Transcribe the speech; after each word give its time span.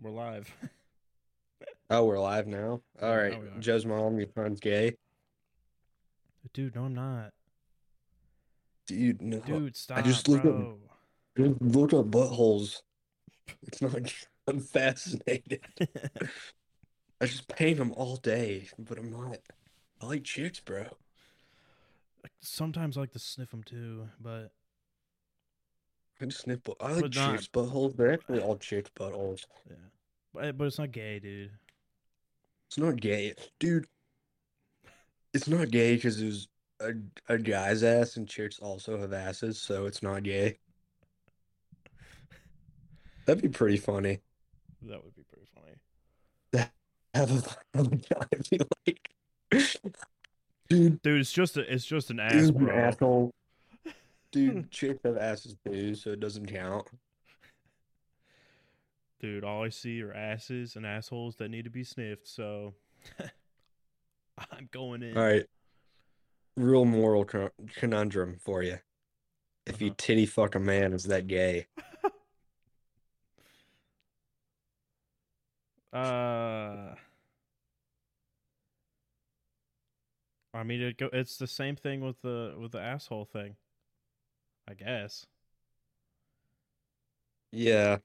We're 0.00 0.10
live. 0.10 0.52
Oh, 1.90 2.04
we're 2.04 2.18
live 2.20 2.46
now. 2.46 2.82
All 3.00 3.16
right. 3.16 3.32
Are. 3.32 3.60
Joe's 3.60 3.86
mom, 3.86 4.18
your 4.18 4.28
son's 4.34 4.60
gay. 4.60 4.94
Dude, 6.52 6.74
no, 6.74 6.84
I'm 6.84 6.94
not. 6.94 7.32
Dude, 8.86 9.22
no. 9.22 9.38
Dude, 9.38 9.74
stop, 9.74 9.96
I 9.96 10.02
just 10.02 10.28
looked 10.28 10.44
up- 10.44 10.52
bro. 10.54 10.78
Just 11.38 11.62
Look 11.62 11.94
up 11.94 12.10
buttholes. 12.10 12.82
It's 13.62 13.80
not. 13.80 13.94
I'm 14.46 14.60
fascinated. 14.60 15.60
I 17.22 17.24
just 17.26 17.48
paint 17.48 17.78
them 17.78 17.92
all 17.96 18.16
day, 18.16 18.68
but 18.78 18.98
I'm 18.98 19.10
not. 19.10 19.38
I 20.02 20.06
like 20.06 20.24
chicks, 20.24 20.60
bro. 20.60 20.84
Sometimes 22.40 22.98
I 22.98 23.00
like 23.00 23.12
to 23.12 23.18
sniff 23.18 23.50
them 23.50 23.62
too, 23.62 24.08
but 24.20 24.52
I 26.20 26.24
just 26.26 26.40
sniff. 26.42 26.62
bu- 26.64 26.74
I 26.80 26.92
like 26.92 27.02
But 27.02 27.14
not- 27.14 27.32
chicks' 27.32 27.48
buttholes. 27.48 27.96
They're 27.96 28.12
actually 28.12 28.40
all 28.40 28.56
chicks' 28.56 28.90
buttholes. 28.98 29.44
yeah, 29.68 29.76
but, 30.34 30.44
eh, 30.46 30.52
but 30.52 30.64
it's 30.66 30.78
not 30.78 30.90
gay, 30.92 31.18
dude. 31.20 31.52
It's 32.68 32.78
not 32.78 32.96
gay, 32.96 33.34
dude. 33.60 33.86
It's 35.32 35.46
not 35.48 35.70
gay 35.70 35.94
because 35.96 36.18
there's 36.20 36.48
a 36.80 36.92
a 37.28 37.38
guy's 37.38 37.82
ass 37.82 38.16
and 38.16 38.28
chicks 38.28 38.58
also 38.58 38.98
have 38.98 39.12
asses, 39.12 39.60
so 39.60 39.86
it's 39.86 40.02
not 40.02 40.22
gay. 40.22 40.58
That'd 43.26 43.42
be 43.42 43.48
pretty 43.48 43.76
funny. 43.76 44.20
That 44.82 45.02
would 45.04 45.14
be 45.14 45.22
pretty 45.24 45.46
funny. 45.54 45.76
Have 47.14 47.30
a, 47.30 47.76
have 47.76 47.86
a 47.92 47.96
guy 47.96 48.26
be 48.50 48.58
like, 48.86 49.10
dude, 50.68 51.02
Dude, 51.02 51.20
it's 51.20 51.32
just 51.32 51.56
a, 51.56 51.72
it's 51.72 51.84
just 51.84 52.10
an 52.10 52.20
ass, 52.20 52.50
bro. 52.50 52.72
asshole. 52.74 53.32
Dude, 54.32 54.70
chicks 54.70 55.00
have 55.04 55.16
asses 55.16 55.56
too, 55.64 55.94
so 55.94 56.10
it 56.10 56.20
doesn't 56.20 56.46
count. 56.46 56.86
Dude, 59.20 59.42
all 59.44 59.64
I 59.64 59.68
see 59.70 60.00
are 60.02 60.12
asses 60.12 60.76
and 60.76 60.86
assholes 60.86 61.36
that 61.36 61.48
need 61.50 61.64
to 61.64 61.70
be 61.70 61.82
sniffed. 61.82 62.28
So 62.28 62.74
I'm 64.38 64.68
going 64.70 65.02
in. 65.02 65.16
All 65.16 65.24
right. 65.24 65.44
Real 66.56 66.84
moral 66.84 67.24
con- 67.24 67.50
conundrum 67.76 68.36
for 68.40 68.62
you. 68.62 68.78
If 69.66 69.80
you 69.80 69.88
Uh-huh. 69.88 69.94
titty 69.98 70.26
fuck 70.26 70.54
a 70.54 70.60
man, 70.60 70.92
is 70.92 71.04
that 71.04 71.26
gay? 71.26 71.66
Uh, 75.92 76.94
I 80.52 80.62
mean, 80.62 80.82
it 80.82 80.98
go. 80.98 81.08
It's 81.12 81.36
the 81.38 81.46
same 81.46 81.76
thing 81.76 82.00
with 82.02 82.20
the 82.20 82.54
with 82.58 82.72
the 82.72 82.80
asshole 82.80 83.24
thing. 83.24 83.56
I 84.68 84.74
guess. 84.74 85.24
Yeah. 87.52 87.98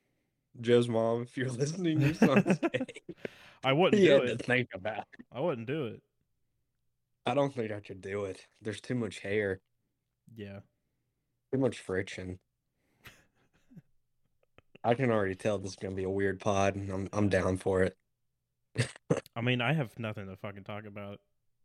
Joe's 0.62 0.88
mom, 0.88 1.24
if 1.24 1.36
you're 1.36 1.50
listening, 1.52 2.02
your 2.02 2.14
son's 2.14 2.60
gay. 2.74 2.86
I 3.64 3.74
wouldn't 3.74 4.02
do 4.02 4.08
to 4.20 4.24
it. 4.34 4.46
think 4.46 4.70
about 4.74 5.00
it. 5.00 5.26
I 5.32 5.40
wouldn't 5.40 5.68
do 5.68 5.88
it. 5.88 6.02
I 7.26 7.34
don't 7.34 7.54
think 7.54 7.72
I 7.72 7.80
could 7.80 8.02
do 8.02 8.26
it. 8.26 8.46
There's 8.62 8.82
too 8.82 8.96
much 8.96 9.20
hair, 9.20 9.60
Yeah. 10.36 10.60
too 11.54 11.60
much 11.60 11.80
friction. 11.80 12.40
I 14.84 14.94
can 14.96 15.10
already 15.12 15.36
tell 15.36 15.58
this 15.60 15.72
is 15.72 15.76
gonna 15.78 15.96
be 15.96 16.04
a 16.04 16.10
weird 16.10 16.42
pod, 16.42 16.76
and 16.76 16.90
I'm 16.92 17.10
I'm 17.14 17.30
down 17.30 17.56
for 17.58 17.84
it. 17.84 17.96
I 19.36 19.40
mean, 19.42 19.62
I 19.62 19.72
have 19.74 19.98
nothing 19.98 20.28
to 20.28 20.36
fucking 20.36 20.66
talk 20.66 20.86
about. 20.86 21.20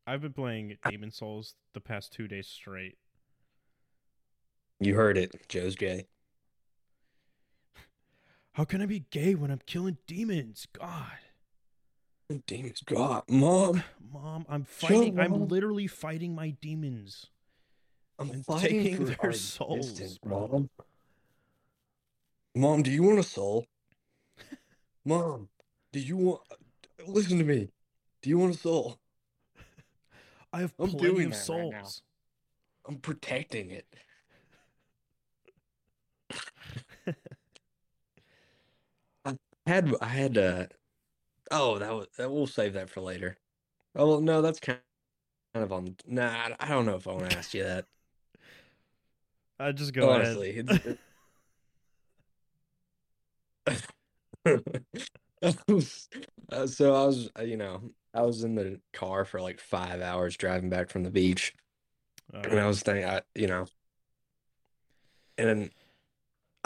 I've 0.06 0.20
been 0.22 0.32
playing 0.32 0.76
Demon's 0.88 1.16
Souls 1.16 1.54
the 1.74 1.80
past 1.80 2.12
two 2.12 2.28
days 2.28 2.46
straight. 2.46 2.96
You 4.80 4.94
heard 4.94 5.18
it. 5.18 5.48
Joe's 5.48 5.74
gay. 5.76 6.06
How 8.52 8.64
can 8.64 8.80
I 8.82 8.86
be 8.86 9.04
gay 9.10 9.34
when 9.34 9.50
I'm 9.50 9.60
killing 9.66 9.98
demons? 10.06 10.66
God, 10.72 11.18
Demons, 12.46 12.82
God, 12.84 13.22
mom, 13.28 13.82
mom, 14.12 14.44
I'm 14.50 14.64
Joe, 14.64 14.66
fighting. 14.66 15.18
I'm 15.18 15.30
Mom. 15.30 15.48
literally 15.48 15.86
fighting 15.86 16.34
my 16.34 16.50
demons. 16.50 17.26
I'm 18.18 18.30
And 18.30 18.44
fighting 18.44 18.82
taking 18.82 18.96
for 18.96 19.04
their 19.04 19.32
souls, 19.32 20.18
mom. 20.24 20.68
Mom, 22.54 22.82
do 22.82 22.90
you 22.90 23.02
want 23.02 23.18
a 23.18 23.22
soul? 23.22 23.66
Mom, 25.06 25.48
do 25.92 26.00
you 26.00 26.16
want? 26.18 26.40
Listen 27.06 27.38
to 27.38 27.44
me. 27.44 27.70
Do 28.20 28.28
you 28.28 28.38
want 28.38 28.54
a 28.56 28.58
soul? 28.58 28.98
I 30.52 30.60
have 30.60 30.74
I'm 30.78 30.90
plenty 30.90 31.24
of 31.24 31.30
that 31.30 31.36
right 31.36 31.36
souls. 31.36 32.02
I'm 32.86 32.96
protecting 32.96 33.70
it. 33.70 33.86
I 39.24 39.36
had 39.66 39.94
I 40.00 40.06
had 40.08 40.38
uh 40.38 40.66
oh 41.50 41.78
that 41.78 41.92
was 41.94 42.06
that 42.16 42.30
we'll 42.30 42.46
save 42.46 42.74
that 42.74 42.90
for 42.90 43.00
later. 43.00 43.36
Oh 43.94 44.08
well, 44.08 44.20
no, 44.20 44.42
that's 44.42 44.60
kind 44.60 44.80
kind 45.54 45.64
of 45.64 45.72
on 45.72 45.96
nah 46.06 46.50
I- 46.58 46.68
don't 46.68 46.86
know 46.86 46.96
if 46.96 47.06
I 47.08 47.12
want 47.12 47.30
to 47.30 47.36
ask 47.36 47.54
you 47.54 47.64
that. 47.64 47.86
I 49.58 49.72
just 49.72 49.92
go 49.92 50.10
Honestly, 50.10 50.62
uh, 56.52 56.66
so 56.66 56.94
I 56.94 57.06
was 57.06 57.30
uh, 57.38 57.42
you 57.42 57.56
know 57.56 57.90
I 58.14 58.22
was 58.22 58.44
in 58.44 58.54
the 58.54 58.80
car 58.92 59.24
for 59.24 59.40
like 59.40 59.60
five 59.60 60.00
hours 60.00 60.36
driving 60.36 60.70
back 60.70 60.90
from 60.90 61.02
the 61.02 61.10
beach 61.10 61.54
and 62.32 62.58
I 62.58 62.64
Uh, 62.64 62.68
was 62.68 62.82
thinking 62.82 63.04
I 63.08 63.22
you 63.34 63.46
know 63.46 63.66
and 65.36 65.70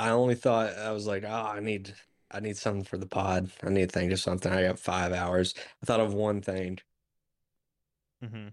I 0.02 0.10
only 0.10 0.34
thought 0.34 0.76
I 0.76 0.90
was 0.93 1.06
like 1.06 1.25
oh 1.25 1.28
I 1.56 1.60
need 1.60 1.94
I 2.31 2.40
need 2.40 2.56
something 2.56 2.84
for 2.84 2.96
the 2.99 3.06
pod 3.06 3.50
I 3.62 3.69
need 3.70 3.88
to 3.90 3.99
think 3.99 4.10
of 4.12 4.20
something 4.20 4.52
I 4.52 4.62
got 4.62 4.78
five 4.78 5.12
hours 5.12 5.54
I 5.82 5.87
thought 5.87 6.00
of 6.00 6.14
one 6.14 6.40
thing 6.43 6.78
Mm-hmm. 8.25 8.49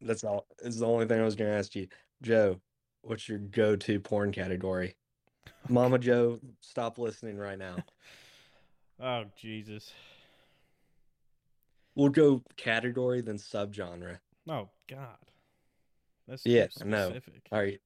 that's 0.00 0.24
all 0.24 0.46
is 0.62 0.78
the 0.78 0.86
only 0.86 1.06
thing 1.06 1.20
I 1.20 1.24
was 1.24 1.36
gonna 1.36 1.50
ask 1.50 1.74
you 1.74 1.86
Joe 2.22 2.60
what's 3.02 3.28
your 3.28 3.38
go-to 3.38 4.00
porn 4.00 4.32
category 4.32 4.96
Mama 5.68 5.98
Joe 5.98 6.38
stop 6.60 6.98
listening 6.98 7.36
right 7.38 7.58
now 7.58 7.76
Oh 9.02 9.24
Jesus. 9.36 9.92
We'll 11.96 12.10
go 12.10 12.42
category 12.56 13.20
then 13.22 13.38
subgenre. 13.38 14.18
Oh 14.48 14.68
God, 14.88 15.18
that's 16.28 16.46
Yeah, 16.46 16.66
no. 16.84 17.08
specific. 17.08 17.42
All 17.50 17.58
right. 17.58 17.80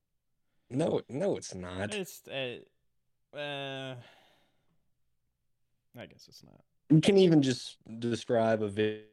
No, 0.70 1.00
no, 1.08 1.36
it's 1.38 1.54
not. 1.54 1.94
It's 1.94 2.26
uh, 2.28 2.58
uh, 3.34 3.94
I 5.98 6.06
guess 6.06 6.26
it's 6.28 6.42
not. 6.44 6.60
You 6.90 7.00
can 7.00 7.16
even 7.18 7.42
just 7.42 7.76
describe 7.98 8.62
a 8.62 8.68
video. 8.68 9.04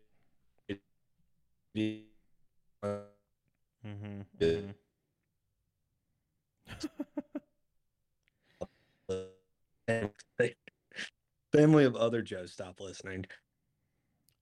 Mm-hmm. 3.86 4.22
Yeah. 4.40 4.60
Family 11.54 11.86
of 11.86 11.96
other 11.96 12.22
Joes, 12.22 12.52
stop 12.52 12.80
listening. 12.80 13.26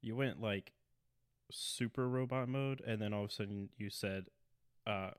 You 0.02 0.16
went 0.16 0.42
like 0.42 0.72
super 1.52 2.08
robot 2.08 2.48
mode, 2.50 2.82
and 2.86 3.02
then 3.02 3.14
all 3.14 3.26
of 3.26 3.30
a 3.30 3.34
sudden 3.34 3.70
you 3.78 3.90
said, 3.90 4.26
"Uh, 4.88 5.12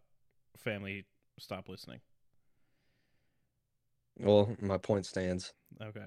family, 0.56 1.04
stop 1.38 1.68
listening." 1.68 2.00
Well, 4.18 4.54
my 4.60 4.78
point 4.78 5.06
stands. 5.06 5.52
Okay. 5.82 6.06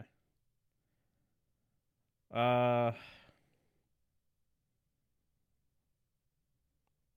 Uh, 2.34 2.92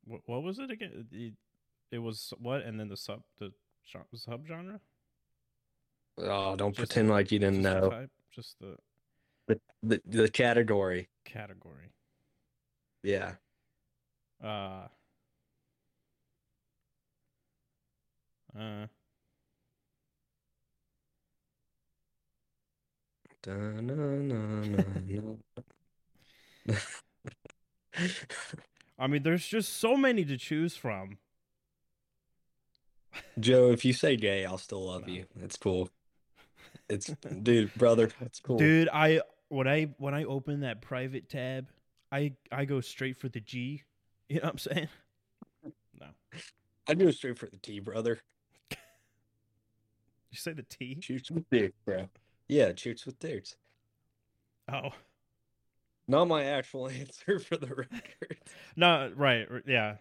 what 0.04 0.20
what 0.26 0.42
was 0.42 0.58
it 0.58 0.70
again? 0.70 1.06
It, 1.12 1.34
it 1.92 1.98
was 1.98 2.32
what, 2.38 2.62
and 2.62 2.78
then 2.78 2.88
the 2.88 2.96
sub 2.96 3.22
the 3.38 3.52
sub 4.14 4.46
genre. 4.46 4.81
Oh, 6.19 6.54
don't 6.56 6.75
Just- 6.75 6.90
pretend 6.90 7.08
like 7.08 7.32
you 7.32 7.38
didn't 7.38 7.62
Just 7.62 7.75
the 7.75 7.81
know 7.81 7.90
type, 7.90 8.10
just 8.32 8.56
the 8.60 8.76
the, 9.46 9.60
the 9.82 10.00
the 10.06 10.28
category. 10.28 11.08
category. 11.25 11.93
Yeah. 13.02 13.34
Uh. 14.43 14.86
Uh. 18.58 18.86
I 28.98 29.06
mean, 29.06 29.22
there's 29.22 29.46
just 29.46 29.75
so 29.76 29.96
many 29.96 30.25
to 30.25 30.37
choose 30.37 30.76
from. 30.76 31.19
Joe, 33.38 33.70
if 33.70 33.84
you 33.84 33.92
say 33.92 34.16
gay, 34.16 34.44
I'll 34.44 34.58
still 34.58 34.87
love 34.87 35.06
No. 35.06 35.12
you. 35.14 35.25
It's 35.42 35.56
cool. 35.56 35.88
It's 36.88 37.06
dude, 37.42 37.72
brother. 37.75 38.10
It's 38.20 38.40
cool. 38.40 38.58
Dude, 38.58 38.88
I 38.92 39.20
when 39.48 39.66
I 39.66 39.84
when 39.98 40.14
I 40.14 40.25
open 40.25 40.60
that 40.60 40.81
private 40.82 41.28
tab, 41.28 41.69
I 42.12 42.32
I 42.52 42.64
go 42.64 42.81
straight 42.81 43.16
for 43.16 43.28
the 43.28 43.40
G. 43.40 43.82
You 44.28 44.36
know 44.36 44.43
what 44.43 44.52
I'm 44.52 44.58
saying? 44.58 44.88
No. 46.00 46.06
I 46.88 46.94
go 46.94 47.10
straight 47.10 47.38
for 47.38 47.46
the 47.46 47.56
T, 47.56 47.81
brother. 47.81 48.20
You 50.32 50.38
say 50.38 50.52
the 50.52 50.62
T? 50.62 50.96
Shoots 51.00 51.28
with 51.32 51.50
dicks, 51.50 51.75
bro. 51.84 52.08
Yeah, 52.50 52.73
shoots 52.76 53.06
with 53.06 53.19
dicks. 53.20 53.55
Oh. 54.73 54.91
Not 56.08 56.26
my 56.26 56.43
actual 56.44 56.88
answer 56.91 57.38
for 57.38 57.56
the 57.56 57.69
record. 57.69 58.38
No, 58.76 59.12
right, 59.17 59.47
yeah. 59.67 59.97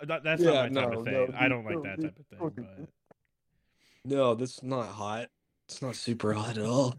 Uh, 0.00 0.06
That, 0.06 0.24
that's 0.24 0.42
Yeah, 0.42 0.68
not 0.68 0.72
my 0.72 0.80
type 0.80 0.92
no, 0.92 0.98
of 1.00 1.04
thing. 1.04 1.12
no, 1.14 1.28
I 1.38 1.48
don't 1.48 1.64
like 1.64 1.82
that 1.82 2.00
type 2.02 2.18
of 2.18 2.26
thing, 2.26 2.66
but 2.78 2.88
No, 4.04 4.34
this 4.34 4.54
is 4.58 4.62
not 4.62 4.88
hot. 4.88 5.28
It's 5.68 5.80
not 5.82 5.96
super 5.96 6.32
hot 6.32 6.56
at 6.58 6.64
all. 6.64 6.94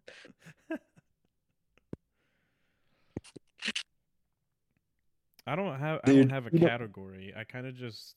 I 5.46 5.56
don't 5.56 5.80
have 5.80 6.02
I 6.04 6.14
don't 6.14 6.30
have 6.30 6.46
a 6.46 6.52
category. 6.52 7.34
I 7.36 7.44
kind 7.46 7.66
of 7.68 7.76
just 7.76 8.16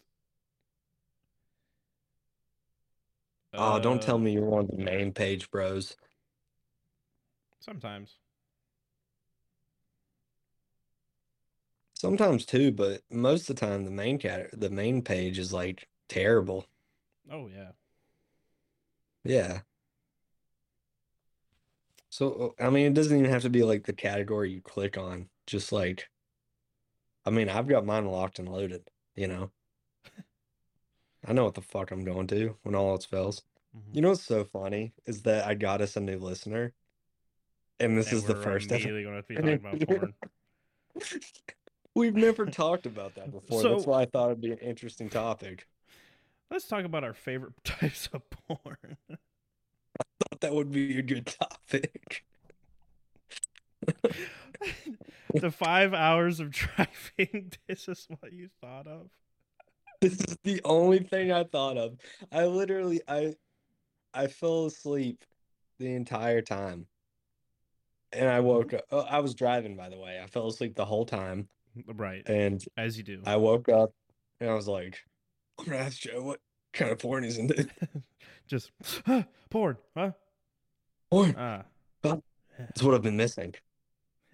Oh, 3.52 3.80
don't 3.80 4.00
tell 4.00 4.14
Uh, 4.16 4.18
me 4.18 4.32
you're 4.32 4.54
on 4.54 4.68
the 4.68 4.76
main 4.84 5.12
page, 5.12 5.50
bros. 5.50 5.96
Sometimes. 7.60 8.18
Sometimes 11.94 12.44
too, 12.46 12.72
but 12.72 13.02
most 13.10 13.48
of 13.48 13.54
the 13.56 13.60
time 13.66 13.84
the 13.84 13.90
main 13.92 14.18
cat 14.18 14.48
the 14.52 14.70
main 14.70 15.02
page 15.02 15.38
is 15.38 15.52
like 15.52 15.88
terrible. 16.08 16.66
Oh 17.30 17.48
yeah. 17.48 17.72
Yeah. 19.24 19.62
So 22.10 22.54
I 22.60 22.70
mean, 22.70 22.86
it 22.86 22.94
doesn't 22.94 23.16
even 23.18 23.30
have 23.30 23.42
to 23.42 23.50
be 23.50 23.62
like 23.62 23.84
the 23.84 23.92
category 23.92 24.52
you 24.52 24.60
click 24.62 24.98
on. 24.98 25.28
Just 25.46 25.72
like, 25.72 26.08
I 27.24 27.30
mean, 27.30 27.48
I've 27.48 27.68
got 27.68 27.86
mine 27.86 28.06
locked 28.06 28.38
and 28.38 28.48
loaded. 28.48 28.90
You 29.16 29.28
know, 29.28 29.50
I 31.26 31.32
know 31.32 31.44
what 31.44 31.54
the 31.54 31.62
fuck 31.62 31.90
I'm 31.90 32.04
going 32.04 32.26
to 32.28 32.56
when 32.62 32.74
all 32.74 32.90
else 32.92 33.04
fails. 33.06 33.42
Mhm. 33.76 33.94
You 33.94 34.02
know 34.02 34.08
what's 34.10 34.24
so 34.24 34.44
funny 34.44 34.92
is 35.06 35.22
that 35.22 35.46
I 35.46 35.54
got 35.54 35.80
us 35.80 35.96
a 35.96 36.00
new 36.00 36.18
listener, 36.18 36.74
and 37.80 37.96
this 37.98 38.08
And 38.08 38.16
is 38.18 38.24
the 38.24 38.34
we're 38.34 38.42
first 38.42 38.70
episode. 38.70 38.88
immediately 38.90 39.02
going 39.04 39.16
to 39.16 39.28
be 39.28 39.34
talking 39.36 39.54
about 39.54 39.88
porn. 39.88 40.14
We've 41.94 42.14
never 42.14 42.46
talked 42.46 42.86
about 42.86 43.14
that 43.16 43.32
before. 43.32 43.62
That's 43.62 43.86
why 43.86 44.02
I 44.02 44.06
thought 44.06 44.26
it'd 44.30 44.40
be 44.40 44.52
an 44.52 44.58
interesting 44.58 45.08
topic. 45.08 45.66
Let's 46.50 46.66
talk 46.66 46.84
about 46.84 47.04
our 47.04 47.14
favorite 47.14 47.54
types 47.64 48.08
of 48.12 48.22
porn. 48.30 48.96
I 49.10 50.04
thought 50.18 50.40
that 50.40 50.54
would 50.54 50.70
be 50.70 50.98
a 50.98 51.02
good 51.02 51.26
topic. 51.26 52.24
the 55.34 55.50
five 55.50 55.94
hours 55.94 56.40
of 56.40 56.50
driving. 56.50 57.52
This 57.68 57.88
is 57.88 58.06
what 58.20 58.32
you 58.32 58.48
thought 58.60 58.86
of. 58.86 59.08
This 60.00 60.14
is 60.14 60.38
the 60.44 60.60
only 60.64 61.00
thing 61.00 61.32
I 61.32 61.44
thought 61.44 61.76
of. 61.76 61.98
I 62.32 62.46
literally 62.46 63.00
I 63.08 63.34
I 64.14 64.26
fell 64.28 64.66
asleep 64.66 65.24
the 65.78 65.94
entire 65.94 66.42
time. 66.42 66.86
And 68.12 68.28
I 68.28 68.40
woke 68.40 68.74
up. 68.74 68.84
Oh, 68.90 69.00
I 69.00 69.20
was 69.20 69.34
driving, 69.34 69.76
by 69.76 69.88
the 69.88 69.98
way. 69.98 70.20
I 70.22 70.26
fell 70.26 70.48
asleep 70.48 70.74
the 70.74 70.84
whole 70.84 71.06
time. 71.06 71.48
Right, 71.86 72.28
And 72.28 72.62
as 72.76 72.96
you 72.98 73.04
do. 73.04 73.22
I 73.24 73.36
woke 73.36 73.68
up 73.68 73.92
and 74.40 74.50
I 74.50 74.54
was 74.54 74.66
like, 74.66 74.98
I'm 75.58 75.66
gonna 75.66 75.76
ask 75.78 76.00
Joe 76.00 76.20
what 76.22 76.40
kind 76.72 76.90
of 76.90 76.98
porn 76.98 77.22
is 77.24 77.38
into 77.38 77.68
Just 78.48 78.72
porn, 79.50 79.76
huh? 79.96 80.10
porn. 81.10 81.34
Ah, 81.38 81.62
That's 82.02 82.82
what 82.82 82.94
I've 82.94 83.02
been 83.02 83.16
missing. 83.16 83.54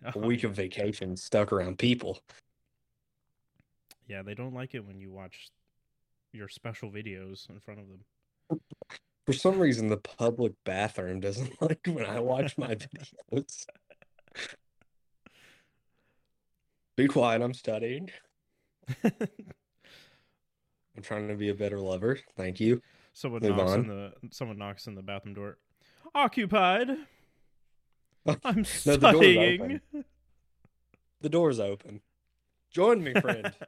A 0.05 0.13
Oh, 0.17 0.21
week 0.21 0.45
of 0.45 0.53
vacation 0.55 1.17
stuck 1.17 1.53
around 1.53 1.79
people. 1.79 2.19
Yeah, 4.07 4.23
they 4.23 4.35
don't 4.35 4.55
like 4.55 4.75
it 4.75 4.85
when 4.87 5.01
you 5.01 5.11
watch 5.11 5.49
your 6.33 6.49
special 6.49 6.91
videos 6.91 7.49
in 7.51 7.59
front 7.61 7.81
of 7.81 7.87
them. 7.89 8.61
For 9.27 9.33
some 9.33 9.59
reason, 9.59 9.89
the 9.89 9.97
public 9.97 10.53
bathroom 10.65 11.19
doesn't 11.21 11.61
like 11.61 11.81
when 11.87 12.07
I 12.07 12.21
watch 12.21 12.57
my 12.57 12.77
videos. 12.77 13.67
Be 16.97 17.09
quiet, 17.09 17.43
I'm 17.43 17.53
studying. 17.53 18.11
I'm 19.05 21.03
trying 21.03 21.29
to 21.29 21.35
be 21.35 21.49
a 21.51 21.55
better 21.55 21.79
lover. 21.79 22.19
Thank 22.37 22.61
you. 22.61 22.81
someone 23.13 23.43
Move 23.43 23.57
knocks 23.57 23.73
in 23.73 23.81
on. 23.81 23.89
the 23.89 24.13
someone 24.31 24.59
knocks 24.59 24.87
in 24.87 24.95
the 24.95 25.03
bathroom 25.03 25.35
door. 25.35 25.59
Occupied. 26.15 26.91
I'm 28.45 28.65
No, 28.87 28.97
the 28.97 28.99
door's 28.99 29.17
studying. 29.17 29.81
The 31.21 31.29
door's 31.29 31.61
open. 31.61 32.01
Join 32.71 33.03
me, 33.03 33.13
friend. 33.15 33.53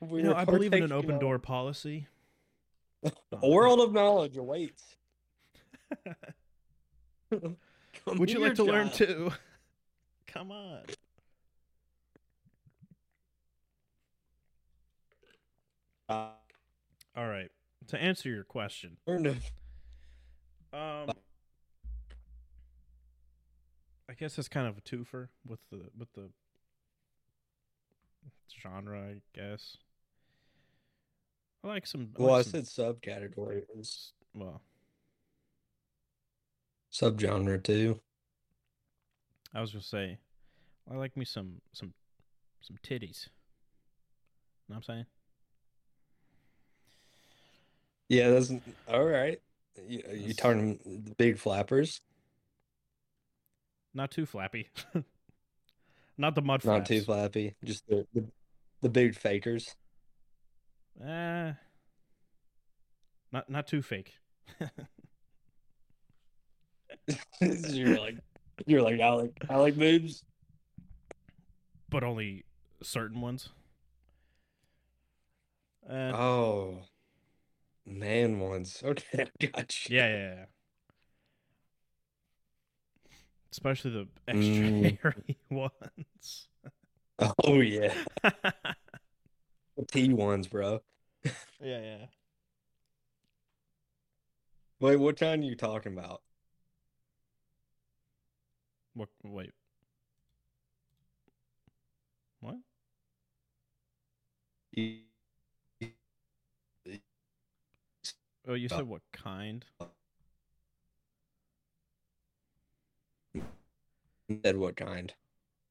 We 0.00 0.18
you 0.18 0.24
know, 0.26 0.34
I 0.34 0.44
believe 0.44 0.74
in 0.74 0.82
an 0.82 0.92
open 0.92 1.18
door 1.18 1.38
policy. 1.38 2.08
A 3.42 3.48
world 3.48 3.80
of 3.80 3.92
knowledge 3.92 4.36
awaits. 4.36 4.82
Would 8.06 8.30
you 8.30 8.40
like 8.40 8.54
to 8.54 8.64
learn 8.64 8.90
too? 8.90 9.32
Come 10.26 10.50
on. 10.50 10.80
Uh, 16.08 16.28
All 17.16 17.28
right. 17.28 17.50
To 17.88 18.02
answer 18.02 18.30
your 18.30 18.44
question, 18.44 18.96
um, 19.06 19.36
I 24.08 24.14
guess 24.18 24.38
it's 24.38 24.48
kind 24.48 24.66
of 24.66 24.78
a 24.78 24.80
twofer 24.80 25.28
with 25.46 25.60
the 25.70 25.90
with 25.98 26.10
the 26.14 26.30
genre. 28.62 28.98
I 28.98 29.20
guess. 29.34 29.76
I 31.64 31.66
like 31.66 31.86
some. 31.86 32.10
I 32.18 32.22
Well, 32.22 32.34
I 32.34 32.42
some- 32.42 32.64
said 32.64 33.00
subcategory. 33.00 33.62
Well. 34.34 34.60
subgenre 36.92 37.62
too. 37.62 38.00
I 39.54 39.60
was 39.60 39.72
gonna 39.72 39.82
say, 39.82 40.18
I 40.90 40.94
like 40.96 41.16
me 41.16 41.24
some 41.24 41.60
some 41.72 41.92
some 42.60 42.76
titties. 42.84 43.28
Know 44.68 44.74
what 44.74 44.76
I'm 44.76 44.82
saying? 44.82 45.06
Yeah, 48.08 48.30
that's 48.30 48.52
all 48.88 49.04
right. 49.04 49.40
You, 49.88 50.02
uh, 50.06 50.12
you 50.12 50.18
That's- 50.20 50.36
talking 50.36 50.78
the 51.04 51.14
big 51.14 51.38
flappers? 51.38 52.00
Not 53.94 54.10
too 54.10 54.26
flappy. 54.26 54.68
Not 56.18 56.34
the 56.34 56.42
mud 56.42 56.64
Not 56.64 56.86
too 56.86 57.00
flappy. 57.02 57.54
Just 57.64 57.86
the, 57.88 58.06
the 58.14 58.24
The 58.82 58.88
big 58.88 59.14
fakers. 59.16 59.74
Eh, 61.02 61.52
not 63.32 63.48
not 63.50 63.66
too 63.66 63.82
fake. 63.82 64.12
you're 67.40 67.98
like, 67.98 68.16
you're 68.66 68.82
like, 68.82 69.00
I 69.00 69.10
like, 69.10 69.32
I 69.48 69.56
like 69.56 69.76
boobs. 69.76 70.24
but 71.90 72.02
only 72.04 72.44
certain 72.82 73.20
ones. 73.20 73.50
Uh, 75.88 76.12
Oh, 76.14 76.78
man 77.86 78.40
ones. 78.40 78.82
Okay, 78.84 79.26
gotcha. 79.52 79.92
yeah, 79.92 80.06
yeah, 80.08 80.34
yeah. 80.36 80.44
Especially 83.52 83.90
the 83.92 84.08
extra 84.26 84.66
Mm. 84.70 84.98
hairy 85.02 85.38
ones. 85.50 86.48
Oh 87.44 87.60
yeah, 87.60 87.94
T 89.90 90.12
ones, 90.12 90.46
bro. 90.48 90.80
yeah. 91.24 91.32
Yeah. 91.60 92.06
Wait, 94.80 94.96
what 94.96 95.18
kind 95.18 95.42
are 95.42 95.46
you 95.46 95.56
talking 95.56 95.92
about? 95.92 96.22
What? 98.94 99.08
Wait. 99.22 99.50
What? 102.40 102.56
You- 104.72 105.00
Oh, 108.46 108.52
you 108.52 108.68
said 108.68 108.82
oh. 108.82 108.84
what 108.84 109.00
kind? 109.10 109.64
you 113.32 113.42
said 114.44 114.56
what 114.58 114.76
kind? 114.76 115.14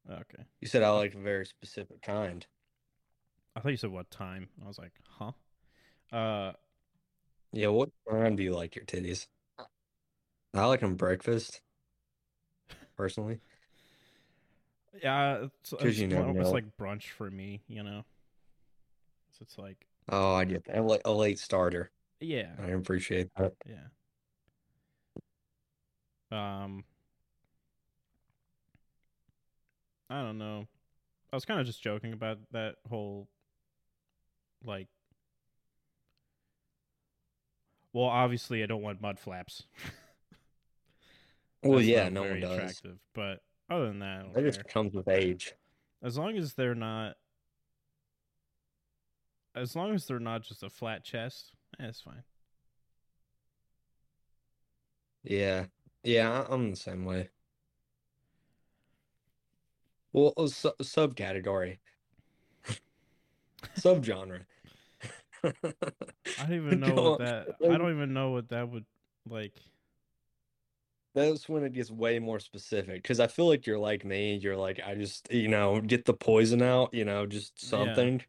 Oh, 0.09 0.13
Okay. 0.15 0.43
You 0.59 0.67
said 0.67 0.81
I 0.81 0.89
like 0.89 1.13
a 1.13 1.19
very 1.19 1.45
specific 1.45 2.01
kind. 2.01 2.45
I 3.55 3.59
thought 3.59 3.69
you 3.69 3.77
said 3.77 3.91
what 3.91 4.09
time. 4.09 4.49
I 4.63 4.67
was 4.67 4.79
like, 4.79 4.93
huh? 5.17 5.31
Uh, 6.11 6.53
Yeah, 7.51 7.67
what 7.67 7.89
time 8.09 8.35
do 8.35 8.43
you 8.43 8.53
like 8.53 8.75
your 8.75 8.85
titties? 8.85 9.27
I 10.55 10.65
like 10.65 10.81
them 10.81 10.95
breakfast, 10.95 11.61
personally. 12.95 13.39
yeah, 15.01 15.45
it's, 15.45 15.73
it's, 15.79 15.97
you 15.97 16.07
more- 16.09 16.39
it's 16.39 16.51
like 16.51 16.77
brunch 16.77 17.09
for 17.09 17.29
me, 17.31 17.61
you 17.67 17.81
know. 17.83 18.03
So 19.31 19.39
it's 19.41 19.57
like, 19.57 19.87
Oh, 20.09 20.33
I 20.35 20.45
get 20.45 20.65
that. 20.65 20.77
I'm 20.77 20.85
like 20.87 21.01
a 21.05 21.11
late 21.11 21.39
starter. 21.39 21.89
yeah, 22.19 22.51
I 22.59 22.67
appreciate 22.67 23.29
that. 23.37 23.53
yeah. 23.65 23.87
Um, 26.31 26.83
I 30.09 30.21
don't 30.21 30.37
know. 30.37 30.67
I 31.31 31.35
was 31.35 31.45
kind 31.45 31.59
of 31.59 31.65
just 31.65 31.81
joking 31.81 32.13
about 32.13 32.37
that 32.51 32.75
whole, 32.89 33.27
like. 34.63 34.87
Well, 37.91 38.05
obviously, 38.05 38.63
I 38.63 38.65
don't 38.65 38.81
want 38.81 39.01
mud 39.01 39.19
flaps. 39.19 39.63
Well, 41.61 41.79
yeah, 41.79 42.09
no 42.09 42.23
one 42.23 42.39
does. 42.39 42.57
attractive. 42.57 42.97
But 43.13 43.39
other 43.69 43.87
than 43.87 43.99
that, 43.99 44.05
I 44.19 44.21
don't 44.23 44.33
That 44.33 44.39
care. 44.41 44.49
just 44.51 44.67
comes 44.67 44.93
with 44.93 45.07
age. 45.07 45.53
As 46.03 46.17
long 46.17 46.35
as 46.37 46.55
they're 46.55 46.75
not, 46.75 47.15
as 49.55 49.75
long 49.75 49.93
as 49.93 50.05
they're 50.07 50.19
not 50.19 50.41
just 50.41 50.63
a 50.63 50.69
flat 50.69 51.03
chest, 51.03 51.51
eh, 51.79 51.85
it's 51.87 52.01
fine. 52.01 52.23
Yeah, 55.23 55.67
yeah, 56.03 56.45
I'm 56.49 56.71
the 56.71 56.75
same 56.75 57.05
way. 57.05 57.29
Well, 60.11 60.33
a 60.37 60.47
su 60.49 60.71
subcategory, 60.81 61.77
subgenre. 63.77 64.41
I 65.43 65.51
don't 66.39 66.53
even 66.53 66.79
know 66.79 66.95
what 66.95 67.19
that. 67.19 67.47
I 67.69 67.77
don't 67.77 67.91
even 67.91 68.13
know 68.13 68.31
what 68.31 68.49
that 68.49 68.69
would 68.69 68.85
like. 69.29 69.53
That's 71.15 71.47
when 71.47 71.63
it 71.63 71.73
gets 71.73 71.91
way 71.91 72.17
more 72.17 72.39
specific 72.39 73.03
because 73.03 73.19
I 73.19 73.27
feel 73.27 73.47
like 73.47 73.67
you're 73.67 73.77
like 73.77 74.03
me. 74.03 74.35
You're 74.35 74.57
like, 74.57 74.79
I 74.85 74.95
just, 74.95 75.31
you 75.31 75.47
know, 75.47 75.79
get 75.79 76.05
the 76.05 76.13
poison 76.13 76.63
out, 76.63 76.93
you 76.93 77.05
know, 77.05 77.25
just 77.27 77.61
Yeah. 77.61 77.69
something 77.69 78.23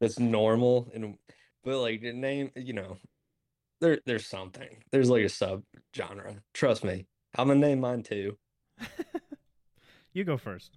that's 0.00 0.18
normal. 0.18 0.90
And, 0.94 1.16
but 1.64 1.78
like 1.80 2.02
the 2.02 2.12
name, 2.12 2.50
you 2.56 2.74
know, 2.74 2.98
there, 3.80 4.00
there's 4.04 4.26
something. 4.26 4.68
There's 4.92 5.08
like 5.08 5.24
a 5.24 5.28
sub 5.30 5.62
genre. 5.96 6.42
Trust 6.52 6.84
me. 6.84 7.06
I'm 7.38 7.48
gonna 7.48 7.60
name 7.60 7.80
mine 7.80 8.02
too. 8.02 8.36
you 10.12 10.24
go 10.24 10.36
first. 10.36 10.76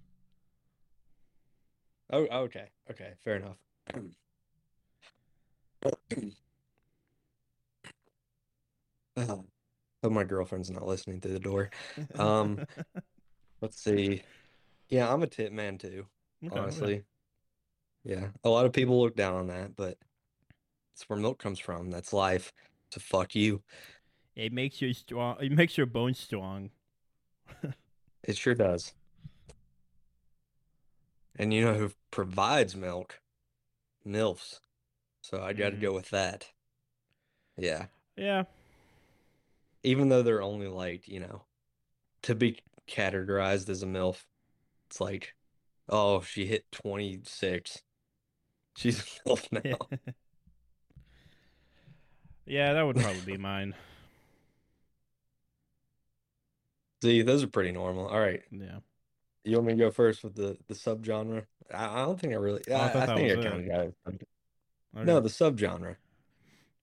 Oh, 2.10 2.26
okay. 2.44 2.68
Okay. 2.90 3.12
Fair 3.22 3.36
enough. 3.36 3.56
Uh, 5.84 5.90
Hope 10.02 10.12
my 10.12 10.24
girlfriend's 10.24 10.70
not 10.70 10.86
listening 10.86 11.20
through 11.20 11.32
the 11.32 11.38
door. 11.40 11.70
Um, 12.18 12.60
Let's 13.60 13.82
see. 13.82 14.22
Yeah, 14.90 15.10
I'm 15.10 15.22
a 15.22 15.26
tit 15.26 15.52
man 15.52 15.78
too. 15.78 16.06
Okay, 16.44 16.58
honestly. 16.60 17.02
Yeah, 18.04 18.28
a 18.44 18.50
lot 18.50 18.66
of 18.66 18.72
people 18.72 19.00
look 19.00 19.16
down 19.16 19.34
on 19.34 19.46
that, 19.46 19.74
but 19.76 19.96
it's 20.94 21.08
where 21.08 21.18
milk 21.18 21.38
comes 21.38 21.58
from. 21.58 21.90
That's 21.90 22.12
life. 22.12 22.52
So 22.90 23.00
fuck 23.00 23.34
you. 23.34 23.62
it 24.36 24.52
makes 24.52 24.82
you 24.82 24.92
strong. 24.92 25.36
It 25.40 25.52
makes 25.52 25.76
your 25.78 25.86
bones 25.86 26.18
strong. 26.18 26.70
It 28.26 28.38
sure 28.38 28.54
does. 28.54 28.94
And 31.36 31.52
you 31.52 31.62
know 31.62 31.74
who 31.74 31.90
provides 32.10 32.74
milk? 32.74 33.20
MILFs. 34.06 34.60
So 35.24 35.42
I 35.42 35.54
got 35.54 35.70
to 35.70 35.76
Mhm. 35.76 35.80
go 35.80 35.92
with 35.94 36.10
that. 36.10 36.52
Yeah. 37.56 37.86
Yeah, 38.16 38.44
Even 39.82 40.08
though 40.08 40.22
they're 40.22 40.42
only 40.42 40.68
like, 40.68 41.06
you 41.08 41.20
know, 41.20 41.44
to 42.22 42.34
be 42.34 42.60
categorized 42.88 43.68
as 43.70 43.82
a 43.82 43.86
MILF, 43.86 44.26
it's 44.88 45.00
like, 45.00 45.36
oh, 45.88 46.22
she 46.22 46.46
hit 46.46 46.70
26. 46.72 47.82
She's 48.76 49.00
a 49.00 49.04
MILF 49.28 49.52
now. 49.52 49.88
yeah, 52.46 52.72
that 52.74 52.82
would 52.82 52.98
probably 52.98 53.22
be 53.22 53.36
mine. 53.36 53.74
See, 57.02 57.22
those 57.22 57.42
are 57.42 57.48
pretty 57.48 57.72
normal. 57.72 58.06
All 58.08 58.20
right. 58.20 58.42
Yeah. 58.50 58.78
You 59.44 59.56
want 59.56 59.66
me 59.66 59.72
to 59.74 59.78
go 59.78 59.90
first 59.90 60.24
with 60.24 60.34
the 60.34 60.58
the 60.68 60.74
subgenre? 60.74 61.46
I, 61.72 62.02
I 62.02 62.04
don't 62.06 62.18
think 62.20 62.32
I 62.32 62.36
really. 62.36 62.62
Oh, 62.70 62.74
I 62.74 62.78
I, 62.80 62.88
thought 62.88 63.04
I 63.04 63.06
that 63.06 63.16
think 63.16 63.30
I 63.30 63.36
was 63.36 63.44
kind 63.44 63.60
of 63.60 63.68
got 63.68 63.80
it. 63.86 63.94
Okay, 64.96 65.04
No, 65.04 65.20
the 65.20 65.28
subgenre. 65.28 65.96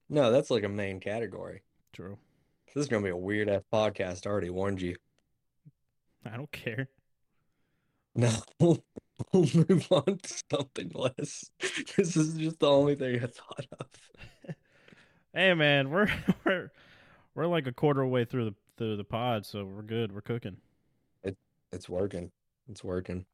No, 0.10 0.32
that's 0.32 0.52
like 0.52 0.64
a 0.64 0.70
main 0.70 1.00
category. 1.00 1.62
true. 1.94 2.18
This 2.74 2.84
is 2.84 2.88
gonna 2.88 3.04
be 3.04 3.10
a 3.10 3.18
weird 3.18 3.50
ass 3.50 3.64
podcast. 3.72 4.26
I 4.26 4.30
already 4.30 4.50
warned 4.50 4.82
you. 4.82 4.96
I 6.26 6.38
don't 6.38 6.52
care. 6.52 6.88
No, 8.16 8.30
we'll 8.60 8.84
move 9.34 9.88
on 9.92 10.18
to 10.18 10.34
something 10.52 10.92
less. 10.94 11.50
This 11.98 12.16
is 12.16 12.36
just 12.36 12.60
the 12.60 12.70
only 12.70 12.96
thing 12.96 13.22
I 13.24 13.28
thought 13.28 13.66
of. 13.80 13.88
Hey, 15.34 15.54
man, 15.54 15.90
we're 15.90 16.10
we're 16.44 16.72
we're 17.36 17.48
like 17.48 17.66
a 17.68 17.72
quarter 17.72 18.06
way 18.06 18.26
through 18.26 18.46
the 18.46 18.56
through 18.78 18.98
the 18.98 19.06
pod, 19.06 19.46
so 19.46 19.64
we're 19.64 19.82
good. 19.82 20.12
We're 20.14 20.20
cooking. 20.20 20.58
It 21.24 21.38
It's 21.72 21.88
working. 21.88 22.32
It's 22.70 22.84
working. 22.84 23.26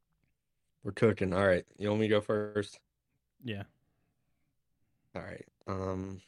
We're 0.84 0.92
cooking. 0.92 1.34
All 1.34 1.46
right. 1.48 1.66
You 1.80 1.90
want 1.90 2.02
me 2.02 2.08
to 2.08 2.14
go 2.16 2.22
first? 2.22 2.80
Yeah. 3.44 3.64
All 5.18 5.24
right. 5.24 5.46
Um, 5.68 6.22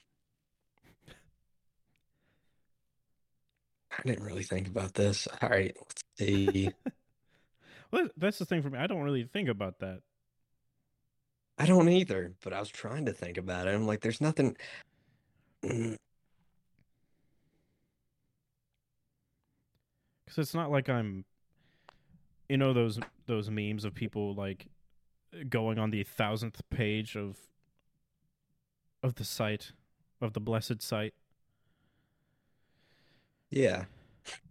I 3.91 4.01
didn't 4.08 4.24
really 4.25 4.43
think 4.43 4.67
about 4.67 4.93
this. 4.93 5.27
All 5.41 5.50
right. 5.50 5.75
Let's 5.79 6.03
see. 6.17 6.72
Well, 7.91 8.08
that's 8.17 8.39
the 8.39 8.46
thing 8.46 8.62
for 8.62 8.69
me. 8.69 8.79
I 8.79 8.88
don't 8.88 9.01
really 9.01 9.24
think 9.24 9.50
about 9.50 9.79
that. 9.79 10.01
I 11.58 11.65
don't 11.65 11.89
either, 11.89 12.34
but 12.41 12.53
I 12.53 12.60
was 12.60 12.69
trying 12.69 13.05
to 13.05 13.13
think 13.13 13.38
about 13.38 13.67
it. 13.67 13.72
I'm 13.75 13.86
like, 13.86 14.01
there's 14.01 14.22
nothing. 14.22 14.55
Mm, 15.63 15.96
Because 20.25 20.38
it's 20.39 20.53
not 20.53 20.72
like 20.72 20.89
I'm, 20.89 21.25
you 22.48 22.58
know, 22.58 22.74
those 22.74 23.00
those 23.27 23.50
memes 23.50 23.86
of 23.86 23.93
people 23.93 24.34
like 24.34 24.67
going 25.50 25.79
on 25.79 25.91
the 25.91 26.03
thousandth 26.03 26.62
page 26.69 27.17
of 27.17 27.38
of 29.03 29.15
the 29.15 29.24
site 29.24 29.72
of 30.22 30.34
the 30.34 30.39
blessed 30.39 30.82
site. 30.82 31.13
Yeah. 33.50 33.86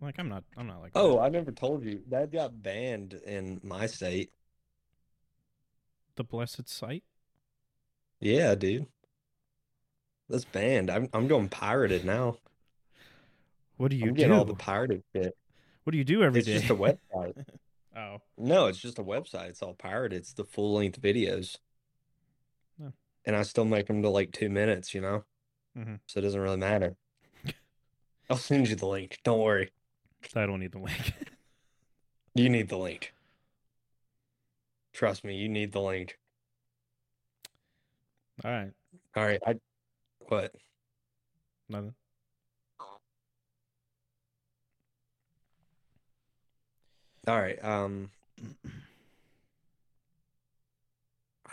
Like 0.00 0.16
I'm 0.18 0.28
not, 0.28 0.44
I'm 0.56 0.66
not 0.66 0.80
like. 0.80 0.92
Oh, 0.94 1.16
that. 1.16 1.22
I 1.22 1.28
never 1.28 1.52
told 1.52 1.84
you 1.84 2.00
that 2.08 2.32
got 2.32 2.62
banned 2.62 3.12
in 3.26 3.60
my 3.62 3.86
state. 3.86 4.30
the 6.16 6.24
blessed 6.24 6.68
site. 6.68 7.04
Yeah, 8.20 8.54
dude. 8.56 8.86
That's 10.28 10.44
banned. 10.44 10.90
I'm 10.90 11.08
I'm 11.12 11.28
going 11.28 11.48
pirated 11.48 12.04
now. 12.04 12.38
What 13.76 13.90
do 13.92 13.96
you 13.96 14.08
I'm 14.08 14.14
do? 14.14 14.32
all 14.32 14.44
the 14.44 14.54
pirated 14.54 15.04
shit. 15.14 15.36
what 15.84 15.92
do 15.92 15.98
you 15.98 16.04
do 16.04 16.22
every 16.24 16.40
It's 16.40 16.48
day? 16.48 16.58
just 16.58 16.70
a 16.70 16.74
website. 16.74 17.44
oh, 17.96 18.16
No, 18.36 18.66
it's 18.66 18.78
just 18.78 18.98
a 18.98 19.04
website. 19.04 19.50
It's 19.50 19.62
all 19.62 19.74
pirated. 19.74 20.18
It's 20.18 20.32
the 20.32 20.44
full 20.44 20.74
length 20.74 21.00
videos. 21.00 21.58
And 23.24 23.36
I 23.36 23.42
still 23.42 23.64
make 23.64 23.86
them 23.86 24.02
to 24.02 24.08
like 24.08 24.32
two 24.32 24.48
minutes, 24.48 24.94
you 24.94 25.00
know? 25.00 25.24
Mhm. 25.76 26.00
So 26.06 26.20
it 26.20 26.22
doesn't 26.22 26.40
really 26.40 26.56
matter. 26.56 26.96
I'll 28.30 28.36
send 28.36 28.68
you 28.68 28.76
the 28.76 28.86
link. 28.86 29.18
Don't 29.24 29.40
worry. 29.40 29.70
I 30.34 30.46
don't 30.46 30.60
need 30.60 30.72
the 30.72 30.80
link. 30.80 31.12
You 32.34 32.48
need 32.48 32.68
the 32.68 32.78
link. 32.78 33.12
Trust 34.92 35.24
me, 35.24 35.36
you 35.36 35.48
need 35.48 35.72
the 35.72 35.80
link. 35.80 36.16
All 38.44 38.50
right, 38.52 38.70
All 39.16 39.24
right, 39.24 39.40
I 39.44 39.54
what? 40.28 40.54
nothing. 41.68 41.94
All 47.26 47.40
right, 47.40 47.58
um 47.64 48.10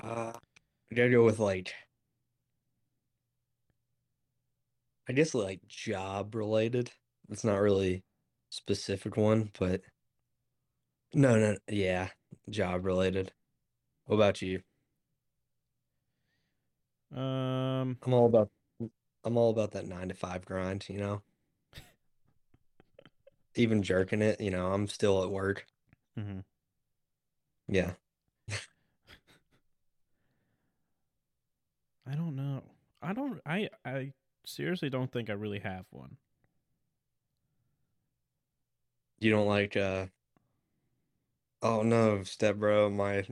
uh 0.03 0.33
I 0.95 0.97
gotta 0.97 1.09
go 1.09 1.25
with 1.25 1.39
like 1.39 1.73
I 5.09 5.11
guess 5.11 5.33
like 5.33 5.59
job 5.67 6.35
related. 6.35 6.89
It's 7.29 7.43
not 7.43 7.59
really 7.59 8.05
specific 8.49 9.17
one, 9.17 9.51
but 9.59 9.81
no, 11.13 11.37
no, 11.37 11.57
yeah, 11.67 12.11
job 12.49 12.85
related. 12.85 13.33
What 14.05 14.15
about 14.15 14.41
you? 14.41 14.61
Um, 17.13 17.97
I'm 18.01 18.13
all 18.13 18.27
about 18.27 18.49
I'm 19.25 19.35
all 19.35 19.49
about 19.49 19.71
that 19.71 19.87
nine 19.87 20.07
to 20.07 20.15
five 20.15 20.45
grind, 20.45 20.87
you 20.87 20.99
know? 20.99 21.21
Even 23.55 23.83
jerking 23.83 24.21
it, 24.21 24.39
you 24.39 24.49
know, 24.49 24.71
I'm 24.71 24.87
still 24.87 25.23
at 25.25 25.29
work. 25.29 25.65
Mm-hmm. 26.17 26.39
Yeah. 27.67 27.95
I 32.09 32.15
don't 32.15 32.35
know. 32.35 32.63
I 33.01 33.13
don't. 33.13 33.39
I 33.45 33.69
I 33.83 34.11
seriously 34.45 34.89
don't 34.89 35.11
think 35.11 35.29
I 35.29 35.33
really 35.33 35.59
have 35.59 35.85
one. 35.91 36.17
You 39.19 39.31
don't 39.31 39.47
like 39.47 39.75
uh 39.77 40.07
oh 41.61 41.81
no, 41.81 42.23
step 42.23 42.57
bro, 42.57 42.89
my 42.89 43.25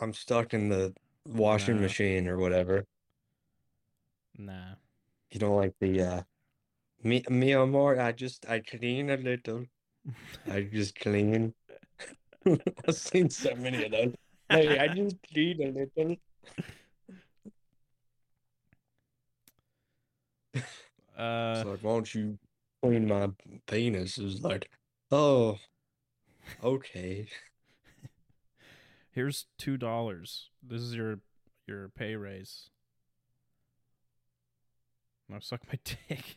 I'm 0.00 0.12
stuck 0.14 0.54
in 0.54 0.68
the 0.68 0.94
washing 1.26 1.76
Nah. 1.76 1.82
machine 1.82 2.28
or 2.28 2.38
whatever. 2.38 2.84
Nah. 4.38 4.74
You 5.30 5.40
don't 5.40 5.56
like 5.56 5.74
the 5.80 6.00
uh 6.00 6.22
me 7.02 7.22
me 7.28 7.52
amor, 7.52 8.00
I 8.00 8.12
just 8.12 8.48
I 8.48 8.60
clean 8.60 9.10
a 9.10 9.16
little. 9.16 9.66
I 10.50 10.62
just 10.62 10.98
clean. 10.98 11.54
I've 12.46 12.94
seen 12.94 13.30
so 13.30 13.54
many 13.56 13.84
of 13.84 13.92
those. 13.92 14.14
Hey, 14.50 14.78
I 14.78 14.88
just 14.88 15.16
clean 15.32 15.62
a 15.62 15.70
little. 15.70 16.16
Uh, 21.16 21.54
It's 21.58 21.68
like, 21.68 21.78
why 21.82 21.92
don't 21.92 22.12
you 22.12 22.36
clean 22.82 23.06
my 23.06 23.30
penis? 23.68 24.18
It's 24.18 24.40
like, 24.40 24.68
oh, 25.12 25.58
okay. 26.62 27.28
here's 29.12 29.46
two 29.56 29.76
dollars. 29.76 30.48
This 30.60 30.80
is 30.82 30.92
your 30.92 31.20
your 31.68 31.88
pay 31.90 32.16
raise. 32.16 32.68
Now 35.28 35.38
suck 35.38 35.60
my 35.68 35.78
dick. 35.84 36.36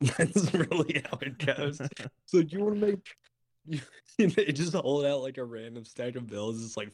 That's 0.18 0.52
really 0.52 1.04
how 1.08 1.18
it 1.22 1.38
goes. 1.38 1.80
So 2.26 2.42
do 2.42 2.48
you 2.56 2.64
want 2.64 2.80
to 2.80 2.86
make 2.86 3.16
you, 3.64 3.80
they 4.18 4.52
just 4.52 4.74
hold 4.74 5.04
out 5.04 5.22
like 5.22 5.38
a 5.38 5.44
random 5.44 5.84
stack 5.84 6.16
of 6.16 6.26
bills. 6.26 6.64
It's 6.64 6.76
like 6.76 6.90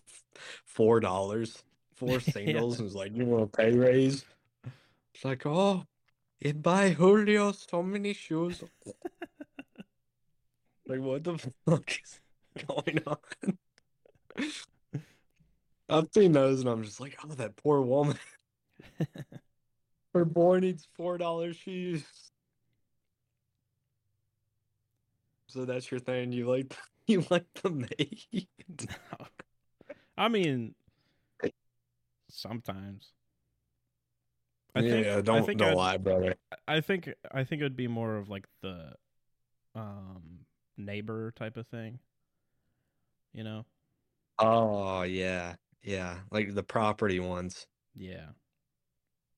four 0.66 1.00
dollars, 1.00 1.62
four 1.94 2.20
singles. 2.20 2.78
and 2.78 2.86
It's 2.86 2.94
like 2.94 3.16
you 3.16 3.24
want 3.24 3.44
a 3.44 3.46
pay 3.46 3.72
raise. 3.72 4.24
It's 5.14 5.24
like 5.24 5.46
oh, 5.46 5.84
it 6.40 6.62
buy 6.62 6.90
Julio 6.90 7.52
so 7.52 7.82
many 7.82 8.12
shoes. 8.12 8.62
like 10.86 11.00
what 11.00 11.24
the 11.24 11.38
fuck 11.66 11.98
is 12.02 12.20
going 12.66 13.02
on? 13.06 13.18
I've 15.88 16.08
seen 16.14 16.32
those 16.32 16.60
and 16.60 16.68
I'm 16.68 16.82
just 16.82 17.00
like, 17.00 17.16
oh, 17.24 17.34
that 17.34 17.56
poor 17.56 17.82
woman. 17.82 18.18
Her 20.14 20.24
boy 20.24 20.58
needs 20.60 20.88
four 20.94 21.18
dollars 21.18 21.56
shoes. 21.56 22.04
So 25.48 25.64
that's 25.66 25.90
your 25.90 26.00
thing. 26.00 26.32
You 26.32 26.48
like 26.48 26.74
you 27.06 27.24
like 27.30 27.46
the 27.62 27.70
maid. 27.70 28.88
I 30.16 30.28
mean, 30.28 30.74
sometimes. 32.30 33.12
I 34.74 34.80
yeah, 34.80 34.90
think, 34.90 35.06
yeah, 35.06 35.16
I 35.16 35.20
don't 35.20 35.44
think 35.46 35.58
don't 35.58 35.68
I'd- 35.68 35.76
lie, 35.76 35.96
brother. 35.98 36.34
I 36.66 36.80
think 36.80 37.12
I 37.30 37.44
think 37.44 37.60
it'd 37.60 37.76
be 37.76 37.88
more 37.88 38.16
of 38.16 38.28
like 38.28 38.46
the 38.62 38.92
um 39.74 40.40
neighbor 40.76 41.32
type 41.32 41.56
of 41.56 41.66
thing. 41.66 41.98
You 43.34 43.44
know? 43.44 43.66
Oh 44.38 45.02
yeah, 45.02 45.56
yeah, 45.82 46.18
like 46.30 46.54
the 46.54 46.62
property 46.62 47.20
ones. 47.20 47.66
Yeah. 47.94 48.26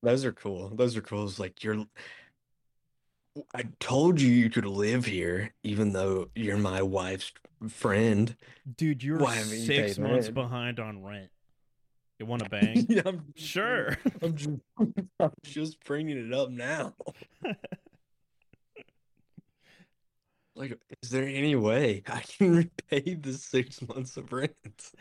Those 0.03 0.25
are 0.25 0.33
cool. 0.33 0.69
Those 0.75 0.97
are 0.97 1.01
cool. 1.03 1.25
It's 1.25 1.39
like 1.41 1.65
you're. 1.65 1.85
I 3.55 3.65
told 3.81 4.21
you 4.21 4.31
you 4.31 4.49
could 4.51 4.67
live 4.67 5.07
here, 5.07 5.53
even 5.65 5.93
though 5.93 6.29
you're 6.37 6.57
my 6.59 6.83
wife's 6.83 7.33
friend. 7.69 8.37
Dude, 8.77 9.03
you're 9.03 9.19
Why 9.19 9.35
haven't 9.35 9.59
you 9.59 9.65
six 9.67 9.99
months 9.99 10.27
rent? 10.27 10.35
behind 10.35 10.79
on 10.79 11.03
rent. 11.03 11.31
You 12.19 12.27
want 12.27 12.43
to 12.45 12.49
bang? 12.51 12.87
Yeah, 12.89 13.03
I'm 13.07 13.25
just- 13.35 13.49
sure. 13.49 13.99
I'm 14.23 14.37
just, 14.37 14.51
I'm 15.21 15.33
just 15.45 15.83
bringing 15.85 16.17
it 16.19 16.33
up 16.33 16.51
now. 16.51 16.95
Like, 20.57 20.79
is 21.03 21.11
there 21.11 21.27
any 21.27 21.57
way 21.57 22.05
I 22.07 22.21
can 22.21 22.55
repay 22.55 23.15
the 23.15 23.33
six 23.33 23.83
months 23.83 24.17
of 24.17 24.33
rent? 24.33 24.93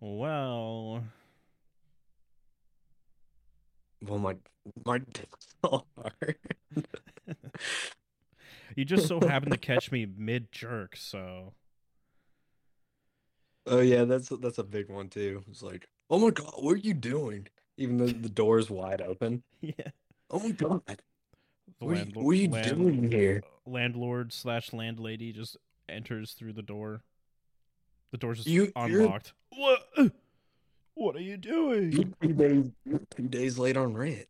well, 0.00 1.04
Well, 4.02 4.18
my 4.18 4.36
my 4.86 4.96
dick's 4.98 5.46
so 5.62 5.84
hard. 5.94 6.38
you 8.74 8.86
just 8.86 9.06
so 9.08 9.20
happen 9.20 9.50
to 9.50 9.58
catch 9.58 9.92
me 9.92 10.06
mid 10.06 10.50
jerk, 10.52 10.96
so 10.96 11.52
Oh 13.66 13.80
yeah, 13.80 14.04
that's 14.04 14.28
that's 14.40 14.58
a 14.58 14.64
big 14.64 14.88
one 14.90 15.08
too. 15.08 15.42
It's 15.50 15.62
like, 15.62 15.88
oh 16.10 16.18
my 16.18 16.30
god, 16.30 16.52
what 16.58 16.72
are 16.74 16.76
you 16.78 16.94
doing? 16.94 17.48
Even 17.76 17.96
though 17.98 18.06
the 18.06 18.28
door's 18.28 18.70
wide 18.70 19.00
open. 19.00 19.42
yeah. 19.60 19.72
Oh 20.30 20.38
my 20.38 20.50
god, 20.50 20.82
The 20.86 21.84
what 21.86 21.96
are 21.96 22.04
you, 22.04 22.12
what 22.14 22.30
are 22.30 22.34
you 22.34 22.48
land- 22.50 22.76
doing 22.76 23.10
here? 23.10 23.42
landlord 23.66 24.32
slash 24.32 24.72
landlady 24.72 25.32
just 25.32 25.56
enters 25.88 26.32
through 26.32 26.52
the 26.52 26.62
door. 26.62 27.00
The 28.10 28.18
door's 28.18 28.38
just 28.38 28.48
You- 28.48 28.72
unlocked. 28.76 29.32
What? 29.50 29.82
What 30.96 31.16
are 31.16 31.20
you 31.20 31.36
doing? 31.36 32.14
Two 32.22 32.32
days, 32.34 32.70
two 33.16 33.26
days 33.26 33.58
late 33.58 33.76
on 33.76 33.94
rent. 33.96 34.28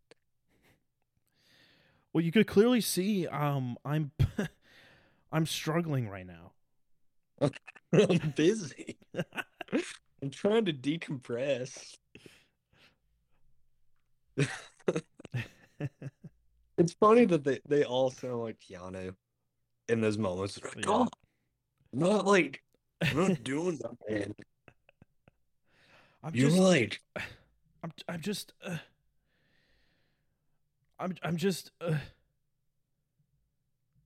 Well, 2.11 2.25
you 2.25 2.33
could 2.33 2.47
clearly 2.47 2.81
see. 2.81 3.27
Um, 3.27 3.77
I'm, 3.85 4.13
I'm 5.33 5.45
struggling 5.45 6.09
right 6.09 6.27
now. 6.27 6.53
I'm 7.95 8.33
busy. 8.37 8.97
I'm 10.23 10.31
trying 10.31 10.65
to 10.67 10.73
decompress. 10.73 11.95
It's 16.77 16.93
funny 16.95 17.25
that 17.27 17.45
they, 17.45 17.61
they 17.69 17.85
all 17.85 18.11
sound 18.11 18.41
like 18.41 18.59
Keanu 18.59 19.15
in 19.89 20.01
those 20.01 20.19
moments. 20.19 20.61
Like, 20.63 20.85
Yeah. 20.85 20.93
oh, 20.93 21.09
I'm 21.93 21.99
not 22.01 22.27
like, 22.27 22.63
I'm 23.01 23.17
not 23.17 23.43
doing 23.45 23.79
nothing. 23.81 24.35
I'm 26.23 26.35
You're 26.35 26.51
just, 26.51 26.61
like, 26.61 27.01
I'm, 27.85 27.93
I'm 28.09 28.21
just, 28.21 28.55
uh, 28.65 28.79
I'm, 30.99 31.15
I'm 31.23 31.37
just 31.37 31.71
uh, 31.81 31.95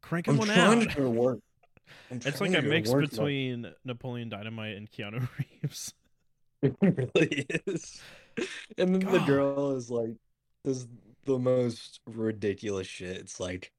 cranking 0.03 0.35
I'm 0.35 0.39
one 0.39 0.51
out. 0.51 0.91
to 0.91 1.09
work. 1.09 1.39
It's 2.11 2.41
like 2.41 2.51
a 2.51 2.57
to 2.57 2.63
go 2.63 2.63
to 2.63 2.69
mix 2.69 2.93
between 2.93 3.73
Napoleon 3.85 4.29
Dynamite 4.29 4.77
and 4.77 4.91
Keanu 4.91 5.29
Reeves. 5.63 5.95
It 6.61 6.75
really 6.83 7.47
is. 7.67 8.01
And 8.77 8.93
then 8.93 9.13
the 9.13 9.21
girl 9.21 9.77
is 9.77 9.93
like, 9.93 10.11
this 10.65 10.89
the 11.25 11.39
most 11.39 12.01
ridiculous 12.07 12.89
shit. 12.89 13.17
It's 13.17 13.39
like, 13.39 13.71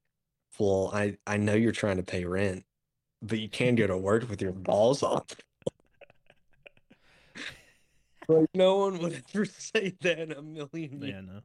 well, 0.58 0.90
I, 0.94 1.18
I 1.26 1.36
know 1.36 1.54
you're 1.54 1.72
trying 1.72 1.98
to 1.98 2.02
pay 2.02 2.24
rent, 2.24 2.64
but 3.20 3.38
you 3.38 3.50
can't 3.50 3.76
go 3.76 3.86
to 3.86 3.98
work 3.98 4.30
with 4.30 4.40
your 4.40 4.52
balls 4.52 5.02
off. 5.02 5.26
Like, 8.28 8.46
no 8.54 8.76
one 8.76 8.98
would 8.98 9.24
ever 9.34 9.44
say 9.44 9.96
that 10.02 10.20
in 10.20 10.30
a 10.30 10.40
million 10.40 11.02
Yeah, 11.02 11.20
no. 11.20 11.40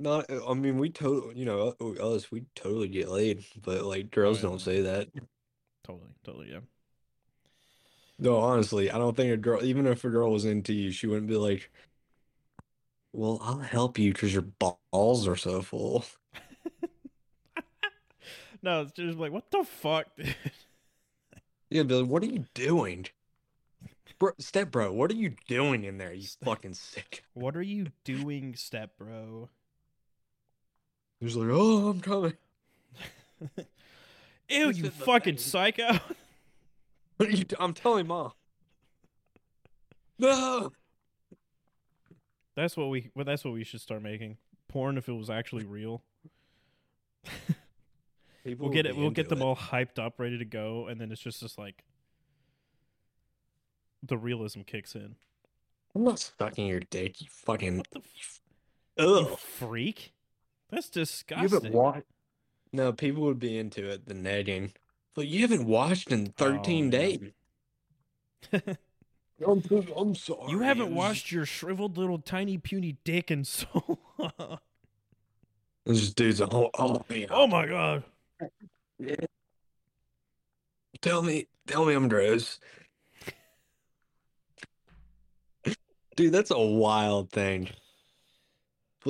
Not, 0.00 0.26
I 0.30 0.54
mean, 0.54 0.78
we 0.78 0.90
totally, 0.90 1.36
you 1.36 1.44
know, 1.44 1.74
uh, 1.80 2.14
us, 2.14 2.30
we 2.30 2.44
totally 2.54 2.88
get 2.88 3.08
laid, 3.08 3.44
but 3.62 3.84
like 3.84 4.12
girls 4.12 4.38
yeah. 4.38 4.48
don't 4.48 4.60
say 4.60 4.82
that. 4.82 5.08
Totally, 5.84 6.10
totally, 6.24 6.52
yeah. 6.52 6.60
No, 8.20 8.38
honestly, 8.38 8.90
I 8.90 8.98
don't 8.98 9.16
think 9.16 9.32
a 9.32 9.36
girl, 9.36 9.64
even 9.64 9.86
if 9.86 10.04
a 10.04 10.08
girl 10.08 10.32
was 10.32 10.44
into 10.44 10.72
you, 10.72 10.90
she 10.90 11.06
wouldn't 11.06 11.28
be 11.28 11.36
like, 11.36 11.70
"Well, 13.12 13.38
I'll 13.42 13.58
help 13.58 13.98
you 13.98 14.12
because 14.12 14.32
your 14.32 14.46
balls 14.92 15.26
are 15.28 15.36
so 15.36 15.62
full." 15.62 16.04
no, 18.62 18.82
it's 18.82 18.92
just 18.92 19.18
like, 19.18 19.32
what 19.32 19.50
the 19.50 19.64
fuck, 19.64 20.06
dude? 20.16 20.34
You'd 21.70 21.88
be 21.88 21.94
like, 21.94 22.10
"What 22.10 22.22
are 22.22 22.26
you 22.26 22.44
doing, 22.54 23.06
bro? 24.18 24.32
Step 24.38 24.72
bro, 24.72 24.92
what 24.92 25.10
are 25.12 25.16
you 25.16 25.34
doing 25.46 25.84
in 25.84 25.98
there? 25.98 26.12
You 26.12 26.26
fucking 26.44 26.74
sick." 26.74 27.24
What 27.34 27.56
are 27.56 27.62
you 27.62 27.88
doing, 28.04 28.56
step 28.56 28.98
bro? 28.98 29.48
He's 31.20 31.36
like, 31.36 31.48
"Oh, 31.50 31.88
I'm 31.88 32.00
coming." 32.00 32.34
Ew, 34.48 34.70
you 34.70 34.90
fucking 34.90 35.34
thing. 35.34 35.38
psycho. 35.42 35.98
What 37.16 37.28
are 37.28 37.32
you? 37.32 37.44
do- 37.44 37.56
I'm 37.58 37.74
telling 37.74 38.06
mom. 38.06 38.32
No. 40.18 40.72
That's 42.56 42.76
what 42.76 42.88
we. 42.88 43.10
Well, 43.14 43.24
that's 43.24 43.44
what 43.44 43.54
we 43.54 43.64
should 43.64 43.80
start 43.80 44.02
making 44.02 44.36
porn 44.68 44.96
if 44.98 45.08
it 45.08 45.12
was 45.12 45.30
actually 45.30 45.64
real. 45.64 46.02
People 48.44 48.66
We'll 48.66 48.74
get 48.74 48.86
it. 48.86 48.96
We'll 48.96 49.10
get 49.10 49.28
them 49.28 49.42
it. 49.42 49.44
all 49.44 49.56
hyped 49.56 49.98
up, 49.98 50.18
ready 50.18 50.38
to 50.38 50.44
go, 50.44 50.86
and 50.86 51.00
then 51.00 51.12
it's 51.12 51.20
just 51.20 51.40
just 51.40 51.58
like 51.58 51.84
the 54.02 54.16
realism 54.16 54.62
kicks 54.62 54.94
in. 54.94 55.16
I'm 55.94 56.04
not 56.04 56.18
sucking 56.18 56.66
your 56.66 56.80
dick, 56.80 57.20
you 57.20 57.26
fucking. 57.30 57.78
What 57.78 57.90
the 57.90 58.00
f- 58.00 58.40
you 58.98 59.36
freak? 59.36 60.12
That's 60.70 60.94
You 60.94 61.02
disgusting. 61.02 61.48
haven't 61.50 61.72
watched. 61.72 62.06
No, 62.72 62.92
people 62.92 63.22
would 63.24 63.38
be 63.38 63.58
into 63.58 63.88
it. 63.88 64.06
The 64.06 64.14
negging. 64.14 64.72
But 65.14 65.26
you 65.26 65.40
haven't 65.40 65.66
watched 65.66 66.12
in 66.12 66.26
13 66.26 66.84
yeah. 66.84 66.90
days. 66.90 67.20
I'm, 69.46 69.62
I'm 69.96 70.14
sorry. 70.14 70.50
you 70.50 70.60
haven't 70.60 70.94
washed 70.94 71.30
your 71.32 71.46
shriveled 71.46 71.96
little 71.96 72.18
tiny 72.18 72.58
puny 72.58 72.98
dick 73.04 73.30
in 73.30 73.44
so 73.44 73.98
long. 74.18 74.58
This 75.86 76.12
dude's 76.12 76.40
oh, 76.40 76.70
oh, 76.78 77.04
man. 77.08 77.26
oh 77.30 77.46
my 77.46 77.66
god. 77.66 78.04
Tell 81.00 81.22
me, 81.22 81.46
tell 81.66 81.86
me 81.86 81.94
I'm 81.94 82.08
gross. 82.08 82.58
Dude, 86.16 86.32
that's 86.32 86.50
a 86.50 86.58
wild 86.58 87.30
thing. 87.30 87.70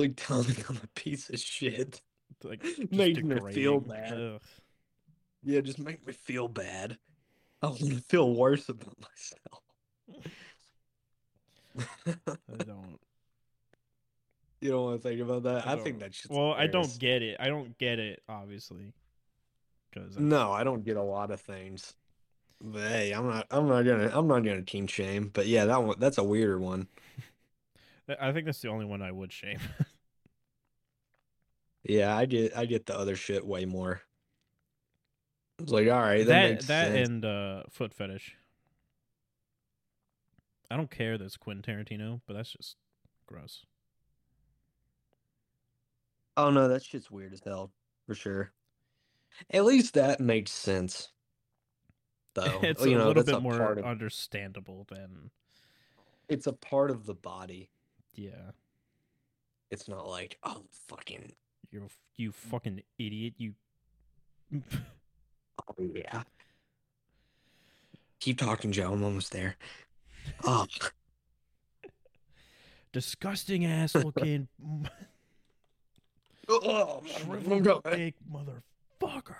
Tell 0.07 0.43
me 0.43 0.55
I'm 0.69 0.77
a 0.77 0.87
piece 0.95 1.29
of 1.29 1.39
shit. 1.39 2.01
Like, 2.43 2.63
just 2.63 2.91
Makes 2.91 3.23
me 3.23 3.39
feel 3.51 3.79
bad. 3.79 4.13
Ugh. 4.13 4.41
Yeah, 5.43 5.61
just 5.61 5.79
make 5.79 6.05
me 6.05 6.13
feel 6.13 6.47
bad. 6.47 6.97
I 7.61 7.67
want 7.67 7.79
to 7.79 8.01
feel 8.07 8.33
worse 8.33 8.69
about 8.69 8.95
myself. 8.99 9.63
I 12.25 12.63
don't. 12.63 12.99
You 14.61 14.71
don't 14.71 14.83
want 14.83 15.01
to 15.01 15.07
think 15.07 15.21
about 15.21 15.43
that? 15.43 15.65
I, 15.65 15.75
don't- 15.75 15.85
think 15.85 15.99
that's 15.99 16.17
shit's 16.17 16.35
Well, 16.35 16.51
I 16.51 16.67
don't 16.67 16.99
get 16.99 17.21
it. 17.21 17.37
I 17.39 17.47
don't 17.47 17.77
get 17.77 17.97
it, 17.97 18.21
obviously. 18.27 18.91
Because 19.89 20.17
No, 20.17 20.51
I 20.51 20.65
don't 20.65 20.83
get 20.83 20.97
a 20.97 21.01
lot 21.01 21.31
of 21.31 21.39
things. 21.39 21.93
But 22.61 22.81
hey, 22.81 23.11
I'm 23.13 23.25
not 23.25 23.47
I'm 23.51 23.69
not 23.69 23.83
gonna 23.83 24.11
I'm 24.13 24.27
not 24.27 24.43
gonna 24.43 24.63
team 24.63 24.85
shame. 24.85 25.31
But 25.33 25.47
yeah, 25.47 25.63
that 25.65 25.81
one 25.81 25.95
that's 25.97 26.17
a 26.17 26.23
weirder 26.23 26.59
one. 26.59 26.87
I 28.19 28.33
think 28.33 28.47
that's 28.47 28.61
the 28.61 28.67
only 28.67 28.85
one 28.85 29.01
I 29.01 29.13
would 29.13 29.31
shame. 29.31 29.59
Yeah, 31.83 32.15
I 32.15 32.25
get 32.25 32.55
I 32.55 32.65
get 32.65 32.85
the 32.85 32.97
other 32.97 33.15
shit 33.15 33.45
way 33.45 33.65
more. 33.65 34.01
It's 35.59 35.71
like, 35.71 35.87
all 35.87 35.99
right, 35.99 36.25
that, 36.25 36.61
that 36.61 36.67
that 36.67 36.95
and 36.95 37.25
uh, 37.25 37.63
foot 37.69 37.93
fetish. 37.93 38.35
I 40.71 40.77
don't 40.77 40.91
care 40.91 41.17
that's 41.17 41.37
Quentin 41.37 41.63
Tarantino, 41.63 42.21
but 42.27 42.35
that's 42.35 42.51
just 42.51 42.75
gross. 43.25 43.65
Oh 46.37 46.49
no, 46.49 46.67
that 46.67 46.83
shit's 46.83 47.11
weird 47.11 47.33
as 47.33 47.41
hell, 47.43 47.71
for 48.05 48.15
sure. 48.15 48.51
At 49.51 49.65
least 49.65 49.95
that 49.95 50.19
makes 50.19 50.51
sense. 50.51 51.09
Though. 52.35 52.59
it's 52.61 52.85
you 52.85 52.95
a 52.95 52.99
know, 52.99 53.07
little 53.07 53.23
bit 53.23 53.41
more 53.41 53.59
of, 53.59 53.83
understandable 53.83 54.85
than 54.89 55.31
it's 56.29 56.47
a 56.47 56.53
part 56.53 56.91
of 56.91 57.05
the 57.05 57.15
body. 57.15 57.69
yeah. 58.13 58.51
It's 59.71 59.87
not 59.87 60.07
like, 60.07 60.37
oh 60.43 60.63
fucking 60.87 61.31
You're 61.71 61.85
f- 61.85 61.97
you 62.15 62.31
fucking 62.31 62.81
idiot. 62.97 63.33
You 63.37 63.53
oh 64.53 65.75
yeah. 65.93 66.23
Keep 68.19 68.39
talking, 68.39 68.71
Joe. 68.71 68.91
I'm 68.93 69.03
almost 69.03 69.31
there. 69.31 69.55
Oh, 70.43 70.65
disgusting 72.91 73.65
ass 73.65 73.95
looking 73.95 74.47
oh 76.49 77.01
shriveled 77.05 77.83
dick 77.91 78.15
motherfucker. 78.31 79.35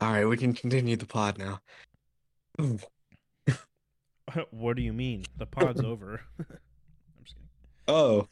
All 0.00 0.12
right, 0.12 0.24
we 0.24 0.36
can 0.36 0.52
continue 0.52 0.96
the 0.96 1.06
pod 1.06 1.38
now. 1.38 1.60
what 4.50 4.76
do 4.76 4.82
you 4.82 4.92
mean? 4.92 5.24
The 5.36 5.46
pod's 5.46 5.80
over. 5.84 6.20
I'm 6.38 7.24
just 7.24 7.36
kidding. 7.36 7.48
Oh. 7.86 8.28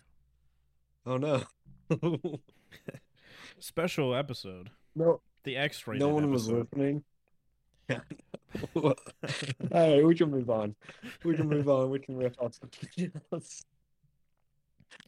Oh 1.06 1.16
no. 1.16 1.42
Special 3.58 4.14
episode. 4.14 4.70
no, 4.94 5.20
The 5.44 5.56
X-rated 5.56 6.00
no 6.00 6.08
one 6.08 6.30
was 6.30 6.48
episode. 6.48 6.68
listening. 6.72 7.04
Yeah. 7.88 8.00
All 8.74 8.94
right, 9.70 10.04
we 10.04 10.14
can 10.14 10.30
move 10.30 10.50
on. 10.50 10.74
We 11.24 11.36
can 11.36 11.48
move 11.48 11.68
on. 11.68 11.90
We 11.90 12.00
can 12.00 12.16
riff 12.16 12.34
off 12.40 12.54
something 12.54 13.12
else. 13.32 13.64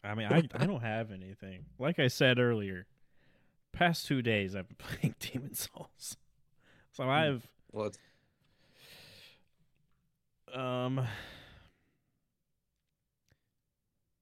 I 0.04 0.14
mean, 0.14 0.28
I 0.30 0.42
I 0.54 0.66
don't 0.66 0.82
have 0.82 1.10
anything. 1.10 1.64
Like 1.78 1.98
I 1.98 2.08
said 2.08 2.38
earlier, 2.38 2.86
past 3.72 4.06
two 4.06 4.22
days 4.22 4.54
I've 4.54 4.68
been 4.68 4.76
playing 4.76 5.14
Demon's 5.18 5.68
Souls, 5.74 6.16
so 6.92 7.04
hmm. 7.04 7.10
I've 7.10 7.48
Well, 7.72 7.86
it's 7.86 7.98
um 10.54 11.06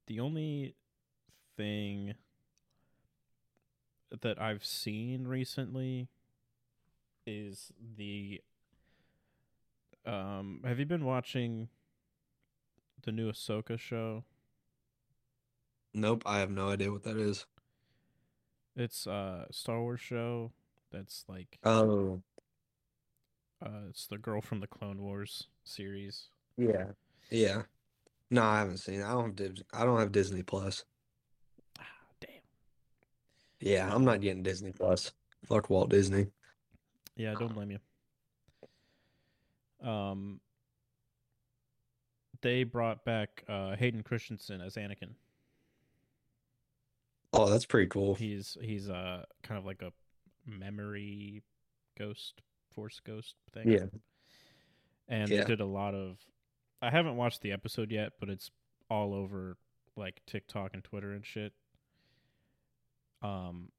the 0.07 0.21
only 0.21 0.75
thing 1.57 2.15
that 4.23 4.41
I've 4.41 4.65
seen 4.65 5.27
recently 5.27 6.09
is 7.27 7.73
the 7.97 8.41
um. 10.05 10.61
Have 10.65 10.79
you 10.79 10.87
been 10.87 11.05
watching 11.05 11.69
the 13.03 13.13
new 13.13 13.31
Ahsoka 13.31 13.79
show? 13.79 14.25
nope. 15.93 16.23
I 16.27 16.39
have 16.39 16.51
no 16.51 16.71
idea 16.71 16.93
what 16.93 17.03
that 17.05 17.17
is. 17.17 17.47
It's 18.77 19.07
a 19.07 19.47
Star 19.51 19.81
Wars 19.81 20.01
show 20.01 20.53
that's 20.93 21.25
like 21.29 21.59
Oh, 21.65 22.23
uh 23.65 23.89
it's 23.89 24.07
the 24.07 24.19
girl 24.19 24.41
from 24.41 24.61
the 24.61 24.67
Clone 24.67 25.01
Wars 25.01 25.49
series. 25.65 26.29
yeah, 26.57 26.87
yeah. 27.31 27.63
No, 28.31 28.43
I 28.43 28.59
haven't 28.59 28.79
seen. 28.79 29.01
It. 29.01 29.05
I 29.05 29.13
don't 29.13 29.39
have. 29.39 29.53
I 29.73 29.85
don't 29.85 30.01
have 30.01 30.11
Disney 30.11 30.43
Plus. 30.43 30.85
Ah, 31.79 31.85
damn. 32.21 32.31
Yeah, 33.61 33.95
I'm 33.95 34.05
not 34.05 34.21
getting 34.21 34.43
Disney 34.43 34.73
Plus. 34.73 35.13
Fuck 35.49 35.71
Walt 35.71 35.91
Disney. 35.91 36.27
Yeah, 37.17 37.33
I 37.33 37.35
don't 37.35 37.55
blame 37.55 37.71
you. 37.71 39.89
Um 39.89 40.41
they 42.43 42.65
brought 42.65 43.05
back 43.05 43.45
uh 43.49 43.77
Hayden 43.77 44.03
Christensen 44.03 44.61
as 44.61 44.75
Anakin. 44.75 45.15
Oh, 47.33 47.49
that's 47.49 47.67
pretty 47.67 47.89
cool. 47.89 48.15
He's 48.15 48.57
he's 48.61 48.89
uh 48.89 49.25
kind 49.43 49.59
of 49.59 49.65
like 49.65 49.83
a 49.83 49.93
memory 50.47 51.43
ghost, 51.99 52.41
force 52.77 53.01
ghost 53.05 53.35
thing. 53.53 53.69
Yeah. 53.69 53.87
and 55.09 55.29
Yeah. 55.29 55.39
they 55.41 55.45
did 55.47 55.61
a 55.61 55.67
lot 55.67 55.95
of 55.95 56.19
i 56.83 56.91
haven't 56.91 57.17
watched 57.17 57.41
the 57.43 57.51
episode 57.53 57.91
yet 57.91 58.13
but 58.21 58.29
it's 58.29 58.51
all 58.91 59.13
over 59.15 59.57
like 59.97 60.21
tiktok 60.27 60.75
and 60.75 60.85
twitter 60.85 61.13
and 61.13 61.25
shit 61.27 61.53
um 63.23 63.71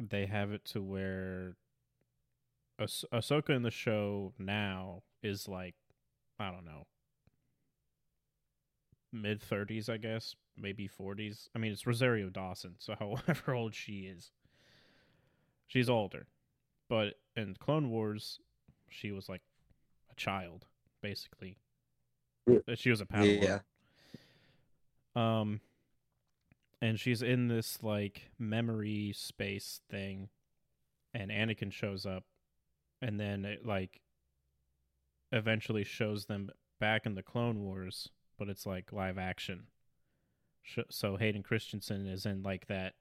they 0.00 0.26
have 0.26 0.50
it 0.52 0.64
to 0.66 0.82
where 0.82 1.56
ah- 2.80 2.84
ahsoka 3.12 3.50
in 3.50 3.62
the 3.62 3.70
show 3.70 4.32
now 4.38 5.02
is 5.22 5.46
like 5.48 5.74
i 6.40 6.50
don't 6.50 6.64
know 6.64 6.86
mid 9.12 9.40
30s 9.40 9.88
i 9.88 9.96
guess 9.96 10.34
maybe 10.56 10.88
40s 10.88 11.48
i 11.54 11.58
mean 11.58 11.72
it's 11.72 11.86
rosario 11.86 12.28
dawson 12.28 12.74
so 12.78 12.94
however 12.98 13.54
old 13.54 13.74
she 13.74 14.00
is 14.12 14.32
she's 15.66 15.88
older 15.88 16.26
but 16.88 17.14
in 17.36 17.54
clone 17.58 17.90
wars 17.90 18.40
she 18.88 19.12
was 19.12 19.28
like 19.28 19.42
a 20.10 20.14
child 20.14 20.66
basically 21.02 21.56
Yeah. 22.46 22.58
Uh, 22.66 22.74
she 22.74 22.90
was 22.90 23.00
a 23.00 23.06
padawan 23.06 23.42
Yeah. 23.42 23.58
um 25.16 25.60
and 26.80 26.98
she's 26.98 27.22
in 27.22 27.48
this 27.48 27.82
like 27.82 28.30
memory 28.38 29.12
space 29.14 29.80
thing 29.90 30.28
and 31.14 31.30
Anakin 31.30 31.72
shows 31.72 32.04
up, 32.06 32.24
and 33.02 33.18
then 33.18 33.44
it 33.44 33.66
like 33.66 34.00
eventually 35.32 35.82
shows 35.82 36.26
them 36.26 36.50
back 36.78 37.06
in 37.06 37.14
the 37.14 37.22
Clone 37.22 37.60
Wars, 37.64 38.10
but 38.38 38.48
it's 38.48 38.66
like 38.66 38.92
live 38.92 39.18
action. 39.18 39.64
So 40.90 41.16
Hayden 41.16 41.42
Christensen 41.42 42.06
is 42.06 42.26
in 42.26 42.42
like 42.42 42.66
that 42.68 42.94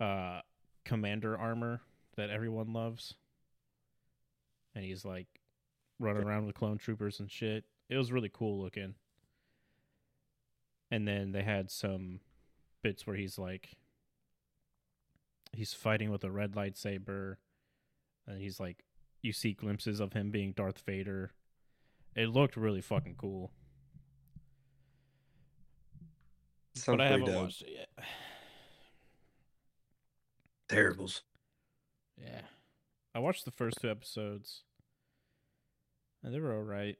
uh 0.00 0.40
commander 0.84 1.38
armor 1.38 1.80
that 2.16 2.30
everyone 2.30 2.72
loves. 2.72 3.14
And 4.74 4.84
he's 4.84 5.04
like 5.04 5.26
running 5.98 6.24
around 6.24 6.46
with 6.46 6.54
clone 6.54 6.78
troopers 6.78 7.20
and 7.20 7.30
shit. 7.30 7.64
It 7.88 7.96
was 7.96 8.12
really 8.12 8.30
cool 8.32 8.60
looking. 8.60 8.94
And 10.90 11.06
then 11.06 11.32
they 11.32 11.42
had 11.42 11.70
some 11.70 12.20
bits 12.82 13.06
where 13.06 13.16
he's 13.16 13.38
like 13.38 13.76
he's 15.52 15.72
fighting 15.74 16.10
with 16.10 16.24
a 16.24 16.30
red 16.30 16.52
lightsaber 16.52 17.36
and 18.26 18.40
he's 18.40 18.58
like 18.58 18.84
you 19.20 19.32
see 19.32 19.52
glimpses 19.52 20.00
of 20.00 20.12
him 20.12 20.30
being 20.30 20.52
Darth 20.52 20.80
Vader. 20.84 21.30
It 22.16 22.28
looked 22.28 22.56
really 22.56 22.80
fucking 22.80 23.14
cool. 23.16 23.52
Sounds 26.74 26.96
but 26.96 27.00
I 27.00 27.08
haven't 27.08 27.26
dope. 27.26 27.44
watched 27.44 27.62
it 27.62 27.70
yet. 27.76 27.88
Terribles. 30.68 31.22
Yeah. 32.16 32.42
I 33.14 33.18
watched 33.18 33.44
the 33.44 33.50
first 33.50 33.80
two 33.80 33.90
episodes. 33.90 34.62
And 36.22 36.32
they 36.32 36.40
were 36.40 36.54
alright. 36.54 36.98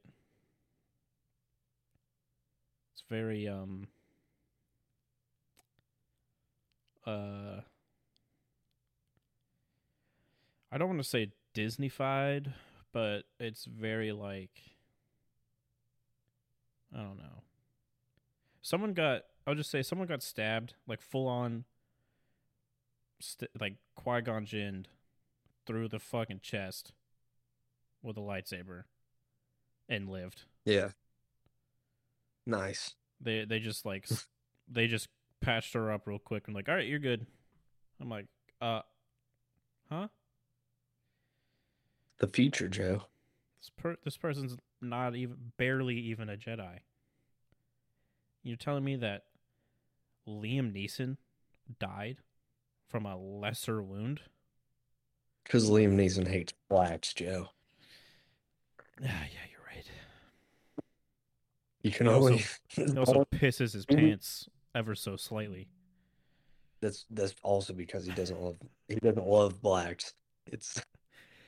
It's 2.92 3.04
very 3.08 3.48
um 3.48 3.86
uh 7.06 7.60
I 10.70 10.78
don't 10.78 10.88
want 10.88 11.00
to 11.02 11.08
say 11.08 11.32
Disneyfied, 11.54 12.52
but 12.92 13.22
it's 13.38 13.64
very 13.66 14.12
like 14.12 14.60
I 16.94 16.98
don't 16.98 17.18
know. 17.18 17.42
Someone 18.60 18.92
got 18.92 19.22
I'll 19.46 19.54
just 19.54 19.70
say 19.70 19.82
someone 19.82 20.08
got 20.08 20.22
stabbed, 20.22 20.74
like 20.86 21.00
full 21.00 21.26
on 21.28 21.64
st- 23.20 23.50
like 23.60 23.76
Qui-Gon 23.96 24.46
Jinn 24.46 24.86
through 25.66 25.88
the 25.88 25.98
fucking 25.98 26.40
chest 26.42 26.92
with 28.02 28.16
a 28.16 28.20
lightsaber 28.20 28.84
and 29.88 30.08
lived. 30.08 30.42
Yeah. 30.64 30.90
Nice. 32.46 32.94
They 33.20 33.44
they 33.44 33.58
just 33.58 33.86
like 33.86 34.08
they 34.68 34.86
just 34.86 35.08
patched 35.40 35.74
her 35.74 35.92
up 35.92 36.06
real 36.06 36.18
quick 36.18 36.44
and 36.46 36.54
like, 36.56 36.68
"All 36.68 36.74
right, 36.74 36.86
you're 36.86 36.98
good." 36.98 37.26
I'm 38.00 38.08
like, 38.08 38.26
"Uh 38.60 38.82
huh? 39.88 40.08
The 42.18 42.26
future, 42.26 42.68
Joe. 42.68 43.04
This 43.60 43.70
per- 43.76 43.98
this 44.04 44.16
person's 44.16 44.56
not 44.80 45.14
even 45.14 45.36
barely 45.56 45.96
even 45.96 46.28
a 46.28 46.36
Jedi." 46.36 46.78
You're 48.42 48.56
telling 48.56 48.84
me 48.84 48.96
that 48.96 49.22
Liam 50.26 50.72
Neeson 50.74 51.16
died 51.78 52.18
from 52.88 53.06
a 53.06 53.16
lesser 53.16 53.80
wound? 53.80 54.22
Because 55.44 55.70
Liam 55.70 55.94
Neeson 55.94 56.26
hates 56.26 56.52
blacks, 56.68 57.12
Joe. 57.12 57.48
Ah, 59.00 59.04
yeah, 59.04 59.44
you're 59.50 59.66
right. 59.66 59.84
You 61.82 61.90
can 61.90 62.06
He 62.06 62.12
also-. 62.12 62.38
He 62.68 62.84
also 62.96 63.24
pisses 63.32 63.72
his 63.72 63.84
pants 63.86 64.48
ever 64.74 64.94
so 64.94 65.16
slightly. 65.16 65.68
That's 66.80 67.06
that's 67.10 67.34
also 67.42 67.72
because 67.72 68.04
he 68.04 68.12
doesn't 68.12 68.40
love 68.40 68.56
he 68.88 68.96
doesn't 68.96 69.26
love 69.26 69.62
blacks. 69.62 70.14
It's 70.46 70.82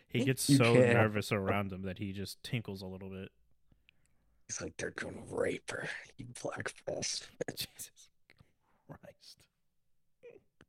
He 0.09 0.25
gets 0.25 0.45
so 0.45 0.75
can't 0.75 0.93
nervous 0.93 1.33
around 1.33 1.73
him 1.73 1.83
that 1.83 1.99
he 1.99 2.13
just 2.13 2.41
tinkles 2.45 2.83
a 2.83 2.87
little 2.87 3.11
bit. 3.11 3.33
he's 4.47 4.61
like 4.61 4.77
they're 4.77 4.93
gonna 4.93 5.17
rape 5.29 5.69
her, 5.73 5.89
you 6.17 6.27
black 6.41 6.73
bastard. 6.87 7.31
Jesus 7.57 8.11
Christ. 8.87 9.39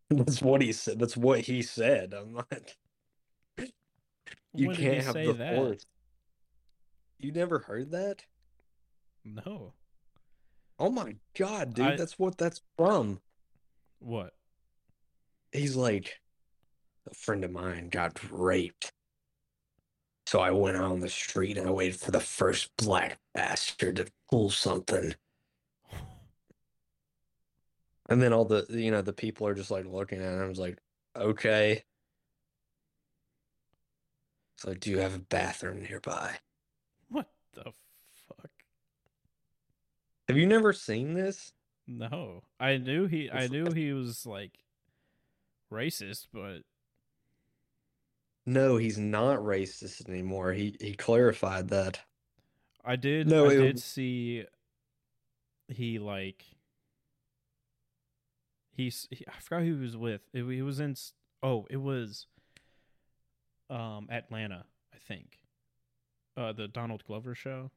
That's 0.10 0.42
what 0.42 0.64
he 0.64 0.72
said. 0.72 0.98
That's 0.98 1.16
what 1.16 1.42
he 1.42 1.62
said. 1.62 2.16
I'm 2.16 2.34
not. 2.34 2.76
You 4.58 4.68
When 4.68 4.76
can't 4.76 5.04
have 5.04 5.14
the 5.16 5.34
that? 5.34 5.56
force. 5.56 5.86
You 7.20 7.32
never 7.32 7.60
heard 7.60 7.92
that? 7.92 8.26
No. 9.24 9.74
Oh 10.78 10.90
my 10.92 11.16
god, 11.38 11.74
dude, 11.74 11.86
I- 11.86 11.96
that's 11.96 12.20
what 12.20 12.38
that's 12.38 12.62
from. 12.78 13.22
What? 14.00 14.34
He's 15.52 15.76
like, 15.76 16.20
a 17.10 17.14
friend 17.16 17.44
of 17.46 17.52
mine 17.52 17.88
got 17.90 18.20
raped. 18.32 18.92
So 20.28 20.40
I 20.42 20.52
went 20.52 20.76
out 20.76 20.92
on 20.92 21.00
the 21.00 21.10
street 21.10 21.58
and 21.58 21.68
I 21.68 21.72
waited 21.72 22.00
for 22.00 22.12
the 22.12 22.20
first 22.20 22.72
black 22.78 23.20
bastard 23.34 23.96
to 23.98 24.08
pull 24.30 24.50
something. 24.50 25.16
And 28.08 28.22
then 28.22 28.34
all 28.34 28.46
the, 28.46 28.66
you 28.70 28.92
know, 28.92 29.02
the 29.02 29.14
people 29.14 29.48
are 29.48 29.56
just 29.56 29.72
like 29.72 29.86
looking 29.88 30.22
at 30.22 30.34
him. 30.34 30.42
I 30.42 30.48
was 30.48 30.60
like, 30.60 30.78
okay. 31.18 31.84
So, 34.58 34.74
do 34.74 34.90
you 34.90 35.00
have 35.00 35.16
a 35.16 35.20
bathroom 35.20 35.82
nearby? 35.82 36.36
What 37.10 37.30
the 37.54 37.64
fuck? 38.28 38.50
Have 40.28 40.38
you 40.38 40.48
never 40.48 40.74
seen 40.74 41.14
this? 41.14 41.52
No. 41.88 42.42
I 42.60 42.78
knew 42.78 43.06
he 43.06 43.30
I 43.30 43.48
knew 43.48 43.72
he 43.72 43.94
was 43.94 44.26
like 44.26 44.58
racist, 45.72 46.28
but 46.34 46.60
No, 48.46 48.78
he's 48.78 48.98
not 48.98 49.40
racist 49.40 50.10
anymore. 50.10 50.54
He 50.54 50.76
he 50.80 50.94
clarified 50.94 51.68
that. 51.70 52.00
I 52.84 52.96
did 52.96 53.28
No, 53.28 53.50
I 53.50 53.54
it- 53.54 53.58
did 53.58 53.80
see 53.80 54.46
he 55.68 56.00
like 56.00 56.44
he's 58.72 59.08
he, 59.12 59.26
I 59.28 59.40
forgot 59.42 59.64
who 59.64 59.76
he 59.76 59.82
was 59.82 59.98
with. 59.98 60.22
It, 60.34 60.46
he 60.46 60.62
was 60.62 60.80
in 60.80 60.96
oh, 61.44 61.68
it 61.70 61.78
was 61.78 62.26
um 63.70 64.08
Atlanta, 64.12 64.66
I 64.94 64.98
think. 64.98 65.40
Uh 66.38 66.52
the 66.54 66.68
Donald 66.68 67.04
Glover 67.06 67.36
show. 67.36 67.72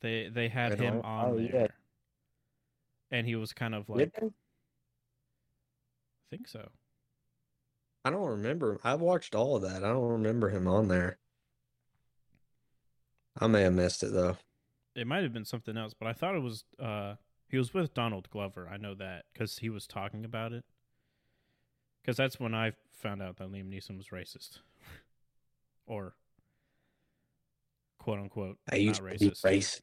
They 0.00 0.28
they 0.28 0.48
had 0.48 0.78
him 0.78 1.00
on 1.02 1.24
Oh, 1.30 1.36
there. 1.36 1.50
yeah. 1.52 1.66
And 3.10 3.26
he 3.26 3.36
was 3.36 3.52
kind 3.52 3.74
of 3.74 3.88
like 3.88 4.12
they? 4.20 4.26
I 4.26 4.30
think 6.30 6.48
so. 6.48 6.68
I 8.04 8.10
don't 8.10 8.26
remember. 8.26 8.80
I've 8.82 9.00
watched 9.00 9.34
all 9.34 9.54
of 9.56 9.62
that. 9.62 9.84
I 9.84 9.88
don't 9.88 10.08
remember 10.08 10.48
him 10.48 10.66
on 10.66 10.88
there. 10.88 11.18
I 13.38 13.46
may 13.46 13.62
have 13.62 13.74
missed 13.74 14.02
it 14.02 14.12
though. 14.12 14.36
It 14.94 15.06
might 15.06 15.22
have 15.22 15.32
been 15.32 15.44
something 15.44 15.76
else, 15.76 15.94
but 15.98 16.08
I 16.08 16.12
thought 16.12 16.34
it 16.34 16.42
was 16.42 16.64
uh 16.78 17.14
he 17.48 17.58
was 17.58 17.72
with 17.72 17.94
Donald 17.94 18.28
Glover. 18.30 18.68
I 18.68 18.76
know 18.76 18.94
that 18.94 19.26
cuz 19.34 19.58
he 19.58 19.68
was 19.68 19.86
talking 19.86 20.24
about 20.24 20.52
it. 20.52 20.64
Cuz 22.04 22.16
that's 22.16 22.40
when 22.40 22.54
I 22.54 22.72
found 22.92 23.22
out 23.22 23.36
that 23.36 23.50
Liam 23.50 23.68
Neeson 23.68 23.96
was 23.96 24.08
racist. 24.08 24.58
or 25.86 26.14
quote 27.98 28.18
unquote 28.18 28.58
I 28.70 28.76
used 28.76 29.00
not 29.00 29.10
to 29.10 29.18
be 29.18 29.30
racist. 29.30 29.42
racist. 29.42 29.80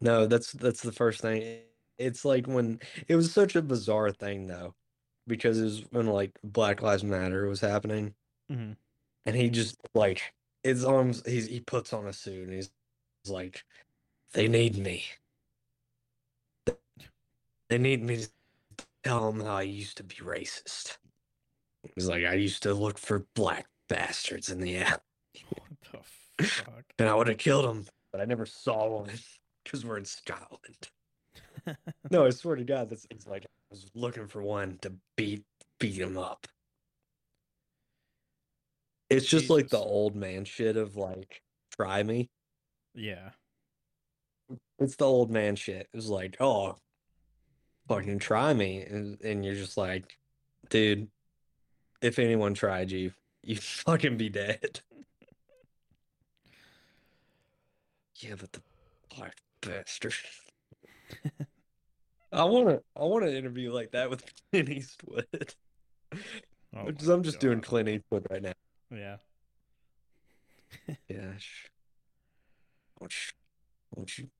No, 0.00 0.26
that's 0.26 0.52
that's 0.52 0.82
the 0.82 0.92
first 0.92 1.20
thing. 1.20 1.60
It's 1.98 2.24
like 2.24 2.46
when 2.46 2.80
it 3.08 3.16
was 3.16 3.32
such 3.32 3.56
a 3.56 3.62
bizarre 3.62 4.10
thing 4.12 4.46
though, 4.46 4.74
because 5.26 5.58
it 5.60 5.64
was 5.64 5.84
when 5.90 6.06
like 6.06 6.32
Black 6.44 6.82
Lives 6.82 7.04
Matter 7.04 7.46
was 7.46 7.60
happening, 7.60 8.14
hmm 8.50 8.72
and 9.24 9.34
he 9.36 9.48
just 9.50 9.76
like 9.94 10.34
his 10.62 10.84
arms. 10.84 11.22
He's 11.26 11.46
he 11.46 11.60
puts 11.60 11.92
on 11.92 12.06
a 12.06 12.12
suit 12.12 12.44
and 12.44 12.52
he's, 12.52 12.70
he's 13.24 13.32
like, 13.32 13.64
"They 14.32 14.48
need 14.48 14.76
me. 14.76 15.04
They 17.68 17.78
need 17.78 18.02
me 18.02 18.18
to 18.18 18.28
tell 19.02 19.32
them 19.32 19.40
how 19.44 19.56
I 19.56 19.62
used 19.62 19.96
to 19.96 20.04
be 20.04 20.16
racist." 20.16 20.98
He's 21.94 22.08
like, 22.08 22.24
"I 22.24 22.34
used 22.34 22.62
to 22.64 22.74
look 22.74 22.98
for 22.98 23.26
black 23.34 23.66
bastards 23.88 24.50
in 24.50 24.60
the 24.60 24.78
alley." 24.78 24.98
What 25.50 26.02
the 26.38 26.44
fuck? 26.44 26.84
And 26.98 27.08
I 27.08 27.14
would 27.14 27.28
have 27.28 27.38
killed 27.38 27.64
him, 27.66 27.86
but 28.12 28.20
I 28.20 28.24
never 28.24 28.46
saw 28.46 28.88
one 28.88 29.10
because 29.64 29.84
we're 29.84 29.98
in 29.98 30.04
Scotland. 30.04 30.88
No, 32.10 32.24
I 32.26 32.30
swear 32.30 32.54
to 32.56 32.64
God, 32.64 32.90
that's 32.90 33.06
it's 33.10 33.26
like 33.26 33.44
I 33.44 33.48
was 33.70 33.90
looking 33.94 34.28
for 34.28 34.40
one 34.42 34.78
to 34.82 34.92
beat 35.16 35.44
beat 35.80 35.98
him 36.00 36.16
up. 36.16 36.46
It's 39.10 39.26
just 39.26 39.50
like 39.50 39.68
the 39.68 39.78
old 39.78 40.14
man 40.16 40.44
shit 40.44 40.76
of 40.76 40.96
like, 40.96 41.42
try 41.76 42.02
me. 42.02 42.30
yeah. 42.94 43.30
It's 44.78 44.96
the 44.96 45.06
old 45.06 45.30
man 45.30 45.56
shit. 45.56 45.88
It's 45.92 46.06
like, 46.06 46.36
oh, 46.40 46.76
fucking 47.88 48.18
try 48.20 48.52
me, 48.54 48.82
and 48.82 49.20
and 49.22 49.44
you're 49.44 49.54
just 49.54 49.76
like, 49.76 50.16
dude, 50.70 51.08
if 52.00 52.18
anyone 52.18 52.54
tried 52.54 52.90
you, 52.90 53.12
you'd 53.42 53.62
fucking 53.62 54.16
be 54.16 54.28
dead. 54.28 54.80
Yeah, 58.18 58.34
but 58.40 58.50
the 58.52 58.62
black 59.14 59.36
bastard. 59.60 60.14
I 62.32 62.44
wanna 62.44 62.80
I 62.98 63.04
want 63.04 63.26
to 63.26 63.36
interview 63.36 63.70
like 63.72 63.90
that 63.92 64.08
with 64.08 64.24
Clint 64.50 64.70
Eastwood. 64.70 65.54
Oh 66.74 66.86
I'm 67.12 67.22
just 67.22 67.40
doing 67.40 67.60
Clint 67.60 67.90
Eastwood 67.90 68.26
right 68.30 68.40
now. 68.40 68.54
Yeah. 68.90 69.16
Yeah. 71.08 71.32
Won't 73.00 73.12
you, 73.12 73.32
won't 73.94 74.18
you 74.18 74.30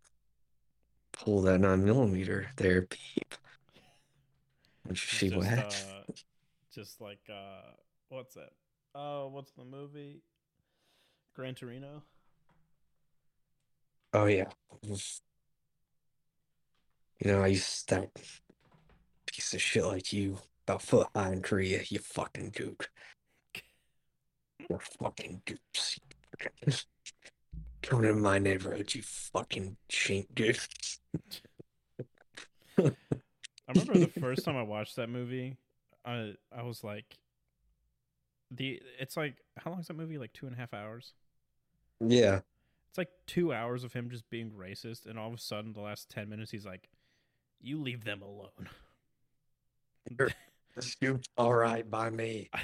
pull 1.12 1.42
that 1.42 1.60
nine 1.60 1.84
millimeter 1.84 2.48
there, 2.56 2.82
peep? 2.82 3.34
Won't 4.86 4.86
you 4.86 4.92
It's 4.92 5.16
see 5.18 5.28
what 5.30 5.44
just, 5.44 5.50
happens? 5.50 5.84
uh, 6.08 6.12
just 6.76 7.00
like 7.00 7.20
uh, 7.30 7.72
what's 8.10 8.34
that? 8.34 8.50
Oh, 8.94 9.28
what's 9.28 9.52
the 9.52 9.64
movie? 9.64 10.22
Gran 11.34 11.54
Torino. 11.54 12.02
Oh 14.12 14.26
yeah. 14.26 14.50
You 14.82 14.96
know, 17.24 17.42
I 17.42 17.48
used 17.48 17.64
to 17.64 17.70
stack 17.70 18.08
piece 19.26 19.54
of 19.54 19.62
shit 19.62 19.84
like 19.84 20.12
you 20.12 20.38
about 20.66 20.82
foot 20.82 21.08
high 21.14 21.32
in 21.32 21.42
Korea, 21.42 21.80
you 21.88 21.98
fucking 21.98 22.52
gook. 22.52 22.86
You're 24.70 24.80
fucking 25.00 25.42
goops. 25.46 25.98
Coming 27.82 28.10
in 28.10 28.20
my 28.20 28.38
neighborhood, 28.38 28.94
you 28.94 29.02
fucking 29.02 29.76
shink 29.90 30.26
goose. 30.34 30.68
I 32.78 32.92
remember 33.68 33.98
the 33.98 34.20
first 34.20 34.44
time 34.44 34.56
I 34.56 34.62
watched 34.62 34.96
that 34.96 35.08
movie, 35.08 35.56
I 36.06 36.34
I 36.56 36.62
was 36.62 36.84
like, 36.84 37.18
the 38.50 38.80
it's 38.98 39.16
like 39.16 39.36
how 39.58 39.70
long 39.70 39.80
is 39.80 39.88
that 39.88 39.96
movie? 39.96 40.18
Like 40.18 40.32
two 40.32 40.46
and 40.46 40.54
a 40.54 40.58
half 40.58 40.72
hours. 40.72 41.12
Yeah. 42.00 42.40
It's 42.88 42.98
like 42.98 43.10
two 43.26 43.52
hours 43.52 43.84
of 43.84 43.92
him 43.92 44.08
just 44.08 44.28
being 44.30 44.50
racist, 44.50 45.06
and 45.06 45.18
all 45.18 45.28
of 45.28 45.34
a 45.34 45.38
sudden, 45.38 45.72
the 45.72 45.80
last 45.80 46.08
ten 46.08 46.28
minutes, 46.28 46.50
he's 46.50 46.64
like, 46.64 46.88
"You 47.60 47.80
leave 47.80 48.04
them 48.04 48.22
alone." 48.22 48.68
The 50.76 50.82
scoop's 50.82 51.26
all 51.38 51.54
right 51.54 51.90
by 51.90 52.10
me. 52.10 52.48
I, 52.52 52.60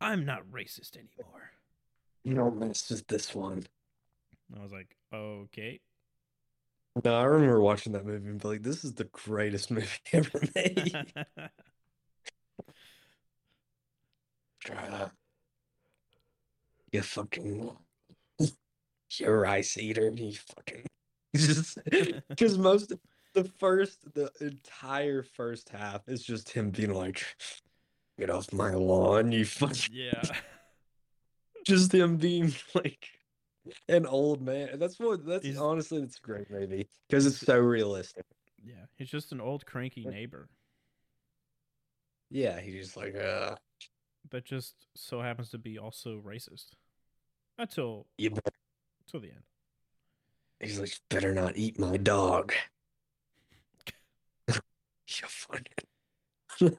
I'm 0.00 0.24
not 0.24 0.42
racist 0.52 0.96
anymore. 0.96 1.50
You 2.24 2.34
don't 2.34 2.58
mess 2.58 2.90
with 2.90 3.06
this 3.08 3.34
one. 3.34 3.64
I 4.56 4.62
was 4.62 4.70
like, 4.70 4.94
"Okay." 5.12 5.80
No, 7.04 7.14
I 7.14 7.24
remember 7.24 7.60
watching 7.60 7.92
that 7.92 8.06
movie 8.06 8.28
and 8.28 8.40
be 8.40 8.48
like, 8.48 8.62
this 8.62 8.84
is 8.84 8.94
the 8.94 9.04
greatest 9.04 9.70
movie 9.72 9.88
ever 10.12 10.40
made. 10.54 11.14
Try 14.66 14.90
that. 14.90 15.12
You 16.92 17.02
fucking 17.02 17.70
you're 19.18 19.36
a 19.36 19.38
rice 19.38 19.78
eater, 19.78 20.10
you 20.10 20.32
fucking 20.56 20.84
just 21.36 21.78
because 22.28 22.58
most 22.58 22.90
of 22.90 22.98
the 23.34 23.44
first 23.60 24.12
the 24.14 24.30
entire 24.40 25.22
first 25.22 25.68
half 25.68 26.08
is 26.08 26.24
just 26.24 26.50
him 26.50 26.70
being 26.70 26.92
like, 26.92 27.24
get 28.18 28.28
off 28.28 28.52
my 28.52 28.70
lawn, 28.70 29.30
you 29.30 29.44
fucking 29.44 29.92
yeah. 29.94 30.22
just 31.66 31.92
him 31.92 32.16
being 32.16 32.52
like 32.74 33.06
an 33.88 34.04
old 34.06 34.42
man. 34.42 34.78
That's 34.80 34.98
what 34.98 35.24
that's 35.24 35.44
He's- 35.44 35.58
honestly 35.58 36.02
it's 36.02 36.18
a 36.18 36.26
great 36.26 36.50
movie 36.50 36.88
because 37.08 37.24
it's 37.26 37.38
so 37.38 37.56
realistic. 37.58 38.24
Yeah, 38.64 38.86
he's 38.96 39.10
just 39.10 39.30
an 39.30 39.40
old 39.40 39.64
cranky 39.64 40.04
neighbor 40.04 40.48
Yeah, 42.30 42.58
he's 42.60 42.74
just 42.86 42.96
like 42.96 43.14
uh 43.14 43.54
that 44.30 44.44
just 44.44 44.74
so 44.94 45.20
happens 45.20 45.50
to 45.50 45.58
be 45.58 45.78
also 45.78 46.20
racist. 46.24 46.70
Until 47.58 48.06
you 48.18 48.30
till 49.10 49.20
the 49.20 49.30
end. 49.30 49.42
he's 50.60 50.78
like 50.78 50.92
better 51.08 51.32
not 51.32 51.56
eat 51.56 51.78
my 51.78 51.96
dog. 51.96 52.52
you 54.48 54.54
fucking 55.08 55.62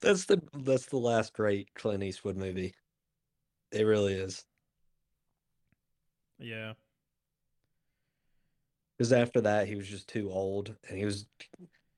That's 0.00 0.26
the 0.26 0.40
that's 0.54 0.86
the 0.86 0.96
last 0.96 1.32
great 1.32 1.74
Clint 1.74 2.02
Eastwood 2.02 2.36
movie. 2.36 2.74
It 3.72 3.82
really 3.82 4.14
is. 4.14 4.44
Yeah. 6.38 6.74
Because 8.96 9.12
after 9.12 9.40
that, 9.42 9.68
he 9.68 9.76
was 9.76 9.86
just 9.86 10.08
too 10.08 10.30
old, 10.30 10.74
and 10.88 10.98
he 10.98 11.04
was 11.04 11.26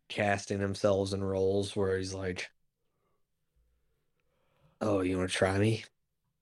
casting 0.08 0.60
himself 0.60 1.12
in 1.14 1.22
roles 1.22 1.74
where 1.74 1.96
he's 1.96 2.12
like, 2.12 2.50
"Oh, 4.80 5.00
you 5.00 5.18
want 5.18 5.30
to 5.30 5.36
try 5.36 5.58
me?" 5.58 5.84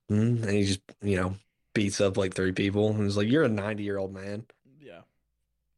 Hmm? 0.08 0.42
And 0.42 0.50
he 0.50 0.64
just, 0.64 0.80
you 1.02 1.16
know, 1.16 1.34
beats 1.74 2.00
up 2.00 2.16
like 2.16 2.34
three 2.34 2.52
people, 2.52 2.88
and 2.90 3.02
he's 3.04 3.16
like, 3.16 3.28
"You're 3.28 3.44
a 3.44 3.48
90 3.48 3.82
year 3.82 3.98
old 3.98 4.12
man. 4.12 4.46
Yeah. 4.80 5.00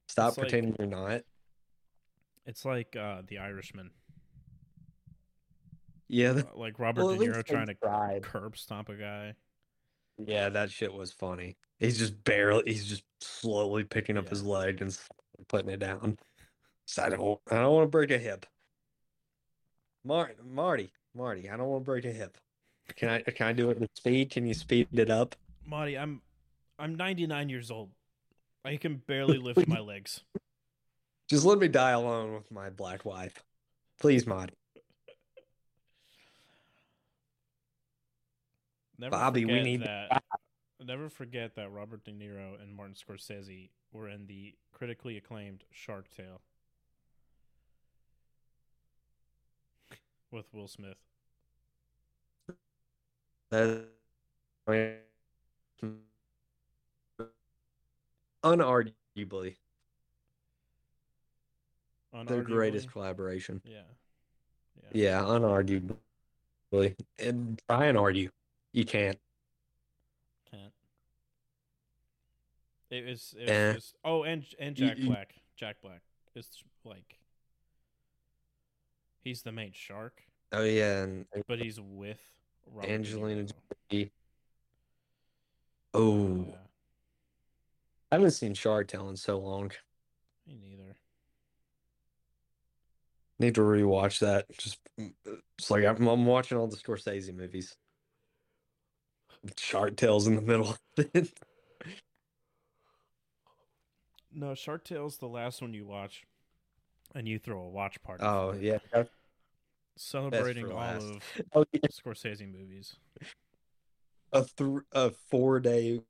Stop 0.08 0.28
It's 0.30 0.38
like- 0.38 0.48
pretending 0.48 0.76
you're 0.78 0.88
not." 0.88 1.22
It's 2.46 2.64
like 2.64 2.96
uh 2.96 3.22
The 3.26 3.38
Irishman. 3.38 3.90
Yeah, 6.08 6.30
Uh, 6.30 6.42
Like 6.56 6.78
Robert 6.78 7.04
Well, 7.04 7.16
De 7.16 7.24
Niro 7.26 7.44
trying 7.44 7.66
to 7.66 7.74
tried. 7.74 8.22
curb 8.24 8.56
stomp 8.56 8.88
a 8.88 8.94
guy. 8.96 9.34
yeah, 10.18 10.48
that 10.48 10.70
shit 10.70 10.92
was 10.92 11.12
funny. 11.12 11.56
He's 11.78 11.98
just 11.98 12.24
barely, 12.24 12.64
he's 12.72 12.86
just 12.86 13.04
slowly 13.20 13.84
picking 13.84 14.16
up 14.18 14.28
his 14.28 14.42
leg 14.42 14.82
and 14.82 14.98
putting 15.48 15.70
it 15.70 15.78
down. 15.78 16.18
So 16.86 17.04
I 17.04 17.08
don't, 17.10 17.40
I 17.50 17.54
don't 17.56 17.72
want 17.74 17.84
to 17.86 17.90
break 17.90 18.10
a 18.10 18.18
hip. 18.18 18.44
Mar- 20.04 20.34
Marty, 20.44 20.92
Marty, 21.14 21.48
I 21.48 21.56
don't 21.56 21.68
want 21.68 21.82
to 21.82 21.86
break 21.86 22.04
a 22.04 22.12
hip. 22.12 22.36
Can 22.96 23.08
I, 23.08 23.20
can 23.20 23.46
I 23.46 23.52
do 23.52 23.70
it 23.70 23.80
with 23.80 23.90
speed? 23.94 24.30
Can 24.30 24.46
you 24.46 24.54
speed 24.54 24.88
it 24.92 25.10
up? 25.10 25.36
Marty, 25.66 25.96
I'm 25.96 26.20
I'm 26.78 26.94
99 26.94 27.48
years 27.48 27.70
old. 27.70 27.90
I 28.64 28.76
can 28.76 28.96
barely 29.06 29.38
lift 29.38 29.66
my 29.66 29.80
legs. 29.80 30.22
Just 31.28 31.44
let 31.44 31.58
me 31.58 31.68
die 31.68 31.90
alone 31.90 32.34
with 32.34 32.50
my 32.50 32.70
black 32.70 33.04
wife, 33.04 33.42
please, 34.00 34.26
Marty. 34.26 34.54
Never 38.98 39.10
Bobby, 39.10 39.44
we 39.44 39.62
need 39.62 39.82
that. 39.82 40.22
Never 40.84 41.08
forget 41.08 41.54
that 41.56 41.70
Robert 41.70 42.04
De 42.04 42.10
Niro 42.10 42.60
and 42.60 42.74
Martin 42.74 42.94
Scorsese 42.94 43.70
were 43.92 44.08
in 44.08 44.26
the 44.26 44.54
critically 44.72 45.16
acclaimed 45.16 45.64
Shark 45.70 46.06
Tale 46.14 46.40
with 50.30 50.46
Will 50.52 50.68
Smith. 50.68 50.96
That 53.50 53.84
unarguably 58.44 59.56
their 62.26 62.42
greatest 62.42 62.90
collaboration. 62.90 63.60
Yeah. 63.64 63.80
Yeah. 64.92 65.20
Yeah, 65.20 65.20
unarguably. 65.22 66.96
And 67.18 67.60
try 67.68 67.86
and 67.86 67.98
argue. 67.98 68.30
You 68.72 68.84
can't. 68.84 69.18
Can't. 70.50 70.72
It 72.90 73.06
was. 73.06 73.34
It 73.38 73.42
was 73.42 73.50
Eh. 73.50 73.72
just, 73.74 73.96
oh, 74.04 74.22
and 74.24 74.44
and 74.58 74.76
Jack 74.76 74.98
you- 74.98 75.06
Black. 75.06 75.34
Jack 75.56 75.80
Black 75.82 76.02
is 76.34 76.48
like. 76.84 77.16
He's 79.22 79.42
the 79.42 79.52
main 79.52 79.72
shark, 79.74 80.22
Oh 80.50 80.64
yeah, 80.64 81.02
and 81.02 81.26
but 81.46 81.58
he's 81.58 81.78
with 81.78 82.20
Robert 82.66 82.90
Angelina 82.90 83.46
Jolie. 83.90 84.12
Oh, 85.92 86.46
Yeah, 86.48 86.54
I 88.12 88.14
haven't 88.16 88.30
seen 88.32 88.54
Shark 88.54 88.88
Tale 88.88 89.08
in 89.08 89.16
so 89.16 89.38
long. 89.38 89.72
me 90.46 90.56
neither. 90.60 90.96
Need 93.38 93.54
to 93.56 93.62
rewatch 93.62 94.20
that. 94.20 94.46
Just 94.58 94.78
it's 95.58 95.70
like 95.70 95.84
I'm, 95.84 96.06
I'm 96.06 96.26
watching 96.26 96.58
all 96.58 96.66
the 96.68 96.76
Scorsese 96.76 97.34
movies. 97.34 97.76
Shark 99.56 99.96
Tale's 99.96 100.26
in 100.26 100.36
the 100.36 100.42
middle. 100.42 100.76
No, 104.32 104.54
Shark 104.54 104.84
Tale's 104.84 105.16
the 105.18 105.26
last 105.26 105.60
one 105.60 105.74
you 105.74 105.84
watch, 105.84 106.22
and 107.16 107.26
you 107.26 107.38
throw 107.38 107.62
a 107.62 107.68
watch 107.68 108.00
party. 108.02 108.22
oh 108.22 108.54
yeah, 108.60 108.78
celebrating 110.00 110.70
all 110.70 110.78
last. 110.78 111.02
of 111.04 111.22
oh, 111.54 111.64
yeah. 111.72 111.80
Scorsese 111.90 112.50
movies. 112.50 112.96
a 114.32 114.44
th- 114.56 114.80
a 114.92 115.10
four 115.30 115.60
day. 115.60 116.00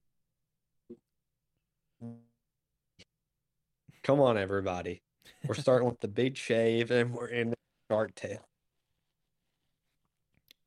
Come 4.02 4.20
on, 4.20 4.38
everybody. 4.38 5.02
We're 5.46 5.54
starting 5.56 5.88
with 5.88 6.00
the 6.00 6.08
big 6.08 6.36
shave, 6.36 6.90
and 6.90 7.12
we're 7.14 7.28
in 7.28 7.54
Shark 7.90 8.14
Tale. 8.14 8.46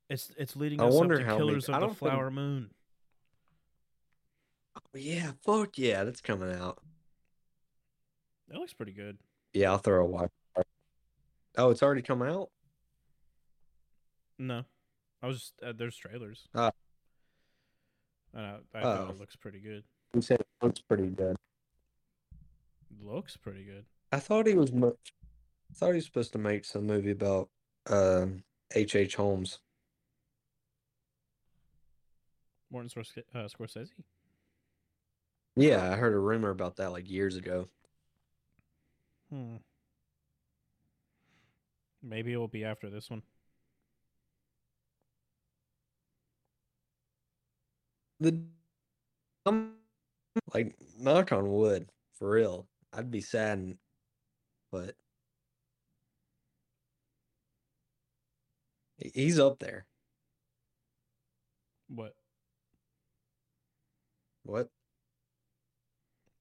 It's 0.10 0.32
it's 0.38 0.56
leading 0.56 0.80
I 0.82 0.86
us 0.88 0.94
wonder 0.94 1.16
up 1.16 1.22
to 1.22 1.26
how 1.26 1.38
many- 1.38 1.48
Killers 1.50 1.70
I 1.70 1.74
of 1.76 1.80
the 1.82 1.88
don't 1.88 1.98
think- 1.98 2.12
Flower 2.12 2.32
Moon. 2.32 2.70
Oh, 4.76 4.98
yeah, 4.98 5.32
fuck 5.44 5.78
yeah, 5.78 6.04
that's 6.04 6.22
coming 6.22 6.52
out. 6.52 6.80
That 8.50 8.58
looks 8.60 8.74
pretty 8.74 8.92
good. 8.92 9.18
Yeah, 9.54 9.72
I'll 9.72 9.78
throw 9.78 10.04
a 10.04 10.06
watch. 10.08 10.32
Oh, 11.58 11.70
it's 11.70 11.82
already 11.84 12.02
come 12.02 12.22
out. 12.24 12.50
No, 14.40 14.64
I 15.22 15.28
was 15.28 15.40
just, 15.40 15.54
uh, 15.64 15.74
there's 15.76 15.96
trailers. 15.96 16.48
And 16.54 16.72
I, 18.36 18.58
I 18.74 18.82
thought 18.82 19.08
Oh. 19.08 19.10
it 19.12 19.20
looks 19.20 19.36
pretty 19.36 19.60
good. 19.60 19.84
You 20.14 20.22
said 20.22 20.40
it 20.40 20.48
looks 20.62 20.82
pretty 20.82 21.08
good. 21.08 21.36
Looks 23.02 23.38
pretty 23.38 23.64
good. 23.64 23.86
I 24.12 24.20
thought 24.20 24.48
he 24.48 24.54
was. 24.56 24.72
Mo- 24.72 24.98
I 25.70 25.74
thought 25.74 25.90
he 25.90 25.96
was 25.96 26.06
supposed 26.06 26.32
to 26.34 26.38
make 26.40 26.66
some 26.66 26.86
movie 26.86 27.12
about 27.12 27.50
um 27.90 28.44
H. 28.74 28.96
H. 28.96 29.16
Holmes. 29.16 29.60
Martin 32.72 32.90
Scorsese. 32.90 33.24
Uh, 33.34 33.48
Scorsese. 33.48 33.90
Yeah, 35.56 35.92
I 35.92 35.96
heard 35.96 36.14
a 36.14 36.20
rumor 36.20 36.50
about 36.50 36.78
that 36.78 36.92
like 36.92 37.10
years 37.10 37.36
ago. 37.36 37.68
Hmm. 39.30 39.58
Maybe 42.02 42.34
it 42.34 42.38
will 42.38 42.48
be 42.48 42.66
after 42.66 42.90
this 42.90 43.10
one. 43.10 43.22
The 48.24 48.42
like 50.54 50.74
knock 50.98 51.34
on 51.34 51.52
wood, 51.52 51.90
for 52.14 52.30
real. 52.30 52.68
I'd 52.94 53.12
be 53.12 53.20
sad, 53.20 53.78
but 54.72 54.96
he's 58.98 59.40
up 59.40 59.60
there. 59.60 59.86
What? 61.90 62.16
What? 64.44 64.70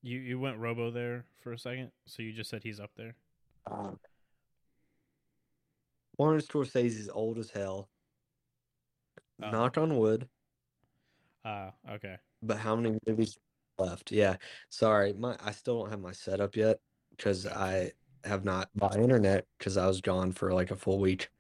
You 0.05 0.21
you 0.21 0.39
went 0.39 0.59
Robo 0.59 0.93
there 0.93 1.25
for 1.41 1.53
a 1.53 1.59
second, 1.59 1.91
so 2.07 2.23
you 2.23 2.33
just 2.33 2.49
said 2.49 2.63
he's 2.63 2.79
up 2.79 2.93
there. 2.97 3.17
Um, 3.69 3.99
Martin 6.17 6.47
Scorsese's 6.47 7.11
old 7.13 7.39
as 7.39 7.51
hell. 7.51 7.89
Oh. 9.43 9.51
Knock 9.51 9.79
on 9.79 9.99
wood. 9.99 10.29
Ah, 11.45 11.73
okay. 11.91 12.17
But 12.43 12.59
how 12.59 12.77
many 12.77 12.99
movies 13.07 13.39
left? 13.79 14.13
Yeah. 14.13 14.37
Sorry, 14.71 15.13
my 15.13 15.37
I 15.45 15.53
still 15.53 15.81
don't 15.81 15.91
have 15.91 16.01
my 16.01 16.13
setup 16.13 16.57
yet 16.57 16.79
because 17.11 17.47
I 17.47 17.93
have 18.25 18.45
not 18.45 18.69
bought 18.77 18.97
internet 18.97 19.47
because 19.59 19.77
I 19.77 19.87
was 19.87 20.01
gone 20.01 20.33
for 20.33 20.53
like 20.53 20.71
a 20.71 20.77
full 20.77 20.99
week. 20.99 21.31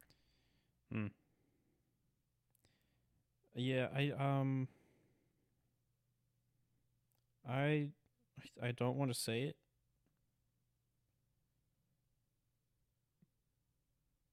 Yeah, 3.55 3.88
I 3.94 4.11
um 4.12 4.68
I 7.48 7.88
I 8.62 8.72
don't 8.72 8.96
want 8.96 9.12
to 9.12 9.18
say 9.18 9.42
it. 9.42 9.57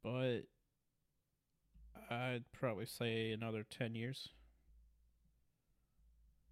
But 0.03 0.43
I'd 2.09 2.45
probably 2.51 2.85
say 2.85 3.31
another 3.31 3.63
10 3.69 3.95
years. 3.95 4.29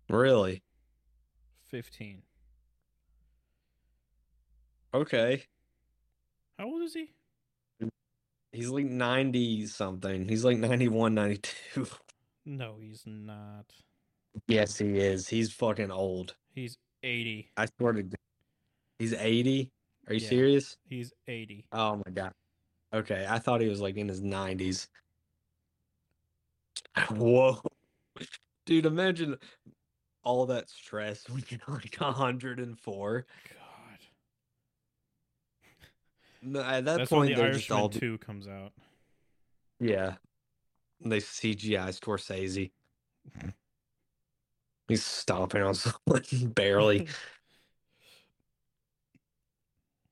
Really? 0.09 0.63
15. 1.69 2.21
Okay. 4.93 5.43
How 6.57 6.65
old 6.65 6.81
is 6.83 6.93
he? 6.93 7.11
He's 8.53 8.69
like 8.69 8.85
90 8.85 9.67
something. 9.67 10.27
He's 10.27 10.43
like 10.45 10.57
91, 10.57 11.13
92. 11.13 11.87
No, 12.45 12.77
he's 12.81 13.03
not. 13.05 13.65
Yes, 14.47 14.77
he 14.77 14.97
is. 14.97 15.27
He's 15.27 15.51
fucking 15.51 15.91
old. 15.91 16.35
He's 16.55 16.77
80. 17.03 17.51
I 17.57 17.67
swear 17.77 17.93
to 17.93 18.03
God. 18.03 18.15
He's 18.99 19.13
80. 19.13 19.69
Are 20.07 20.13
you 20.13 20.21
Yeah. 20.21 20.29
serious? 20.29 20.77
He's 20.87 21.11
80. 21.27 21.65
Oh 21.73 21.97
my 21.97 22.11
God. 22.13 22.31
Okay, 22.93 23.25
I 23.29 23.37
thought 23.37 23.59
he 23.59 23.67
was 23.67 23.81
like 23.81 23.97
in 23.97 24.07
his 24.07 24.21
90s. 24.21 24.87
Whoa. 27.11 27.61
Dude, 28.65 28.85
imagine 28.85 29.35
all 30.23 30.45
that 30.47 30.69
stress 30.69 31.27
when 31.29 31.43
you're 31.49 31.59
like 31.67 31.95
104. 31.97 33.25
God. 33.49 33.99
No, 36.41 36.61
at 36.61 36.85
that 36.85 36.97
That's 36.97 37.09
point, 37.09 37.29
when 37.29 37.37
The 37.37 37.43
they're 37.43 37.53
just 37.53 37.71
all. 37.71 37.89
2 37.89 38.17
comes 38.19 38.47
out. 38.47 38.71
Yeah. 39.79 40.15
They 41.01 41.17
CGI 41.17 41.89
Scorsese. 41.99 42.71
He's 44.87 45.03
stomping 45.03 45.61
on 45.61 45.75
someone 45.75 46.23
barely. 46.53 47.07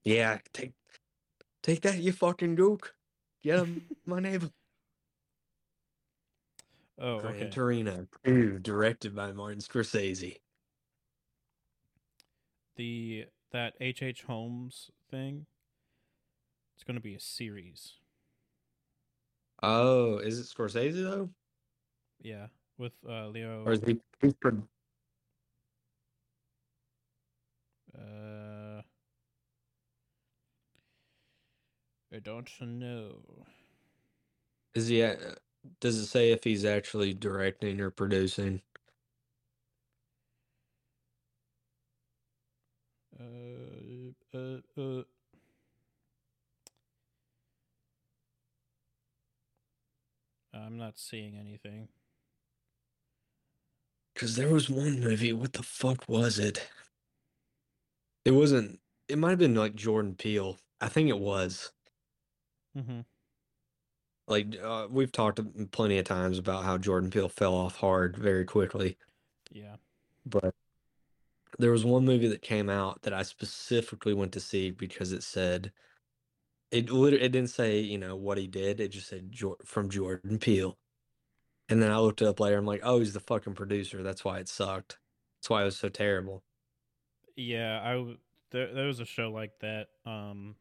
Yeah, 0.08 0.38
take 0.54 0.74
take 1.64 1.82
that, 1.82 1.98
you 1.98 2.12
fucking 2.12 2.56
gook. 2.56 2.90
Get 3.42 3.58
him, 3.58 3.82
my 4.06 4.20
neighbor. 4.20 4.52
Oh, 6.98 7.20
Gran 7.20 7.36
okay. 7.36 7.50
Torino, 7.50 8.08
directed 8.62 9.16
by 9.16 9.32
Martin 9.34 9.60
Scorsese. 9.60 10.38
The 12.78 13.26
that 13.52 13.74
H.H. 13.80 14.02
H. 14.04 14.24
Holmes 14.24 14.92
thing. 15.10 15.46
It's 16.76 16.84
going 16.84 16.96
to 16.96 17.02
be 17.02 17.16
a 17.16 17.20
series. 17.20 17.94
Oh, 19.64 20.18
is 20.18 20.40
it 20.40 20.46
Scorsese 20.48 20.94
though, 21.02 21.30
Yeah, 22.22 22.48
with 22.78 22.94
uh 23.08 23.28
Leo 23.28 23.64
or 23.66 23.74
is 23.74 23.82
he? 23.86 24.00
Uh 27.98 28.82
I 32.14 32.20
don't 32.20 32.50
know. 32.62 33.46
is 34.74 34.88
he? 34.88 35.04
uh, 35.04 35.16
Does 35.80 35.98
it 35.98 36.08
say 36.08 36.32
if 36.32 36.44
he's 36.44 36.66
actually 36.66 37.14
directing 37.14 37.82
or 37.82 37.92
producing? 37.92 38.62
Uh 43.20 44.12
uh 44.34 44.60
uh 44.78 45.04
I'm 50.54 50.78
not 50.78 50.98
seeing 50.98 51.38
anything. 51.38 51.90
Because 54.14 54.36
there 54.36 54.50
was 54.50 54.70
one 54.70 55.00
movie. 55.00 55.34
What 55.34 55.54
the 55.54 55.64
fuck 55.64 56.08
was 56.10 56.40
it? 56.40 56.68
It 58.26 58.32
wasn't. 58.32 58.82
It 59.08 59.18
might 59.18 59.32
have 59.32 59.40
been 59.40 59.56
like 59.56 59.76
Jordan 59.76 60.16
Peele. 60.16 60.60
I 60.82 60.90
think 60.90 61.10
it 61.10 61.20
was. 61.20 61.72
Mm-hmm. 62.78 63.02
Like 64.28 64.56
uh, 64.62 64.88
we've 64.90 65.12
talked 65.12 65.40
plenty 65.72 65.98
of 66.00 66.06
times 66.06 66.40
about 66.40 66.64
how 66.64 66.78
Jordan 66.78 67.12
Peele 67.12 67.30
fell 67.30 67.54
off 67.54 67.76
hard 67.76 68.18
very 68.18 68.46
quickly. 68.46 68.98
Yeah. 69.52 69.76
But 70.26 70.56
there 71.60 71.72
was 71.72 71.86
one 71.86 72.06
movie 72.06 72.28
that 72.30 72.42
came 72.42 72.70
out 72.70 73.04
that 73.04 73.14
I 73.14 73.24
specifically 73.24 74.14
went 74.14 74.32
to 74.34 74.40
see 74.40 74.72
because 74.72 75.12
it 75.12 75.24
said 75.24 75.72
it 76.72 76.90
literally 76.90 77.24
it 77.24 77.32
didn't 77.32 77.52
say 77.52 77.80
you 77.80 77.98
know 77.98 78.16
what 78.16 78.38
he 78.38 78.48
did. 78.48 78.80
It 78.80 78.90
just 78.90 79.08
said 79.08 79.32
from 79.64 79.90
Jordan 79.90 80.40
Peele. 80.40 80.78
And 81.70 81.82
then 81.82 81.92
I 81.92 81.98
looked 81.98 82.22
it 82.22 82.28
up 82.28 82.40
later. 82.40 82.58
I'm 82.58 82.66
like, 82.66 82.82
oh, 82.84 83.00
he's 83.00 83.14
the 83.14 83.20
fucking 83.20 83.56
producer. 83.56 84.04
That's 84.04 84.24
why 84.24 84.38
it 84.38 84.48
sucked. 84.48 85.00
That's 85.38 85.50
why 85.50 85.62
it 85.64 85.66
was 85.66 85.78
so 85.78 85.90
terrible. 85.90 86.44
Yeah, 87.36 87.80
I 87.84 88.16
there 88.52 88.74
there 88.74 88.88
was 88.88 89.00
a 89.00 89.06
show 89.06 89.30
like 89.30 89.52
that. 89.60 89.88
Um, 90.06 90.56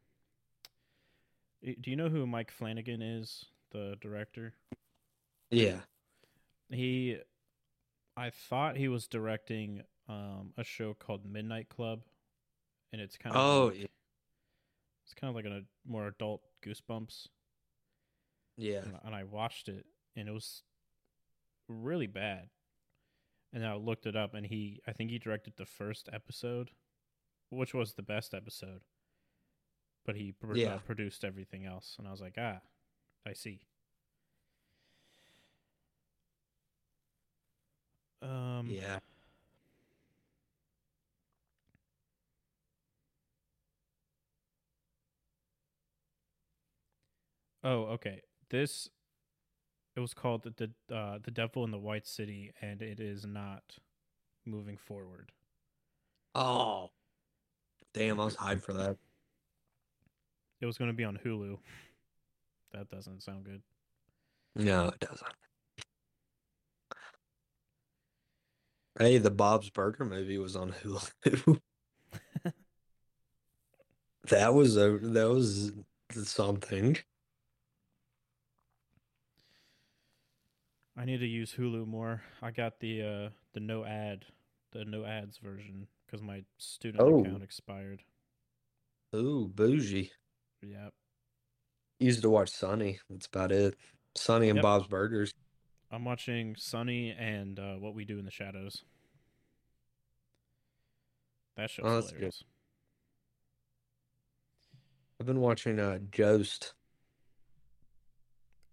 do 1.62 1.90
you 1.90 1.96
know 1.96 2.08
who 2.08 2.26
Mike 2.26 2.50
Flanagan 2.50 3.00
is, 3.00 3.46
the 3.74 3.96
director? 4.00 4.54
Yeah. 5.50 5.80
He, 6.70 7.18
I 8.16 8.30
thought 8.30 8.76
he 8.78 8.88
was 8.88 9.06
directing 9.06 9.82
um 10.08 10.52
a 10.56 10.64
show 10.64 10.94
called 10.94 11.24
Midnight 11.26 11.68
Club, 11.68 12.00
and 12.92 13.00
it's 13.02 13.16
kind 13.18 13.34
of 13.36 13.40
Oh, 13.42 13.66
like- 13.66 13.78
yeah. 13.80 13.86
it's 15.04 15.14
kind 15.14 15.28
of 15.30 15.34
like 15.36 15.44
a 15.44 15.62
more 15.86 16.06
adult 16.06 16.42
Goosebumps. 16.64 17.26
yeah. 18.56 18.78
and, 18.84 18.98
and 19.04 19.14
I 19.14 19.24
watched 19.24 19.68
it, 19.68 19.84
and 20.16 20.28
it 20.28 20.32
was 20.32 20.62
really 21.68 22.06
bad. 22.06 22.48
And 23.52 23.64
I 23.64 23.74
looked 23.76 24.06
it 24.06 24.16
up, 24.16 24.34
and 24.34 24.44
he, 24.46 24.80
I 24.86 24.92
think 24.92 25.10
he 25.10 25.18
directed 25.18 25.54
the 25.56 25.64
first 25.66 26.08
episode, 26.12 26.70
which 27.50 27.72
was 27.72 27.94
the 27.94 28.02
best 28.02 28.34
episode. 28.34 28.82
But 30.04 30.16
he 30.16 30.32
pr- 30.32 30.52
uh, 30.52 30.56
Yeah. 30.56 30.76
produced 30.78 31.24
everything 31.24 31.64
else, 31.64 31.94
and 31.98 32.06
I 32.08 32.10
was 32.10 32.20
like, 32.20 32.34
ah, 32.36 32.60
I 33.26 33.32
see. 33.32 33.60
Um, 38.22 38.66
Yeah. 38.68 38.98
Oh, 47.62 47.84
okay. 47.94 48.20
This 48.50 48.90
it 49.96 50.00
was 50.00 50.12
called 50.12 50.42
the 50.42 50.70
the 50.88 50.94
uh, 50.94 51.18
the 51.22 51.30
Devil 51.30 51.64
in 51.64 51.70
the 51.70 51.78
White 51.78 52.06
City, 52.06 52.52
and 52.60 52.82
it 52.82 53.00
is 53.00 53.24
not 53.24 53.62
moving 54.44 54.76
forward. 54.76 55.32
Oh. 56.34 56.90
Damn, 57.94 58.20
I 58.20 58.24
was 58.24 58.36
hyped 58.36 58.62
for 58.62 58.72
that. 58.72 58.96
It 60.60 60.66
was 60.66 60.76
going 60.76 60.90
to 60.90 60.96
be 60.96 61.04
on 61.04 61.18
Hulu. 61.24 61.58
That 62.74 62.90
doesn't 62.90 63.22
sound 63.22 63.44
good. 63.44 63.62
No, 64.56 64.88
it 64.88 64.98
doesn't. 64.98 65.32
Hey, 68.98 69.18
the 69.18 69.30
Bob's 69.30 69.70
Burger 69.70 70.04
movie 70.04 70.38
was 70.38 70.56
on 70.56 70.72
Hulu. 70.72 71.10
that 74.28 74.54
was 74.54 74.76
a 74.76 74.98
that 74.98 75.28
was 75.28 75.72
something. 76.24 76.96
I 80.96 81.04
need 81.04 81.18
to 81.18 81.26
use 81.26 81.54
Hulu 81.56 81.86
more. 81.86 82.22
I 82.42 82.50
got 82.50 82.80
the 82.80 83.02
uh 83.02 83.28
the 83.52 83.60
no 83.60 83.84
ad, 83.84 84.24
the 84.72 84.84
no 84.84 85.04
ads 85.04 85.38
version 85.38 85.86
because 86.06 86.22
my 86.22 86.44
student 86.58 87.02
Oh. 87.02 87.20
account 87.20 87.42
expired. 87.42 88.02
Ooh, 89.14 89.48
bougie. 89.54 90.10
Yep. 90.62 90.92
Used 91.98 92.22
to 92.22 92.30
watch 92.30 92.50
Sunny. 92.50 92.98
That's 93.08 93.26
about 93.26 93.52
it. 93.52 93.76
Sunny 94.16 94.48
and 94.48 94.56
Yep. 94.56 94.62
Bob's 94.62 94.86
Burgers. 94.88 95.32
I'm 95.90 96.04
watching 96.04 96.56
Sunny 96.56 97.12
and 97.12 97.58
uh, 97.58 97.74
What 97.76 97.94
We 97.94 98.04
Do 98.04 98.18
in 98.18 98.24
the 98.24 98.30
Shadows. 98.30 98.82
That 101.56 101.70
show's 101.70 101.86
Oh, 101.86 101.94
that's 102.00 102.12
good. 102.12 102.32
I've 105.20 105.26
been 105.26 105.40
watching 105.40 105.78
uh 105.78 105.98
Ghost. 106.10 106.74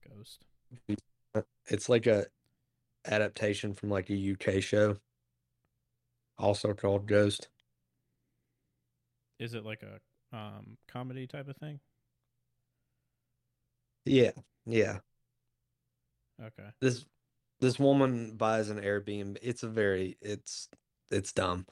Ghost. 0.07 0.45
It's 1.67 1.87
like 1.87 2.07
a 2.07 2.25
adaptation 3.05 3.73
from 3.73 3.89
like 3.89 4.09
a 4.09 4.31
UK 4.33 4.61
show. 4.61 4.97
Also 6.37 6.73
called 6.73 7.07
Ghost. 7.07 7.47
Is 9.39 9.53
it 9.53 9.63
like 9.63 9.83
a 9.83 10.35
um 10.35 10.77
comedy 10.87 11.27
type 11.27 11.47
of 11.47 11.55
thing? 11.57 11.79
Yeah, 14.05 14.31
yeah. 14.65 14.99
Okay. 16.41 16.69
This 16.79 17.05
this 17.59 17.77
woman 17.79 18.35
buys 18.35 18.69
an 18.69 18.79
Airbnb. 18.79 19.37
It's 19.41 19.63
a 19.63 19.69
very 19.69 20.17
it's 20.21 20.67
it's 21.11 21.31
dumb. 21.33 21.67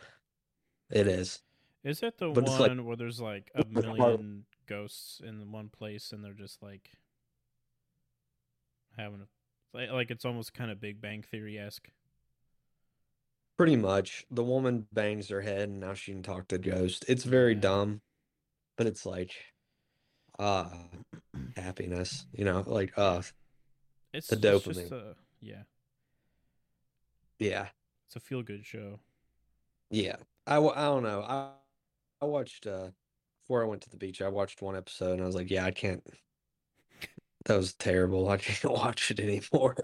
It 0.91 1.07
is. 1.07 1.41
Is 1.83 2.03
it 2.03 2.17
the 2.17 2.29
But 2.29 2.43
it's 2.43 2.59
like- 2.59 2.69
one 2.69 2.85
where 2.85 2.95
there's 2.97 3.19
like 3.21 3.51
a 3.55 3.65
million 3.65 4.45
ghosts 4.67 5.21
in 5.25 5.51
one 5.51 5.69
place 5.69 6.11
and 6.11 6.23
they're 6.23 6.33
just 6.33 6.61
like 6.61 6.91
having 8.97 9.21
a 9.21 9.27
like, 9.77 9.89
like 9.91 10.11
it's 10.11 10.25
almost 10.25 10.53
kind 10.53 10.71
of 10.71 10.79
Big 10.81 10.99
Bang 11.01 11.23
Theory 11.23 11.57
esque? 11.57 11.89
Pretty 13.57 13.75
much. 13.75 14.25
The 14.31 14.43
woman 14.43 14.87
bangs 14.91 15.29
her 15.29 15.41
head 15.41 15.69
and 15.69 15.79
now 15.79 15.93
she 15.93 16.11
can 16.11 16.23
talk 16.23 16.47
to 16.49 16.57
ghosts. 16.57 17.05
It's 17.07 17.23
very 17.23 17.53
Yeah. 17.53 17.59
dumb, 17.61 18.01
but 18.77 18.87
it's 18.87 19.05
like 19.05 19.33
uh 20.37 20.69
happiness, 21.55 22.25
you 22.33 22.45
know, 22.45 22.63
like 22.65 22.93
uh 22.97 23.21
It's 24.13 24.29
The 24.29 24.37
it's 24.37 24.61
just 24.63 24.89
dopamine. 24.89 24.91
a 24.91 25.15
yeah, 25.41 25.63
yeah. 27.39 27.69
it's 28.07 28.15
a 28.15 28.19
feel 28.19 28.43
good 28.43 28.65
show. 28.65 28.99
Yeah. 29.89 30.17
I, 30.47 30.57
I 30.57 30.85
don't 30.85 31.03
know. 31.03 31.21
I 31.21 31.51
I 32.21 32.25
watched 32.25 32.67
uh 32.67 32.91
before 33.43 33.63
I 33.63 33.67
went 33.67 33.81
to 33.83 33.89
the 33.89 33.97
beach, 33.97 34.21
I 34.21 34.27
watched 34.29 34.61
one 34.61 34.75
episode 34.75 35.13
and 35.13 35.23
I 35.23 35.25
was 35.25 35.35
like, 35.35 35.49
yeah, 35.51 35.65
I 35.65 35.71
can't 35.71 36.03
that 37.45 37.57
was 37.57 37.73
terrible. 37.73 38.29
I 38.29 38.37
can't 38.37 38.73
watch 38.73 39.11
it 39.11 39.19
anymore. 39.19 39.75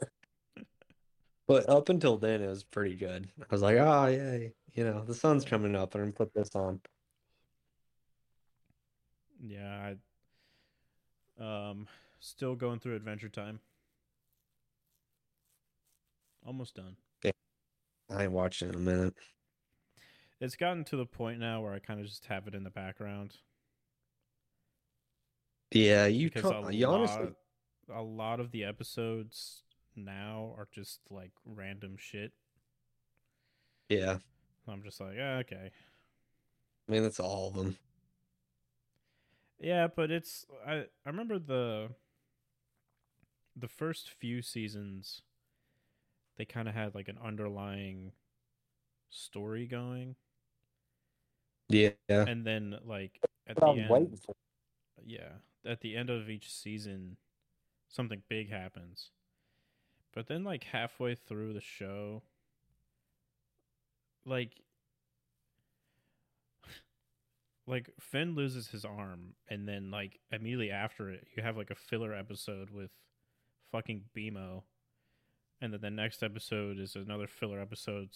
But 1.48 1.68
up 1.70 1.90
until 1.90 2.18
then 2.18 2.42
it 2.44 2.48
was 2.48 2.64
pretty 2.64 2.96
good. 2.96 3.32
I 3.42 3.46
was 3.50 3.62
like, 3.64 3.78
oh 3.78 4.06
yay. 4.08 4.54
You 4.74 4.84
know, 4.84 5.04
the 5.04 5.16
sun's 5.16 5.46
coming 5.46 5.76
up 5.76 5.96
and 5.96 6.04
I'm 6.04 6.10
gonna 6.12 6.14
put 6.18 6.34
this 6.34 6.56
on. 6.56 6.82
Yeah, 9.40 9.76
I 9.92 9.96
um 11.40 11.88
still 12.20 12.56
going 12.56 12.80
through 12.80 12.96
Adventure 12.96 13.30
Time. 13.30 13.60
Almost 16.46 16.76
done. 16.76 16.96
I 18.10 18.24
ain't 18.24 18.32
watching 18.32 18.70
in 18.70 18.76
a 18.76 18.80
minute. 18.80 19.16
It's 20.40 20.56
gotten 20.56 20.86
to 20.86 20.96
the 20.96 21.06
point 21.06 21.40
now 21.40 21.62
where 21.62 21.74
I 21.74 21.80
kind 21.80 22.00
of 22.00 22.06
just 22.06 22.26
have 22.28 22.48
it 22.48 22.56
in 22.56 22.64
the 22.64 22.70
background 22.70 23.38
Yeah, 25.72 26.06
you 26.06 26.30
because 26.30 26.52
a 26.52 26.74
you 26.74 26.88
honestly 26.88 27.28
a 27.90 28.02
lot 28.02 28.40
of 28.40 28.52
the 28.52 28.64
episodes 28.64 29.64
now 29.96 30.54
are 30.58 30.68
just 30.72 31.00
like 31.10 31.32
random 31.46 31.96
shit. 31.98 32.32
yeah. 33.90 34.18
I'm 34.68 34.84
just 34.84 35.00
like, 35.00 35.16
yeah, 35.16 35.38
okay, 35.38 35.72
I 36.88 36.92
mean 36.92 37.04
that's 37.04 37.20
all 37.20 37.48
of 37.50 37.54
them. 37.56 37.78
Yeah, 39.60 39.88
but 39.88 40.12
it's 40.12 40.46
I 40.66 40.74
I 40.74 41.10
remember 41.10 41.40
the 41.40 41.90
the 43.56 43.68
first 43.68 44.10
few 44.10 44.42
seasons 44.42 45.22
they 46.38 46.46
kind 46.46 46.68
of 46.68 46.76
had 46.76 46.94
like 46.94 47.08
an 47.08 47.18
underlying 47.24 48.12
story 49.10 49.66
going. 49.66 50.16
Yeah. 51.70 51.92
and 52.10 52.46
then 52.46 52.76
like 52.86 53.20
at 53.48 53.56
the 53.56 53.68
end 53.68 54.20
yeah 55.04 55.32
at 55.66 55.82
the 55.82 55.96
end 55.96 56.12
of 56.12 56.30
each 56.30 56.54
season 56.54 57.18
something 57.90 58.22
big 58.30 58.52
happens. 58.52 59.12
But 60.14 60.28
then 60.28 60.44
like 60.44 60.66
halfway 60.66 61.16
through 61.16 61.54
the 61.54 61.62
show 61.62 62.24
like 64.26 64.52
like 67.68 67.90
Finn 68.00 68.36
loses 68.36 68.68
his 68.68 68.86
arm 68.86 69.34
and 69.50 69.68
then 69.68 69.90
like 69.92 70.20
immediately 70.32 70.72
after 70.72 71.10
it 71.10 71.28
you 71.36 71.42
have 71.44 71.58
like 71.58 71.72
a 71.72 71.76
filler 71.76 72.14
episode 72.14 72.70
with 72.70 72.92
fucking 73.72 74.04
BMO 74.16 74.64
and 75.62 75.74
then 75.74 75.82
the 75.82 75.90
next 75.90 76.22
episode 76.24 76.80
is 76.80 76.96
another 76.96 77.28
filler 77.28 77.60
episode 77.60 78.10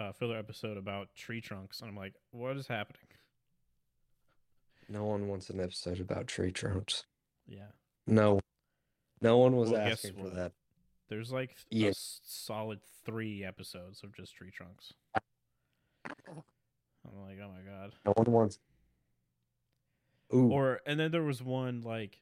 uh, 0.00 0.12
filler 0.12 0.36
episode 0.36 0.76
about 0.76 1.14
tree 1.14 1.40
trunks 1.40 1.80
and 1.80 1.90
I'm 1.90 1.96
like 1.96 2.14
what 2.32 2.56
is 2.56 2.66
happening 2.66 3.06
No 4.88 5.04
one 5.04 5.28
wants 5.28 5.50
an 5.50 5.60
episode 5.60 6.00
about 6.00 6.26
tree 6.26 6.50
trunks. 6.52 7.04
yeah 7.46 7.68
No. 8.06 8.40
No 9.22 9.38
one 9.38 9.54
was 9.54 9.70
Well, 9.70 9.80
asking 9.82 10.14
for 10.14 10.30
that. 10.30 10.52
There's 11.08 11.30
like 11.30 11.54
Yeah. 11.70 11.90
solid 11.94 12.80
three 13.04 13.44
episodes 13.44 14.02
of 14.02 14.14
just 14.16 14.34
tree 14.34 14.50
trunks. 14.50 14.92
I'm 16.06 17.18
like, 17.26 17.38
oh 17.42 17.48
my 17.48 17.60
god. 17.70 17.94
No 18.04 18.12
one 18.16 18.32
wants 18.32 18.58
Ooh. 20.34 20.50
Or 20.50 20.80
and 20.86 20.98
then 20.98 21.10
there 21.10 21.22
was 21.22 21.42
one 21.42 21.82
like 21.82 22.20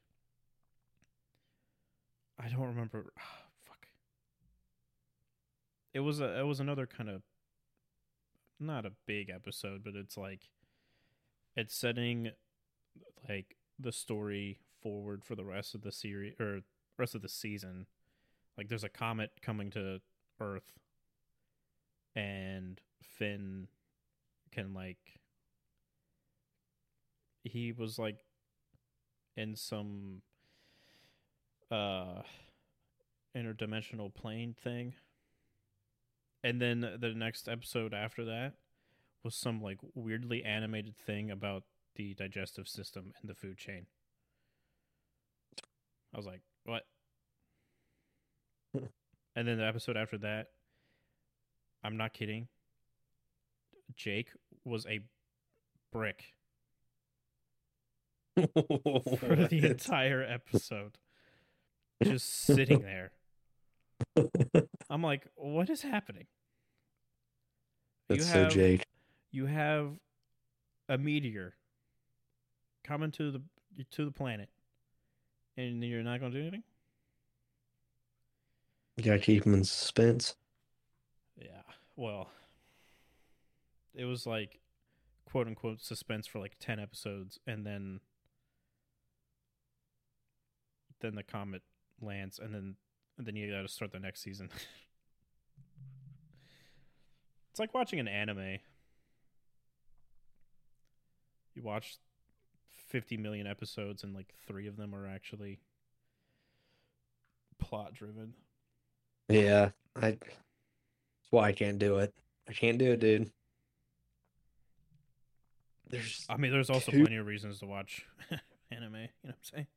I 2.39 2.47
don't 2.47 2.67
remember. 2.67 3.13
fuck. 3.63 3.87
It 5.93 5.99
was 5.99 6.19
a 6.19 6.39
it 6.39 6.45
was 6.45 6.59
another 6.59 6.87
kind 6.87 7.09
of 7.09 7.21
not 8.59 8.85
a 8.85 8.91
big 9.05 9.29
episode, 9.29 9.83
but 9.83 9.95
it's 9.95 10.17
like 10.17 10.49
it's 11.55 11.75
setting 11.75 12.31
like 13.27 13.55
the 13.77 13.91
story 13.91 14.59
forward 14.81 15.23
for 15.23 15.35
the 15.35 15.45
rest 15.45 15.75
of 15.75 15.81
the 15.81 15.91
series 15.91 16.33
or 16.39 16.61
rest 16.97 17.15
of 17.15 17.21
the 17.21 17.29
season. 17.29 17.85
Like 18.57 18.67
there's 18.67 18.83
a 18.83 18.89
comet 18.89 19.31
coming 19.41 19.69
to 19.71 20.01
Earth 20.39 20.79
and 22.15 22.81
Finn 23.01 23.67
can 24.51 24.73
like 24.73 25.19
he 27.43 27.71
was 27.71 27.97
like 27.97 28.25
in 29.35 29.55
some 29.55 30.21
uh 31.71 32.21
interdimensional 33.35 34.13
plane 34.13 34.55
thing. 34.61 34.93
And 36.43 36.61
then 36.61 36.81
the 36.99 37.13
next 37.15 37.47
episode 37.47 37.93
after 37.93 38.25
that 38.25 38.53
was 39.23 39.35
some 39.35 39.61
like 39.61 39.77
weirdly 39.93 40.43
animated 40.43 40.95
thing 40.97 41.29
about 41.29 41.63
the 41.95 42.13
digestive 42.13 42.67
system 42.67 43.13
and 43.21 43.29
the 43.29 43.35
food 43.35 43.57
chain. 43.57 43.85
I 46.13 46.17
was 46.17 46.25
like 46.25 46.41
what? 46.63 46.83
And 49.35 49.47
then 49.47 49.57
the 49.57 49.65
episode 49.65 49.95
after 49.95 50.17
that 50.17 50.47
i'm 51.83 51.97
not 51.97 52.13
kidding 52.13 52.47
jake 53.95 54.29
was 54.65 54.85
a 54.87 54.99
brick 55.91 56.33
for 58.35 59.35
the 59.35 59.61
entire 59.63 60.23
episode. 60.23 60.97
Just 62.03 62.29
sitting 62.45 62.81
there. 62.81 63.11
I'm 64.89 65.01
like, 65.01 65.27
what 65.35 65.69
is 65.69 65.81
happening? 65.81 66.27
That's 68.07 68.25
you 68.25 68.31
so 68.31 68.43
have 68.43 68.51
Jake. 68.51 68.85
you 69.31 69.45
have 69.45 69.91
a 70.87 70.97
meteor 70.97 71.55
coming 72.83 73.11
to 73.11 73.31
the 73.31 73.41
to 73.91 74.05
the 74.05 74.11
planet, 74.11 74.49
and 75.57 75.83
you're 75.83 76.03
not 76.03 76.19
going 76.19 76.31
to 76.31 76.37
do 76.37 76.41
anything. 76.41 76.63
You 78.97 79.05
gotta 79.05 79.19
keep 79.19 79.45
him 79.45 79.53
in 79.53 79.63
suspense. 79.63 80.35
Yeah. 81.37 81.61
Well, 81.95 82.29
it 83.93 84.03
was 84.05 84.25
like 84.25 84.59
quote 85.29 85.47
unquote 85.47 85.81
suspense 85.81 86.27
for 86.27 86.39
like 86.39 86.57
10 86.59 86.79
episodes 86.79 87.39
and 87.45 87.65
then 87.65 88.01
then 91.01 91.15
the 91.15 91.23
comet 91.23 91.61
lands 92.01 92.39
and 92.39 92.53
then 92.53 92.75
and 93.17 93.27
then 93.27 93.35
you 93.35 93.51
got 93.51 93.63
to 93.63 93.67
start 93.67 93.91
the 93.91 93.99
next 93.99 94.21
season. 94.21 94.49
it's 97.51 97.59
like 97.59 97.73
watching 97.73 97.99
an 97.99 98.07
anime. 98.07 98.59
You 101.55 101.63
watch 101.63 101.97
50 102.87 103.17
million 103.17 103.45
episodes 103.45 104.03
and 104.03 104.13
like 104.15 104.33
3 104.47 104.67
of 104.67 104.77
them 104.77 104.95
are 104.95 105.05
actually 105.07 105.59
plot 107.59 107.93
driven. 107.93 108.33
Yeah, 109.27 109.71
I. 109.95 110.11
That's 110.11 111.31
why 111.31 111.49
I 111.49 111.51
can't 111.51 111.77
do 111.77 111.97
it. 111.97 112.13
I 112.47 112.53
can't 112.53 112.77
do 112.79 112.93
it, 112.93 112.99
dude. 112.99 113.29
There's. 115.89 116.25
I 116.29 116.37
mean, 116.37 116.51
there's 116.51 116.69
also 116.69 116.91
Two- 116.91 117.01
plenty 117.01 117.17
of 117.17 117.27
reasons 117.27 117.59
to 117.59 117.65
watch 117.67 118.05
anime. 118.71 118.93
You 118.95 119.01
know 119.01 119.07
what 119.23 119.29
I'm 119.31 119.35
saying? 119.43 119.67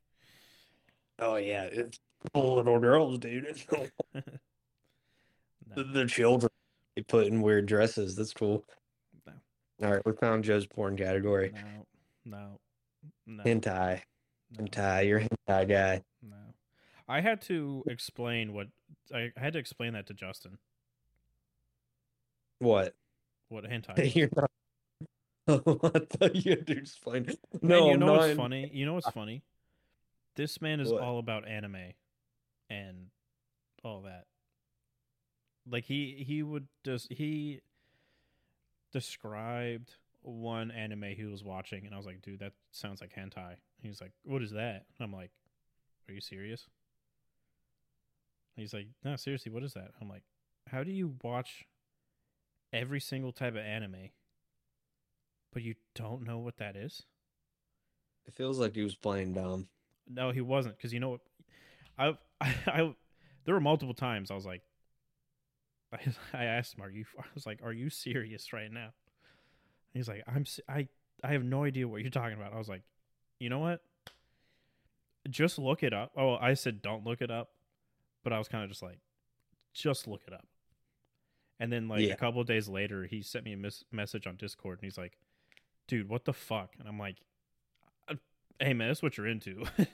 Oh 1.18 1.36
yeah, 1.36 1.64
it's 1.64 1.98
little 2.34 2.78
girls, 2.78 3.18
dude. 3.18 3.62
No, 5.74 6.06
children 6.06 6.50
they 6.96 7.02
put 7.02 7.28
in 7.28 7.40
weird 7.40 7.64
dresses. 7.64 8.14
That's 8.14 8.34
cool. 8.34 8.62
No. 9.26 9.32
All 9.82 9.92
right, 9.94 10.04
we 10.04 10.12
found 10.12 10.44
Joe's 10.44 10.66
porn 10.66 10.98
category. 10.98 11.52
no, 12.26 12.36
no, 12.36 12.58
no, 13.26 13.42
Hentai. 13.42 14.02
no, 14.58 14.64
Hentai. 14.64 15.06
You're 15.08 15.18
a 15.20 15.28
hentai 15.48 15.68
guy. 15.68 16.02
no. 16.22 16.36
I 17.08 17.20
had 17.20 17.40
to 17.42 17.82
explain 17.86 18.52
what 18.52 18.68
I, 19.14 19.32
I 19.36 19.40
had 19.40 19.54
to 19.54 19.58
explain 19.58 19.94
that 19.94 20.06
to 20.08 20.14
Justin. 20.14 20.58
What? 22.58 22.94
What 23.48 23.64
hentai? 23.64 24.14
You're 24.14 24.28
not. 24.36 24.50
I 25.48 25.56
thought 25.58 26.36
you 26.36 26.50
had 26.50 26.66
to 26.66 26.76
explain. 26.76 27.26
And 27.28 27.38
No, 27.62 27.88
you 27.90 27.96
know 27.96 28.06
not 28.06 28.18
what's 28.18 28.34
funny? 28.36 28.70
You 28.72 28.86
know 28.86 28.94
what's 28.94 29.10
funny? 29.10 29.42
This 30.34 30.60
man 30.60 30.80
is 30.80 30.90
What? 30.90 31.02
all 31.02 31.18
about 31.18 31.46
anime 31.46 31.92
and 32.70 33.10
all 33.84 34.02
that. 34.02 34.26
Like 35.70 35.84
he 35.84 36.24
he 36.26 36.42
would 36.42 36.66
just 36.84 37.12
he 37.12 37.60
described 38.92 39.96
one 40.22 40.70
anime 40.70 41.02
he 41.16 41.24
was 41.24 41.42
watching 41.42 41.84
and 41.84 41.94
I 41.94 41.96
was 41.96 42.06
like, 42.06 42.22
dude, 42.22 42.40
that 42.40 42.52
sounds 42.70 43.00
like 43.00 43.14
hentai. 43.14 43.56
He's 43.80 44.00
like, 44.00 44.12
What 44.24 44.42
is 44.42 44.52
that? 44.52 44.86
I'm 45.00 45.12
like, 45.12 45.30
Are 46.08 46.14
you 46.14 46.20
serious? 46.20 46.66
He's 48.56 48.72
like, 48.72 48.88
No, 49.04 49.16
seriously, 49.16 49.52
what 49.52 49.62
is 49.62 49.74
that? 49.74 49.90
I'm 50.00 50.08
like, 50.08 50.22
How 50.68 50.82
do 50.84 50.90
you 50.90 51.14
watch 51.22 51.64
every 52.72 53.00
single 53.00 53.32
type 53.32 53.54
of 53.54 53.58
anime, 53.60 54.10
but 55.52 55.62
you 55.62 55.74
don't 55.94 56.22
know 56.26 56.38
what 56.38 56.56
that 56.56 56.76
is? 56.76 57.02
It 58.26 58.34
feels 58.34 58.58
like 58.58 58.74
he 58.74 58.82
was 58.82 58.94
playing 58.94 59.34
dumb. 59.34 59.68
No, 60.08 60.30
he 60.30 60.40
wasn't. 60.40 60.76
Because 60.76 60.92
you 60.92 61.00
know 61.00 61.10
what? 61.10 61.20
I, 61.98 62.08
I, 62.40 62.54
I, 62.66 62.94
there 63.44 63.54
were 63.54 63.60
multiple 63.60 63.94
times 63.94 64.30
I 64.30 64.34
was 64.34 64.46
like, 64.46 64.62
I, 65.92 65.98
I 66.32 66.44
asked 66.44 66.74
him, 66.74 66.82
"Are 66.82 66.90
you?" 66.90 67.04
I 67.18 67.24
was 67.34 67.46
like, 67.46 67.60
"Are 67.62 67.72
you 67.72 67.90
serious 67.90 68.52
right 68.52 68.70
now?" 68.72 68.90
He's 69.92 70.08
like, 70.08 70.22
"I'm. 70.26 70.44
I, 70.68 70.88
I 71.22 71.32
have 71.32 71.44
no 71.44 71.64
idea 71.64 71.86
what 71.86 72.00
you're 72.00 72.10
talking 72.10 72.36
about." 72.36 72.52
I 72.52 72.58
was 72.58 72.68
like, 72.68 72.82
"You 73.38 73.50
know 73.50 73.58
what? 73.58 73.80
Just 75.30 75.58
look 75.58 75.82
it 75.82 75.92
up." 75.92 76.12
Oh, 76.16 76.34
I 76.36 76.54
said, 76.54 76.82
"Don't 76.82 77.04
look 77.04 77.20
it 77.20 77.30
up," 77.30 77.50
but 78.24 78.32
I 78.32 78.38
was 78.38 78.48
kind 78.48 78.64
of 78.64 78.70
just 78.70 78.82
like, 78.82 78.98
"Just 79.74 80.08
look 80.08 80.22
it 80.26 80.32
up." 80.32 80.46
And 81.60 81.72
then 81.72 81.86
like 81.88 82.00
Yeah. 82.00 82.14
a 82.14 82.16
couple 82.16 82.40
of 82.40 82.46
days 82.46 82.68
later, 82.68 83.04
he 83.04 83.22
sent 83.22 83.44
me 83.44 83.52
a 83.52 83.56
mis- 83.56 83.84
message 83.92 84.26
on 84.26 84.36
Discord, 84.36 84.78
and 84.80 84.84
he's 84.84 84.98
like, 84.98 85.16
"Dude, 85.86 86.08
what 86.08 86.24
the 86.24 86.32
fuck?" 86.32 86.74
And 86.78 86.88
I'm 86.88 86.98
like, 86.98 87.18
"Uh, 87.20 87.24
"Hey 88.62 88.74
man, 88.74 88.88
that's 88.88 89.02
what 89.02 89.16
you're 89.16 89.26
into." 89.26 89.64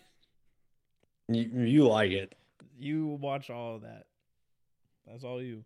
You 1.30 1.42
you 1.42 1.86
like 1.86 2.10
it. 2.10 2.34
You 2.78 3.06
watch 3.06 3.50
all 3.50 3.76
of 3.76 3.82
that. 3.82 4.06
That's 5.06 5.24
all 5.24 5.42
you. 5.42 5.64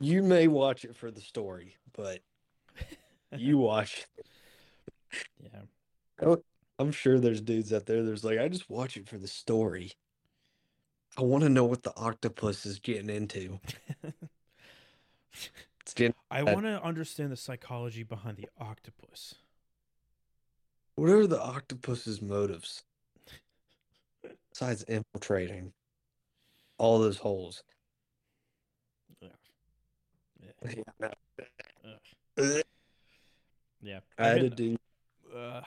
You 0.00 0.22
may 0.22 0.48
watch 0.48 0.84
it 0.84 0.96
for 0.96 1.10
the 1.10 1.20
story, 1.20 1.76
but 1.92 2.20
you 3.36 3.58
watch. 3.58 4.06
Yeah. 5.42 6.36
I'm 6.78 6.90
sure 6.90 7.20
there's 7.20 7.40
dudes 7.40 7.72
out 7.72 7.86
there. 7.86 8.02
There's 8.02 8.24
like, 8.24 8.38
I 8.38 8.48
just 8.48 8.70
watch 8.70 8.96
it 8.96 9.08
for 9.08 9.18
the 9.18 9.28
story. 9.28 9.92
I 11.18 11.22
want 11.22 11.44
to 11.44 11.50
know 11.50 11.64
what 11.64 11.82
the 11.82 11.94
octopus 11.96 12.64
is 12.66 12.78
getting 12.78 13.10
into. 13.10 13.60
It's 15.80 15.94
getting, 15.94 16.14
I 16.30 16.44
want 16.44 16.64
to 16.66 16.80
understand 16.80 17.32
the 17.32 17.36
psychology 17.36 18.04
behind 18.04 18.36
the 18.36 18.48
octopus. 18.60 19.34
What 20.96 21.10
are 21.10 21.26
the 21.26 21.40
octopus's 21.40 22.20
motives 22.22 22.84
besides 24.52 24.82
infiltrating 24.84 25.72
all 26.78 26.98
those 26.98 27.18
holes? 27.18 27.62
Yeah. 29.20 30.72
Yeah, 30.76 30.82
no. 31.00 31.08
Ugh. 31.84 31.94
Ugh. 32.38 32.62
Yeah. 33.80 34.00
I 34.18 34.26
had 34.28 34.38
a 34.38 34.50
did- 34.50 34.56
dude. 34.56 34.78
uh, 35.36 35.60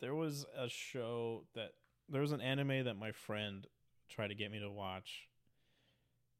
there 0.00 0.14
was 0.14 0.44
a 0.56 0.68
show 0.68 1.44
that 1.54 1.70
there 2.10 2.20
was 2.20 2.32
an 2.32 2.40
anime 2.42 2.84
that 2.84 2.96
my 2.98 3.12
friend 3.12 3.66
tried 4.10 4.28
to 4.28 4.34
get 4.34 4.50
me 4.52 4.60
to 4.60 4.70
watch, 4.70 5.28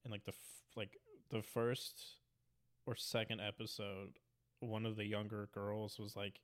and 0.05 0.13
like 0.13 0.25
the 0.25 0.33
f- 0.33 0.63
like 0.77 0.99
the 1.31 1.43
first 1.43 2.05
or 2.87 2.95
second 2.97 3.41
episode, 3.41 4.19
one 4.61 4.85
of 4.85 4.97
the 4.97 5.07
younger 5.07 5.49
girls 5.55 5.99
was 5.99 6.15
like 6.17 6.41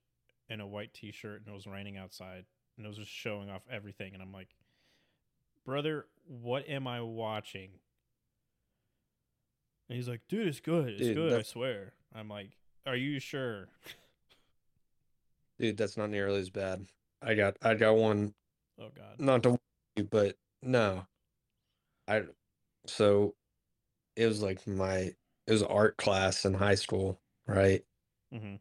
in 0.50 0.60
a 0.60 0.66
white 0.66 0.92
t-shirt 0.92 1.40
and 1.40 1.48
it 1.48 1.54
was 1.54 1.66
raining 1.66 1.96
outside 1.96 2.44
and 2.76 2.84
it 2.84 2.88
was 2.88 2.98
just 2.98 3.10
showing 3.10 3.48
off 3.48 3.62
everything 3.70 4.12
and 4.12 4.22
I'm 4.22 4.32
like, 4.32 4.48
brother, 5.64 6.06
what 6.26 6.68
am 6.68 6.86
I 6.86 7.00
watching? 7.00 7.70
And 9.88 9.96
he's 9.96 10.08
like, 10.08 10.20
dude, 10.28 10.46
it's 10.46 10.60
good, 10.60 10.88
it's 10.88 11.00
Dude, 11.00 11.16
good, 11.16 11.32
I 11.32 11.42
swear. 11.42 11.94
I'm 12.14 12.28
like, 12.28 12.50
are 12.86 12.96
you 12.96 13.18
sure? 13.20 13.68
Dude, 15.58 15.76
that's 15.76 15.96
not 15.96 16.10
nearly 16.10 16.40
as 16.40 16.50
bad. 16.50 16.86
I 17.22 17.34
got 17.34 17.56
I 17.62 17.74
got 17.74 17.96
one 17.96 18.34
Oh 18.80 18.88
God. 18.96 19.18
not 19.18 19.42
to 19.42 19.58
you, 19.96 20.04
but 20.04 20.36
no. 20.62 21.06
I 22.08 22.22
so 22.86 23.34
it 24.16 24.26
was 24.26 24.42
like 24.42 24.66
my 24.66 25.12
it 25.46 25.52
was 25.52 25.62
art 25.62 25.96
class 25.96 26.44
in 26.44 26.54
high 26.54 26.74
school, 26.76 27.20
right? 27.46 27.84
Mm-hmm. 28.32 28.56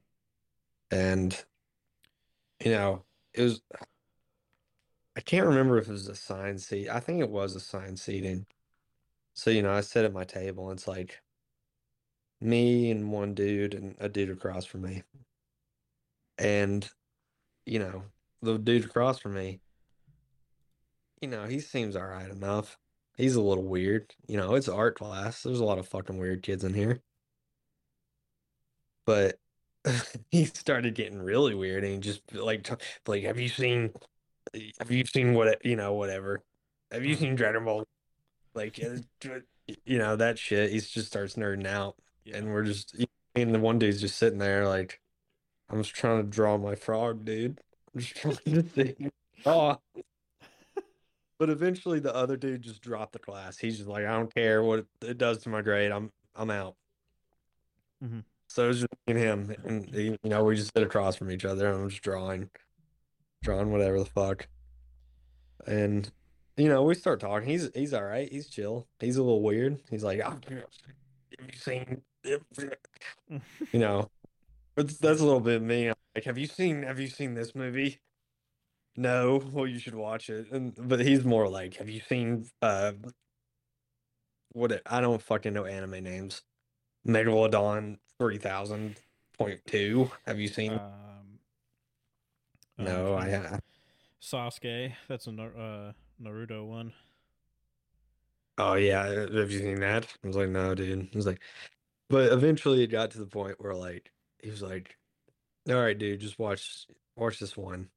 And 0.91 1.45
you 2.63 2.71
know, 2.71 3.03
it 3.33 3.43
was 3.43 3.61
I 5.19 5.21
can't 5.21 5.47
remember 5.47 5.77
if 5.77 5.89
it 5.89 5.91
was 5.91 6.07
a 6.07 6.15
sign 6.15 6.57
seat. 6.57 6.89
I 6.89 6.99
think 7.01 7.19
it 7.19 7.29
was 7.29 7.55
a 7.55 7.59
sign 7.59 7.97
seating. 7.97 8.45
So, 9.33 9.49
you 9.49 9.61
know, 9.61 9.73
I 9.73 9.81
sit 9.81 10.05
at 10.05 10.13
my 10.13 10.23
table 10.23 10.69
and 10.69 10.79
it's 10.79 10.87
like 10.87 11.19
me 12.41 12.91
and 12.91 13.11
one 13.11 13.33
dude 13.33 13.73
and 13.73 13.95
a 13.99 14.07
dude 14.07 14.29
across 14.29 14.65
from 14.65 14.83
me. 14.83 15.03
And, 16.37 16.89
you 17.65 17.79
know, 17.79 18.03
the 18.41 18.57
dude 18.57 18.85
across 18.85 19.19
from 19.19 19.33
me, 19.33 19.59
you 21.21 21.27
know, 21.27 21.45
he 21.45 21.59
seems 21.59 21.95
all 21.95 22.05
right 22.05 22.29
enough. 22.29 22.77
He's 23.17 23.35
a 23.35 23.41
little 23.41 23.65
weird. 23.65 24.15
You 24.27 24.37
know, 24.37 24.55
it's 24.55 24.69
art 24.69 24.97
class. 24.97 25.43
There's 25.43 25.59
a 25.59 25.65
lot 25.65 25.79
of 25.79 25.87
fucking 25.87 26.17
weird 26.17 26.43
kids 26.43 26.63
in 26.63 26.73
here. 26.73 27.01
But 29.05 29.37
he 30.31 30.45
started 30.45 30.93
getting 30.95 31.21
really 31.21 31.55
weird 31.55 31.83
and 31.83 31.93
he 31.93 31.99
just 31.99 32.21
like 32.35 32.63
t- 32.63 32.73
like 33.07 33.23
have 33.23 33.39
you 33.39 33.47
seen 33.49 33.91
have 34.79 34.91
you 34.91 35.05
seen 35.05 35.33
what 35.33 35.63
you 35.65 35.75
know 35.75 35.93
whatever? 35.93 36.41
Have 36.91 37.05
you 37.05 37.15
seen 37.15 37.35
Dragon 37.35 37.63
Ball? 37.65 37.85
Like 38.53 38.79
uh, 38.83 38.97
you 39.85 39.97
know 39.97 40.15
that 40.15 40.37
shit 40.39 40.71
he 40.71 40.79
just 40.79 41.07
starts 41.07 41.35
nerding 41.35 41.67
out 41.67 41.95
Yeah. 42.25 42.37
and 42.37 42.51
we're 42.51 42.63
just 42.63 42.95
and 43.35 43.53
the 43.53 43.59
one 43.59 43.79
dude's 43.79 44.01
just 44.01 44.17
sitting 44.17 44.39
there 44.39 44.67
like 44.67 44.99
I'm 45.69 45.83
just 45.83 45.95
trying 45.95 46.17
to 46.23 46.27
draw 46.27 46.57
my 46.57 46.75
frog 46.75 47.23
dude. 47.25 47.59
I'm 47.93 48.01
just 48.01 48.15
trying 48.17 48.35
to 48.45 48.61
think 48.63 49.11
oh 49.45 49.77
but 51.37 51.49
eventually 51.49 51.99
the 51.99 52.13
other 52.13 52.35
dude 52.35 52.63
just 52.63 52.81
dropped 52.81 53.13
the 53.13 53.19
class. 53.19 53.57
He's 53.57 53.77
just 53.77 53.87
like 53.89 54.05
I 54.05 54.11
don't 54.11 54.33
care 54.33 54.61
what 54.61 54.85
it 55.01 55.17
does 55.17 55.37
to 55.43 55.49
my 55.49 55.61
grade. 55.61 55.91
I'm 55.91 56.11
I'm 56.35 56.49
out. 56.51 56.75
Mhm. 58.03 58.23
So 58.49 58.65
it 58.65 58.67
was 58.67 58.79
just 58.79 58.91
me 59.07 59.13
and 59.13 59.17
him, 59.17 59.55
and 59.63 59.95
you 59.95 60.17
know, 60.23 60.43
we 60.43 60.55
just 60.55 60.73
sit 60.75 60.83
across 60.83 61.15
from 61.15 61.31
each 61.31 61.45
other, 61.45 61.67
and 61.71 61.83
I'm 61.83 61.89
just 61.89 62.01
drawing, 62.01 62.49
drawing 63.43 63.71
whatever 63.71 63.99
the 63.99 64.05
fuck. 64.05 64.47
And 65.67 66.11
you 66.57 66.67
know, 66.67 66.83
we 66.83 66.95
start 66.95 67.19
talking. 67.19 67.47
He's 67.47 67.69
he's 67.75 67.93
all 67.93 68.03
right. 68.03 68.29
He's 68.29 68.49
chill. 68.49 68.87
He's 68.99 69.17
a 69.17 69.23
little 69.23 69.43
weird. 69.43 69.79
He's 69.89 70.03
like, 70.03 70.19
"Ah, 70.25 70.31
have 70.49 71.47
you 71.47 71.57
seen, 71.57 72.01
you 72.23 73.79
know, 73.79 74.09
but 74.75 74.89
that's 74.99 75.21
a 75.21 75.25
little 75.25 75.39
bit 75.39 75.61
me. 75.61 75.87
I'm 75.89 75.95
like, 76.15 76.25
have 76.25 76.37
you 76.39 76.47
seen 76.47 76.83
have 76.83 76.99
you 76.99 77.07
seen 77.07 77.35
this 77.35 77.53
movie? 77.53 77.99
No. 78.97 79.37
Well, 79.51 79.67
you 79.67 79.79
should 79.79 79.95
watch 79.95 80.29
it. 80.29 80.51
And 80.51 80.73
but 80.75 80.99
he's 81.01 81.23
more 81.23 81.47
like, 81.47 81.75
have 81.77 81.89
you 81.89 82.01
seen 82.01 82.45
uh, 82.61 82.93
what? 84.53 84.71
it- 84.71 84.81
I 84.85 85.01
don't 85.01 85.21
fucking 85.21 85.53
know 85.53 85.65
anime 85.65 86.03
names. 86.03 86.41
Megalodon 87.07 87.97
three 88.19 88.37
thousand 88.37 88.97
point 89.37 89.59
two. 89.65 90.11
Have 90.27 90.39
you 90.39 90.47
seen? 90.47 90.73
Um, 90.73 91.39
no, 92.77 93.15
um, 93.15 93.23
I 93.23 93.31
ha- 93.31 93.59
Sasuke. 94.21 94.93
That's 95.07 95.27
a 95.27 95.31
uh, 95.31 95.91
Naruto 96.21 96.65
one. 96.65 96.93
Oh 98.57 98.73
yeah, 98.73 99.07
have 99.07 99.51
you 99.51 99.59
seen 99.59 99.79
that? 99.79 100.05
I 100.23 100.27
was 100.27 100.35
like, 100.35 100.49
no, 100.49 100.75
dude. 100.75 101.09
I 101.13 101.15
was 101.15 101.25
like, 101.25 101.41
but 102.09 102.31
eventually 102.33 102.83
it 102.83 102.87
got 102.87 103.11
to 103.11 103.19
the 103.19 103.25
point 103.25 103.55
where 103.59 103.73
like 103.73 104.11
he 104.43 104.49
was 104.49 104.61
like, 104.61 104.97
all 105.69 105.75
right, 105.75 105.97
dude, 105.97 106.19
just 106.19 106.39
watch 106.39 106.87
watch 107.15 107.39
this 107.39 107.55
one. 107.55 107.89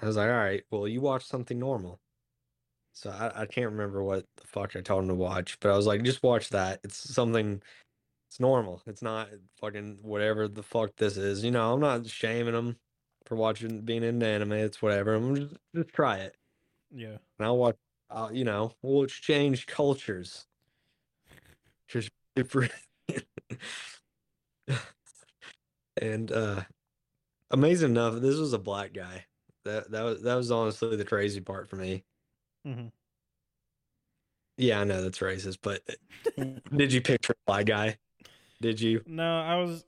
I 0.00 0.06
was 0.06 0.16
like, 0.16 0.30
all 0.30 0.36
right, 0.36 0.64
well, 0.70 0.88
you 0.88 1.00
watch 1.00 1.26
something 1.26 1.58
normal. 1.58 2.00
So 2.94 3.10
I, 3.10 3.42
I 3.42 3.46
can't 3.46 3.70
remember 3.70 4.02
what 4.02 4.24
the 4.36 4.46
fuck 4.46 4.76
I 4.76 4.80
told 4.80 5.02
him 5.02 5.08
to 5.08 5.14
watch, 5.14 5.58
but 5.60 5.70
I 5.70 5.76
was 5.76 5.86
like, 5.86 6.02
just 6.02 6.22
watch 6.22 6.48
that. 6.50 6.80
It's 6.84 6.96
something. 6.96 7.62
It's 8.34 8.40
normal. 8.40 8.82
It's 8.84 9.00
not 9.00 9.28
fucking 9.60 9.98
whatever 10.02 10.48
the 10.48 10.64
fuck 10.64 10.96
this 10.96 11.16
is. 11.16 11.44
You 11.44 11.52
know, 11.52 11.72
I'm 11.72 11.78
not 11.78 12.04
shaming 12.08 12.54
them 12.54 12.78
for 13.26 13.36
watching 13.36 13.82
being 13.82 14.02
into 14.02 14.26
anime. 14.26 14.54
It's 14.54 14.82
whatever. 14.82 15.14
I'm 15.14 15.36
just 15.36 15.54
just 15.72 15.90
try 15.90 16.16
it. 16.16 16.36
Yeah. 16.92 17.18
And 17.38 17.46
I'll 17.46 17.56
watch. 17.56 17.76
I'll, 18.10 18.34
you 18.34 18.42
know, 18.42 18.72
we'll 18.82 19.04
exchange 19.04 19.68
cultures. 19.68 20.46
Just 21.86 22.10
different. 22.34 22.72
and 26.02 26.32
uh 26.32 26.62
amazing 27.52 27.90
enough, 27.90 28.20
this 28.20 28.36
was 28.36 28.52
a 28.52 28.58
black 28.58 28.92
guy. 28.92 29.26
That 29.64 29.92
that 29.92 30.02
was 30.02 30.22
that 30.22 30.34
was 30.34 30.50
honestly 30.50 30.96
the 30.96 31.04
crazy 31.04 31.40
part 31.40 31.68
for 31.68 31.76
me. 31.76 32.02
Mm-hmm. 32.66 32.88
Yeah, 34.56 34.80
I 34.80 34.84
know 34.84 35.02
that's 35.02 35.20
racist, 35.20 35.58
but 35.62 35.82
did 36.76 36.92
you 36.92 37.00
picture 37.00 37.34
a 37.34 37.46
black 37.46 37.66
guy? 37.66 37.96
Did 38.60 38.80
you? 38.80 39.02
No, 39.06 39.40
I 39.40 39.56
was 39.56 39.84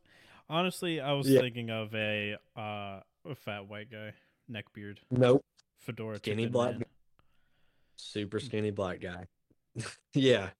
honestly 0.48 1.00
I 1.00 1.12
was 1.12 1.28
Yeah. 1.28 1.40
thinking 1.40 1.70
of 1.70 1.94
a 1.94 2.36
uh 2.56 3.00
a 3.24 3.34
fat 3.34 3.66
white 3.68 3.90
guy, 3.90 4.12
neck 4.48 4.66
beard. 4.72 5.00
Nope. 5.10 5.44
fedora, 5.80 6.16
Skinny 6.18 6.46
black 6.46 6.74
man. 6.74 6.84
Super 7.96 8.40
skinny 8.40 8.70
black 8.70 9.00
guy. 9.00 9.26
yeah. 10.14 10.50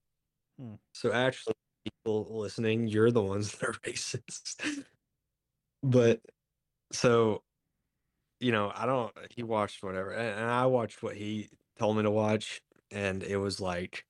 Hmm. 0.58 0.74
So 0.94 1.12
actually, 1.12 1.54
people 1.84 2.26
listening, 2.30 2.86
you're 2.86 3.10
the 3.10 3.22
ones 3.22 3.52
that 3.58 3.68
are 3.68 3.72
racist. 3.84 4.84
but 5.82 6.20
so, 6.92 7.42
you 8.40 8.52
know, 8.52 8.72
I 8.74 8.86
don't. 8.86 9.12
He 9.34 9.42
watched 9.42 9.82
whatever, 9.82 10.12
and, 10.12 10.40
and 10.40 10.50
I 10.50 10.66
watched 10.66 11.02
what 11.02 11.16
he 11.16 11.48
told 11.78 11.96
me 11.96 12.02
to 12.04 12.10
watch, 12.10 12.62
and 12.90 13.22
it 13.22 13.36
was 13.36 13.60
like, 13.60 14.04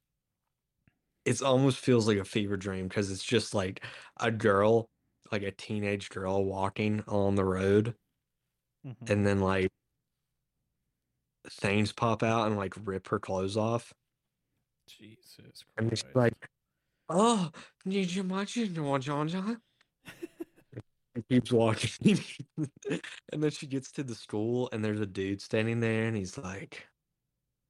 it 1.26 1.42
almost 1.42 1.78
feels 1.78 2.06
like 2.06 2.18
a 2.18 2.24
fever 2.24 2.56
dream 2.56 2.88
because 2.88 3.10
it's 3.10 3.24
just 3.24 3.52
like 3.52 3.84
a 4.18 4.30
girl, 4.30 4.88
like 5.32 5.42
a 5.42 5.50
teenage 5.50 6.08
girl 6.08 6.44
walking 6.44 7.02
on 7.08 7.34
the 7.34 7.44
road, 7.44 7.96
Mhm. 8.86 9.10
and 9.10 9.26
then 9.26 9.40
like 9.40 9.68
things 11.50 11.92
pop 11.92 12.22
out 12.22 12.46
and 12.46 12.56
like 12.56 12.74
rip 12.84 13.08
her 13.08 13.18
clothes 13.18 13.56
off. 13.56 13.92
Jesus 14.88 15.64
And 15.76 15.90
Christ. 15.90 16.06
she's 16.06 16.14
like, 16.14 16.48
"Oh, 17.08 17.50
did 17.84 18.14
you 18.14 18.22
watch 18.22 18.56
it, 18.56 18.72
John 18.72 19.00
John 19.00 19.28
John?" 19.28 19.60
And 21.14 21.28
keeps 21.28 21.50
walking, 21.50 22.18
and 23.32 23.42
then 23.42 23.50
she 23.50 23.66
gets 23.66 23.90
to 23.92 24.04
the 24.04 24.14
school, 24.14 24.68
and 24.72 24.84
there's 24.84 25.00
a 25.00 25.06
dude 25.06 25.40
standing 25.42 25.80
there, 25.80 26.04
and 26.04 26.16
he's 26.16 26.38
like, 26.38 26.86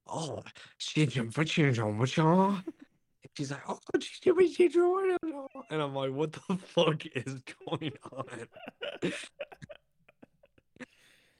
"Oh, 0.05 0.43
she's 0.77 1.17
a 1.17 1.23
butcher, 1.23 1.71
John 1.71 2.05
John." 2.05 2.63
And 2.67 2.86
She's 3.35 3.51
like, 3.51 3.61
"Oh, 3.67 3.79
she's 3.99 4.19
a 4.25 4.33
butcher, 4.33 4.69
John 4.69 5.17
John." 5.23 5.47
And 5.69 5.81
I'm 5.81 5.93
like, 5.93 6.11
"What 6.11 6.31
the 6.33 6.57
fuck 6.57 7.05
is 7.15 7.41
going 7.69 7.93
on?" 8.11 9.11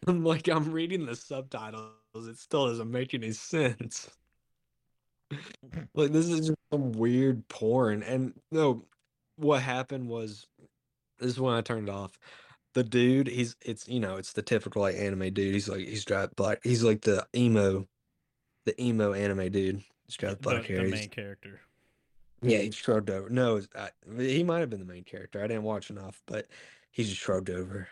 I'm 0.07 0.23
like, 0.23 0.47
I'm 0.47 0.71
reading 0.71 1.05
the 1.05 1.15
subtitles. 1.15 1.91
It 2.15 2.37
still 2.37 2.67
doesn't 2.67 2.89
make 2.89 3.13
any 3.13 3.31
sense. 3.31 4.09
Like 5.93 6.13
this 6.13 6.29
is 6.29 6.47
just 6.47 6.59
some 6.71 6.93
weird 6.93 7.45
porn. 7.49 8.01
And 8.01 8.33
no, 8.49 8.85
what 9.35 9.61
happened 9.61 10.07
was 10.07 10.47
this 11.19 11.31
is 11.31 11.39
when 11.39 11.53
I 11.53 11.59
turned 11.59 11.89
it 11.89 11.91
off. 11.91 12.17
The 12.75 12.83
dude, 12.85 13.27
he's 13.27 13.57
it's 13.61 13.89
you 13.89 13.99
know, 13.99 14.15
it's 14.15 14.31
the 14.31 14.41
typical 14.41 14.83
like 14.83 14.95
anime 14.95 15.33
dude. 15.33 15.53
He's 15.53 15.67
like 15.67 15.85
he's 15.85 16.05
got 16.05 16.33
black 16.37 16.59
he's 16.63 16.81
like 16.81 17.01
the 17.01 17.27
emo 17.35 17.85
the 18.65 18.81
emo 18.81 19.11
anime 19.11 19.51
dude. 19.51 19.83
He's 20.05 20.15
got 20.15 20.37
the, 20.37 20.43
black 20.43 20.61
the 20.61 20.67
hair. 20.75 20.85
he's- 20.85 20.99
main 20.99 21.09
character. 21.09 21.59
Yeah, 22.41 22.59
he 22.59 22.71
shrugged 22.71 23.09
over. 23.09 23.29
No, 23.29 23.57
it's- 23.57 23.91
I, 24.09 24.21
he 24.21 24.43
might 24.43 24.59
have 24.59 24.69
been 24.69 24.79
the 24.79 24.85
main 24.85 25.03
character. 25.03 25.43
I 25.43 25.47
didn't 25.47 25.63
watch 25.63 25.89
enough, 25.89 26.21
but 26.27 26.47
he 26.91 27.03
just 27.03 27.17
shrugged 27.17 27.49
over. 27.49 27.87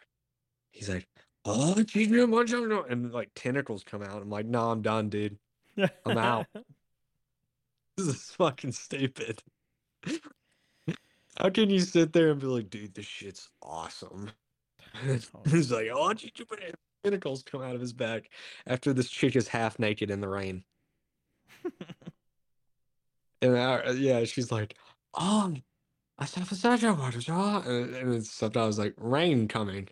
He's 0.71 0.89
like, 0.89 1.07
"Oh, 1.45 1.81
geez, 1.83 2.09
no, 2.09 2.27
much, 2.27 2.51
no, 2.51 2.65
no," 2.65 2.83
and 2.83 3.11
like 3.13 3.31
tentacles 3.35 3.83
come 3.83 4.03
out. 4.03 4.21
I'm 4.21 4.29
like, 4.29 4.45
"No, 4.45 4.71
I'm 4.71 4.81
done, 4.81 5.09
dude. 5.09 5.37
I'm 6.05 6.17
out. 6.17 6.47
This 7.97 8.07
is 8.07 8.31
fucking 8.31 8.73
stupid." 8.73 9.41
How 11.37 11.49
can 11.49 11.69
you 11.69 11.79
sit 11.79 12.13
there 12.13 12.31
and 12.31 12.39
be 12.41 12.47
like, 12.47 12.69
"Dude, 12.69 12.93
this 12.93 13.05
shit's 13.05 13.49
awesome"? 13.61 14.31
He's 15.49 15.71
like, 15.71 15.89
"Oh, 15.93 16.13
geez, 16.13 16.31
you 16.37 16.45
put 16.45 16.61
tentacles 17.03 17.43
come 17.43 17.61
out 17.61 17.75
of 17.75 17.81
his 17.81 17.93
back 17.93 18.29
after 18.67 18.93
this 18.93 19.09
chick 19.09 19.35
is 19.35 19.47
half 19.49 19.79
naked 19.79 20.11
in 20.11 20.21
the 20.21 20.29
rain." 20.29 20.65
And 23.45 23.57
I, 23.57 23.91
yeah, 23.91 24.23
she's 24.23 24.51
like, 24.51 24.75
"Oh, 25.13 25.53
I 26.17 26.25
said 26.25 26.47
for 26.47 26.55
such 26.55 26.83
a 26.83 26.93
water 26.93 27.21
shot," 27.21 27.65
and, 27.67 27.95
and 27.95 28.13
it's 28.15 28.31
sometimes 28.31 28.79
like 28.79 28.93
rain 28.97 29.47
coming. 29.47 29.89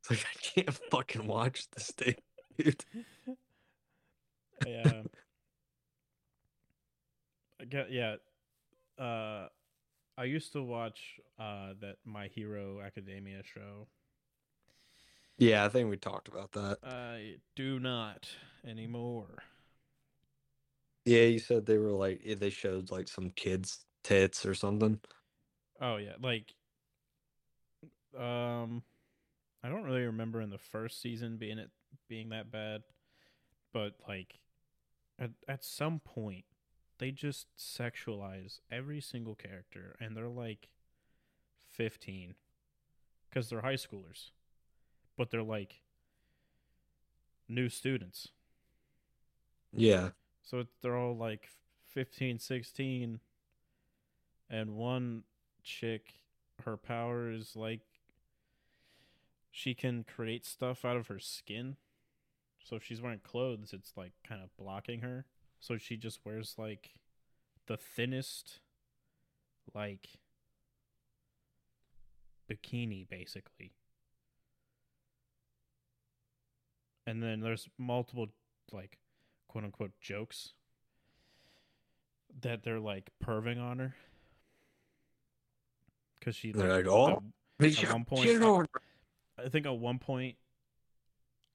It's 0.00 0.10
like 0.10 0.26
I 0.56 0.62
can't 0.62 0.74
fucking 0.90 1.26
watch 1.26 1.68
this 1.70 1.90
thing, 1.92 2.14
dude. 2.58 2.84
yeah. 4.66 5.02
I 7.60 7.64
get 7.64 7.90
yeah. 7.90 8.16
Uh 8.98 9.48
I 10.16 10.24
used 10.24 10.52
to 10.52 10.62
watch 10.62 11.18
uh 11.38 11.74
that 11.80 11.96
My 12.04 12.28
Hero 12.28 12.80
Academia 12.80 13.42
show. 13.42 13.88
Yeah, 15.38 15.64
I 15.64 15.68
think 15.68 15.90
we 15.90 15.96
talked 15.96 16.28
about 16.28 16.52
that. 16.52 16.78
I 16.84 17.36
do 17.56 17.80
not 17.80 18.28
anymore. 18.64 19.42
Yeah, 21.04 21.22
you 21.24 21.38
said 21.38 21.66
they 21.66 21.78
were 21.78 21.92
like 21.92 22.20
eh, 22.24 22.34
they 22.38 22.50
showed 22.50 22.90
like 22.90 23.08
some 23.08 23.30
kids' 23.30 23.84
tits 24.02 24.46
or 24.46 24.54
something. 24.54 25.00
Oh 25.80 25.96
yeah, 25.96 26.14
like 26.22 26.54
um 28.18 28.82
I 29.62 29.68
don't 29.68 29.84
really 29.84 30.02
remember 30.04 30.40
in 30.40 30.50
the 30.50 30.58
first 30.58 31.00
season 31.00 31.36
being 31.36 31.58
it 31.58 31.70
being 32.08 32.30
that 32.30 32.50
bad, 32.50 32.82
but 33.72 33.94
like 34.08 34.40
at 35.18 35.30
at 35.48 35.64
some 35.64 36.00
point 36.00 36.44
they 36.98 37.10
just 37.10 37.48
sexualize 37.58 38.60
every 38.70 39.00
single 39.00 39.34
character 39.34 39.96
and 40.00 40.16
they're 40.16 40.28
like 40.28 40.68
15 41.72 42.34
cuz 43.32 43.48
they're 43.50 43.62
high 43.62 43.74
schoolers. 43.74 44.30
But 45.16 45.30
they're 45.30 45.42
like 45.42 45.82
new 47.48 47.68
students. 47.68 48.28
Yeah, 49.72 50.10
So 50.44 50.64
they're 50.82 50.96
all 50.96 51.16
like 51.16 51.48
15, 51.88 52.38
16. 52.38 53.20
And 54.50 54.76
one 54.76 55.24
chick, 55.62 56.14
her 56.64 56.76
power 56.76 57.30
is 57.30 57.56
like 57.56 57.80
she 59.50 59.74
can 59.74 60.04
create 60.04 60.44
stuff 60.44 60.84
out 60.84 60.96
of 60.96 61.06
her 61.08 61.18
skin. 61.18 61.76
So 62.62 62.76
if 62.76 62.84
she's 62.84 63.00
wearing 63.00 63.20
clothes, 63.20 63.72
it's 63.72 63.92
like 63.96 64.12
kind 64.26 64.42
of 64.42 64.54
blocking 64.56 65.00
her. 65.00 65.24
So 65.60 65.78
she 65.78 65.96
just 65.96 66.20
wears 66.24 66.56
like 66.58 66.90
the 67.66 67.76
thinnest, 67.76 68.60
like 69.74 70.08
bikini 72.50 73.08
basically. 73.08 73.72
And 77.06 77.22
then 77.22 77.40
there's 77.40 77.68
multiple 77.78 78.28
like 78.72 78.98
quote 79.54 79.64
unquote 79.64 79.92
jokes 80.00 80.52
that 82.40 82.64
they're 82.64 82.80
like 82.80 83.08
perving 83.24 83.62
on 83.62 83.78
her 83.78 83.94
because 86.18 86.34
she 86.34 86.50
They're 86.50 86.82
like, 86.82 86.86
like, 86.86 86.92
"Oh, 86.92 87.22
at 87.60 87.92
one 87.92 88.04
point 88.04 88.28
I, 89.38 89.42
I 89.44 89.48
think 89.48 89.66
at 89.66 89.78
one 89.78 90.00
point 90.00 90.34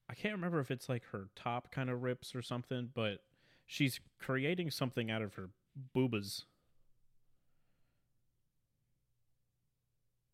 I 0.09 0.13
can't 0.13 0.33
remember 0.33 0.61
if 0.61 0.71
it's 0.71 0.87
like 0.87 1.03
her 1.11 1.27
top 1.35 1.71
kind 1.71 1.89
of 1.89 2.01
rips 2.03 2.33
or 2.33 2.41
something, 2.41 2.89
but 2.93 3.17
she's 3.65 3.99
creating 4.17 4.71
something 4.71 5.11
out 5.11 5.21
of 5.21 5.33
her 5.33 5.49
boobas. 5.93 6.43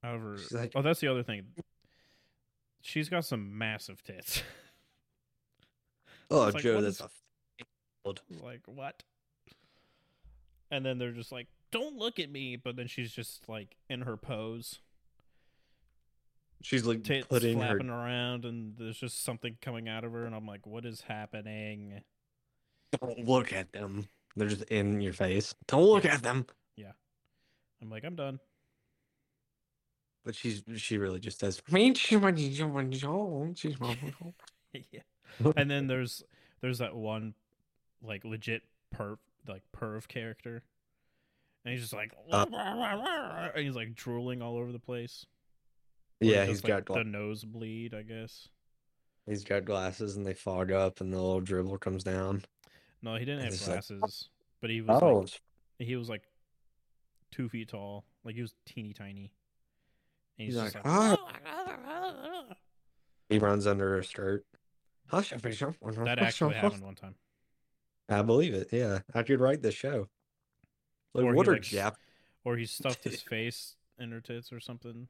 Out 0.04 0.16
of 0.16 0.22
her. 0.22 0.38
Like- 0.52 0.74
oh, 0.76 0.84
that's 0.84 1.00
the 1.00 1.08
other 1.08 1.24
thing. 1.24 1.48
She's 2.82 3.10
got 3.10 3.26
some 3.26 3.58
massive 3.58 4.04
tits. 4.04 4.44
oh, 6.30 6.42
like, 6.42 6.58
Joe, 6.58 6.80
that's 6.80 6.98
is- 6.98 7.02
a 7.02 7.10
like 8.42 8.62
what? 8.66 9.04
And 10.72 10.86
then 10.86 10.98
they're 10.98 11.12
just 11.12 11.32
like, 11.32 11.48
"Don't 11.72 11.98
look 11.98 12.20
at 12.20 12.32
me," 12.32 12.56
but 12.56 12.76
then 12.76 12.88
she's 12.88 13.12
just 13.12 13.48
like 13.48 13.76
in 13.90 14.02
her 14.02 14.18
pose, 14.18 14.80
she's 16.62 16.86
like 16.86 17.04
tits 17.04 17.28
putting 17.28 17.60
her 17.60 17.78
around, 17.78 18.46
and 18.46 18.76
there's 18.78 18.98
just 18.98 19.24
something 19.24 19.58
coming 19.62 19.88
out 19.88 20.04
of 20.04 20.12
her, 20.12 20.26
and 20.26 20.36
I'm 20.36 20.48
like, 20.48 20.66
"What 20.66 20.86
is 20.86 21.02
happening?" 21.02 22.02
Don't 23.00 23.26
look 23.26 23.54
at 23.54 23.72
them. 23.72 24.08
They're 24.36 24.48
just 24.48 24.64
in 24.64 25.02
your 25.02 25.14
face. 25.14 25.54
Don't 25.68 25.84
look 25.84 26.06
at 26.06 26.24
them. 26.24 26.46
Yeah, 26.76 26.92
I'm 27.82 27.90
like, 27.90 28.04
"I'm 28.04 28.16
done." 28.16 28.40
But 30.24 30.36
she's 30.36 30.64
she 30.78 30.98
really 30.98 31.20
just 31.20 31.40
says, 31.40 31.62
yeah. 34.92 35.02
And 35.56 35.70
then 35.70 35.86
there's 35.86 36.24
there's 36.62 36.80
that 36.80 36.96
one 36.96 37.36
like 38.02 38.24
legit 38.26 38.64
perv 38.94 39.18
like 39.48 39.64
perv 39.76 40.08
character, 40.08 40.64
and 41.64 41.72
he's 41.74 41.82
just 41.82 41.94
like 41.94 42.12
Uh. 42.32 42.46
and 43.56 43.66
he's 43.66 43.76
like 43.76 43.96
drooling 43.96 44.42
all 44.42 44.58
over 44.58 44.72
the 44.72 44.80
place. 44.80 45.26
Yeah, 46.22 46.42
does, 46.46 46.50
he's 46.50 46.64
like, 46.64 46.70
got 46.72 46.86
gla- 46.86 46.98
the 47.00 47.04
nosebleed, 47.04 47.94
I 47.94 48.02
guess. 48.04 48.48
he's 49.28 49.44
got 49.44 49.66
glasses 49.66 50.16
and 50.16 50.26
they 50.26 50.34
fog 50.34 50.72
up 50.72 51.02
and 51.02 51.12
the 51.12 51.18
little 51.18 51.42
dribble 51.42 51.78
comes 51.80 52.04
down. 52.04 52.44
No, 53.02 53.16
he 53.16 53.26
didn't 53.26 53.44
have 53.44 53.54
It's 53.54 53.68
like- 53.68 53.86
glasses, 53.88 54.30
but 54.62 54.70
he 54.70 54.82
was 54.82 55.02
Oh, 55.02 55.20
like 55.20 55.42
he 55.80 55.96
was 55.98 56.08
like 56.10 56.24
two 57.32 57.50
feet 57.50 57.68
tall, 57.70 58.06
like 58.24 58.36
he 58.36 58.42
was 58.42 58.56
teeny 58.66 58.94
tiny. 58.94 59.32
And 60.40 60.46
he's, 60.48 60.56
He's 60.56 60.64
like, 60.64 60.76
like, 60.76 60.84
"Ah." 60.86 62.46
he 63.30 63.38
runs 63.40 63.68
under 63.68 63.90
her 63.96 64.04
skirt. 64.04 64.46
Hush, 65.08 65.30
that 65.30 66.20
actually 66.20 66.56
happened 66.56 66.84
one 66.84 66.96
time. 66.96 67.16
I 68.10 68.22
believe 68.22 68.54
it. 68.54 68.70
Yeah, 68.72 69.00
I 69.14 69.24
could 69.24 69.40
write 69.40 69.62
this 69.62 69.74
show. 69.76 70.08
Like, 71.14 71.26
Or 71.26 71.32
he, 71.32 71.36
what 71.36 71.48
are 71.48 71.54
like, 71.54 71.62
Jap? 71.64 71.96
Or 72.44 72.58
he 72.58 72.66
stuffed 72.66 73.04
his 73.04 73.22
face 73.30 73.76
in 73.98 74.12
her 74.12 74.22
tits 74.22 74.52
or 74.54 74.60
something. 74.60 75.08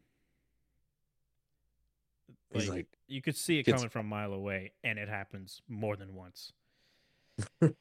He's 2.53 2.69
Like, 2.69 2.75
like, 2.77 2.87
you 3.07 3.21
could 3.21 3.35
see 3.35 3.59
it 3.59 3.63
gets- 3.63 3.77
coming 3.77 3.89
from 3.89 4.05
a 4.05 4.09
mile 4.09 4.31
away, 4.33 4.71
and 4.83 4.97
it 4.97 5.09
happens 5.09 5.61
more 5.67 5.95
than 5.97 6.13
once. 6.15 6.53
and 7.61 7.75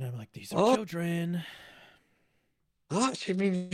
I'm 0.00 0.16
like, 0.16 0.32
these 0.32 0.52
are 0.52 0.58
Oh. 0.60 0.74
children. 0.76 1.42
ah, 2.90 3.12
she 3.14 3.32
means. 3.34 3.72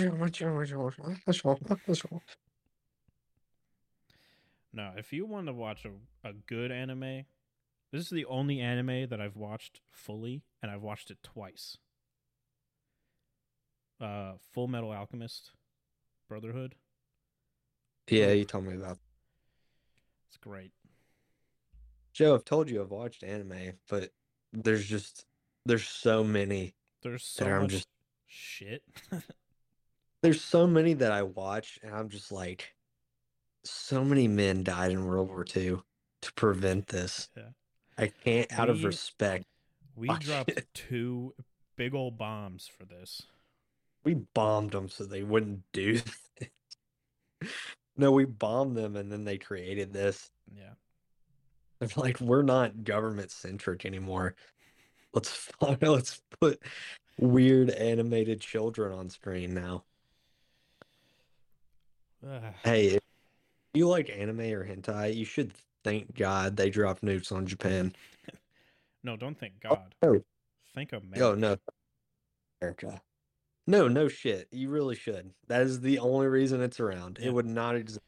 No, 4.73 4.93
if 4.97 5.13
you 5.13 5.25
want 5.25 5.47
to 5.47 5.53
watch 5.53 5.85
a, 5.85 5.93
a 6.29 6.33
good 6.33 6.73
anime, 6.73 7.25
this 7.95 8.03
is 8.07 8.11
the 8.11 8.25
only 8.27 8.61
anime 8.61 9.09
that 9.09 9.21
I've 9.21 9.37
watched 9.37 9.81
fully, 9.93 10.43
and 10.61 10.71
I've 10.71 10.83
watched 10.83 11.11
it 11.13 11.19
twice. 11.23 11.79
Uh, 14.01 14.33
Full 14.53 14.67
Metal 14.67 14.91
Alchemist 14.93 15.53
Brotherhood. 16.29 16.75
Yeah, 18.09 18.33
you 18.33 18.45
told 18.45 18.67
me 18.67 18.75
about. 18.75 18.99
It's 20.29 20.37
great. 20.39 20.73
Joe, 22.13 22.35
I've 22.35 22.45
told 22.45 22.69
you 22.69 22.83
I've 22.83 22.91
watched 22.91 23.23
anime, 23.23 23.75
but 23.89 24.11
there's 24.53 24.85
just 24.87 25.25
there's 25.65 25.87
so 25.87 26.25
many. 26.25 26.75
There's 27.03 27.25
so 27.25 27.45
That 27.45 27.53
I'm 27.53 27.63
much 27.63 27.71
just- 27.71 27.89
shit. 28.27 28.83
There's 30.23 30.41
so 30.41 30.67
many 30.67 30.95
that 30.95 31.13
I 31.13 31.23
watch, 31.23 31.79
and 31.83 31.95
I'm 31.95 32.09
just 32.09 32.33
like, 32.33 32.75
so 33.63 34.03
many 34.03 34.27
men 34.27 34.65
died 34.65 34.91
in 34.91 35.05
World 35.05 35.29
War 35.29 35.45
II 35.55 35.77
to 36.23 36.33
prevent 36.33 36.87
this. 36.87 37.29
Yeah. 37.37 37.51
I 37.97 38.09
can't, 38.09 38.53
out 38.59 38.69
of 38.69 38.85
respect. 38.85 39.45
we 39.97 40.09
dropped 40.09 40.51
it. 40.51 40.67
two 40.75 41.35
big 41.77 41.95
old 41.95 42.19
bombs 42.19 42.67
for 42.69 42.85
this. 42.85 43.23
We 44.05 44.15
bombed 44.15 44.73
them 44.73 44.89
so 44.89 45.05
they 45.05 45.23
wouldn't 45.23 45.63
do 45.73 45.99
this. 45.99 46.51
No, 47.97 48.11
we 48.11 48.25
bombed 48.25 48.77
them, 48.77 48.97
and 48.97 49.11
then 49.11 49.25
they 49.25 49.39
created 49.39 49.93
this. 49.93 50.31
Yeah. 50.57 50.73
I'm 51.81 51.89
like, 51.97 52.21
we're 52.21 52.43
not 52.43 52.85
government 52.85 53.31
centric 53.31 53.85
anymore. 53.85 54.35
Let's 55.13 55.49
let's 55.81 56.21
put 56.41 56.61
weird 57.19 57.71
animated 57.71 58.41
children 58.41 58.93
on 58.93 59.11
screen 59.11 59.55
now. 59.55 59.85
Hey, 62.65 62.87
if 62.87 63.03
you 63.75 63.87
like 63.87 64.11
anime 64.11 64.41
or 64.41 64.67
hentai, 64.67 65.15
you 65.15 65.27
should 65.27 65.53
thank 65.85 66.17
God 66.17 66.57
they 66.57 66.71
dropped 66.71 67.05
nukes 67.05 67.31
on 67.31 67.47
Japan. 67.47 67.95
no, 69.03 69.17
don't 69.17 69.39
thank 69.39 69.55
oh, 69.67 69.77
God. 69.77 69.95
Oh, 70.03 70.21
Thank 70.75 70.93
America. 70.93 71.25
oh 71.25 71.33
America. 71.33 71.41
no, 71.41 71.57
America. 72.61 73.03
No, 73.67 73.89
no 73.89 74.09
shit. 74.09 74.49
You 74.51 74.69
really 74.69 74.97
should. 74.97 75.31
That 75.49 75.63
is 75.63 75.81
the 75.81 75.99
only 75.99 76.27
reason 76.27 76.61
it's 76.61 76.81
around. 76.81 77.19
Yeah. 77.21 77.29
It 77.29 77.35
would 77.35 77.47
not 77.47 77.77
exist. 77.77 78.01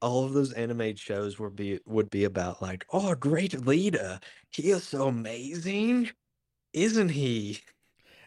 All 0.00 0.24
of 0.24 0.34
those 0.34 0.52
animated 0.52 0.98
shows 0.98 1.38
would 1.38 1.56
be 1.56 1.80
would 1.86 2.10
be 2.10 2.24
about 2.24 2.62
like, 2.62 2.86
oh, 2.92 3.14
great 3.14 3.66
leader. 3.66 4.20
He 4.50 4.70
is 4.70 4.84
so 4.84 5.08
amazing, 5.08 6.10
isn't 6.72 7.10
he? 7.10 7.60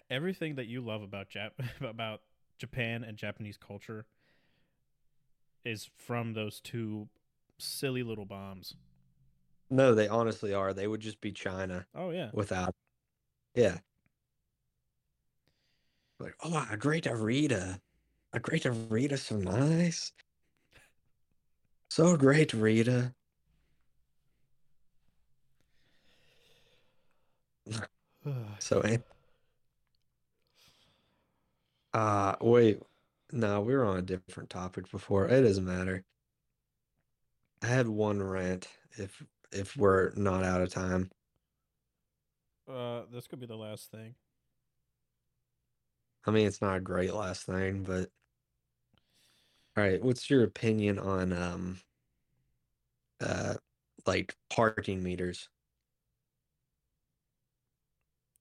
Everything 0.09 0.55
that 0.55 0.65
you 0.65 0.81
love 0.81 1.03
about 1.03 1.29
Jap 1.29 1.51
about 1.81 2.21
Japan 2.57 3.03
and 3.03 3.17
Japanese 3.17 3.57
culture 3.57 4.05
is 5.63 5.89
from 5.95 6.33
those 6.33 6.59
two 6.59 7.07
silly 7.59 8.03
little 8.03 8.25
bombs. 8.25 8.75
No, 9.69 9.93
they 9.93 10.07
honestly 10.07 10.53
are. 10.53 10.73
They 10.73 10.87
would 10.87 11.01
just 11.01 11.21
be 11.21 11.31
China 11.31 11.85
Oh 11.93 12.09
yeah. 12.09 12.29
without. 12.33 12.73
Yeah. 13.55 13.77
Like, 16.19 16.35
oh, 16.43 16.67
a 16.69 16.77
great 16.77 17.05
Rita. 17.05 17.79
A 18.33 18.39
great 18.39 18.65
Rita, 18.65 19.17
so 19.17 19.37
nice. 19.37 20.11
So 21.89 22.15
great, 22.17 22.53
Rita. 22.53 23.13
So, 28.59 28.81
eh. 28.81 28.97
uh, 31.93 32.35
wait. 32.41 32.79
No, 33.31 33.61
we 33.61 33.73
were 33.73 33.85
on 33.85 33.97
a 33.97 34.01
different 34.01 34.49
topic 34.49 34.91
before. 34.91 35.27
It 35.27 35.41
doesn't 35.41 35.65
matter. 35.65 36.03
I 37.61 37.67
had 37.67 37.87
one 37.87 38.21
rant 38.21 38.67
if 38.97 39.23
if 39.51 39.75
we're 39.77 40.11
not 40.15 40.43
out 40.43 40.61
of 40.61 40.69
time. 40.71 41.11
uh, 42.67 43.03
this 43.11 43.27
could 43.27 43.39
be 43.39 43.45
the 43.47 43.57
last 43.57 43.91
thing. 43.91 44.15
I 46.25 46.31
mean, 46.31 46.47
it's 46.47 46.61
not 46.61 46.77
a 46.77 46.81
great 46.81 47.13
last 47.13 47.43
thing, 47.45 47.83
but 47.83 48.09
all 49.77 49.83
right, 49.83 50.01
what's 50.01 50.29
your 50.29 50.43
opinion 50.43 50.99
on 50.99 51.33
um 51.33 51.79
uh 53.21 53.55
like 54.05 54.35
parking 54.49 55.03
meters? 55.03 55.49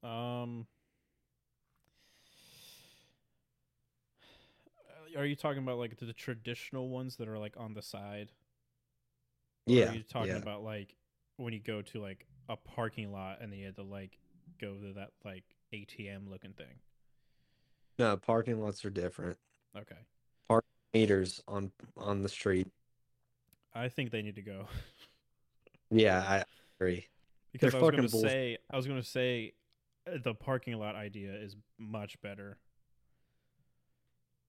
Um, 0.03 0.67
are 5.17 5.27
you 5.27 5.37
talking 5.37 5.63
about 5.63 5.79
like 5.79 5.99
the 5.99 6.13
traditional 6.13 6.89
ones 6.89 7.17
that 7.17 7.29
are 7.29 7.39
like 7.39 7.55
on 7.57 7.75
the 7.75 7.83
side? 7.83 8.31
Yeah, 9.69 9.91
Are 9.91 9.95
you 9.95 10.03
talking 10.03 10.29
yeah. 10.29 10.37
about 10.37 10.63
like 10.63 10.95
when 11.37 11.53
you 11.53 11.61
go 11.61 11.83
to 11.83 12.01
like 12.01 12.27
a 12.49 12.57
parking 12.57 13.13
lot 13.13 13.41
and 13.41 13.53
then 13.53 13.59
you 13.59 13.67
had 13.67 13.77
to 13.77 13.83
like 13.83 14.19
go 14.61 14.75
to 14.77 14.93
that 14.95 15.11
like 15.25 15.45
ATM 15.73 16.29
looking 16.29 16.53
thing? 16.53 16.81
No, 17.99 18.17
parking 18.17 18.61
lots 18.61 18.85
are 18.85 18.91
different. 18.91 19.39
Okay. 19.77 19.99
Parking 20.49 20.69
meters 20.93 21.43
on 21.49 21.73
on 21.97 22.23
the 22.23 22.29
street. 22.29 22.69
I 23.75 23.89
think 23.89 24.11
they 24.11 24.23
need 24.23 24.37
to 24.37 24.43
go 24.43 24.67
Yeah, 25.91 26.25
I 26.27 26.45
agree. 26.81 27.09
because 27.53 27.73
They're 27.73 27.81
I 27.81 27.83
was 27.83 27.91
going 27.91 28.03
to 28.03 28.09
say 28.09 28.59
I 28.71 28.77
was 28.77 28.87
going 28.87 29.01
to 29.01 29.07
say 29.07 29.55
uh, 30.07 30.19
the 30.23 30.35
parking 30.35 30.75
lot 30.79 30.95
idea 30.97 31.33
is 31.35 31.57
much 31.79 32.21
better. 32.23 32.59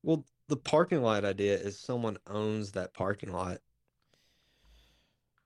Well, 0.04 0.26
the 0.48 0.58
parking 0.58 1.02
lot 1.02 1.24
idea 1.26 1.58
is 1.58 1.80
someone 1.80 2.18
owns 2.28 2.72
that 2.74 2.94
parking 2.94 3.32
lot. 3.32 3.62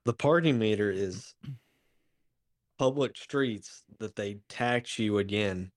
The 0.04 0.12
parking 0.12 0.58
meter 0.58 0.90
is 0.90 1.34
public 2.78 3.16
streets 3.16 3.82
that 3.98 4.16
they 4.16 4.38
tax 4.48 4.98
you 4.98 5.18
again, 5.18 5.70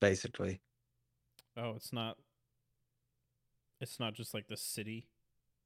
basically. 0.00 0.60
Oh, 1.56 1.74
it's 1.76 1.92
not. 1.92 2.16
It's 3.80 3.98
not 3.98 4.14
just 4.14 4.34
like 4.34 4.46
the 4.46 4.56
city. 4.56 5.08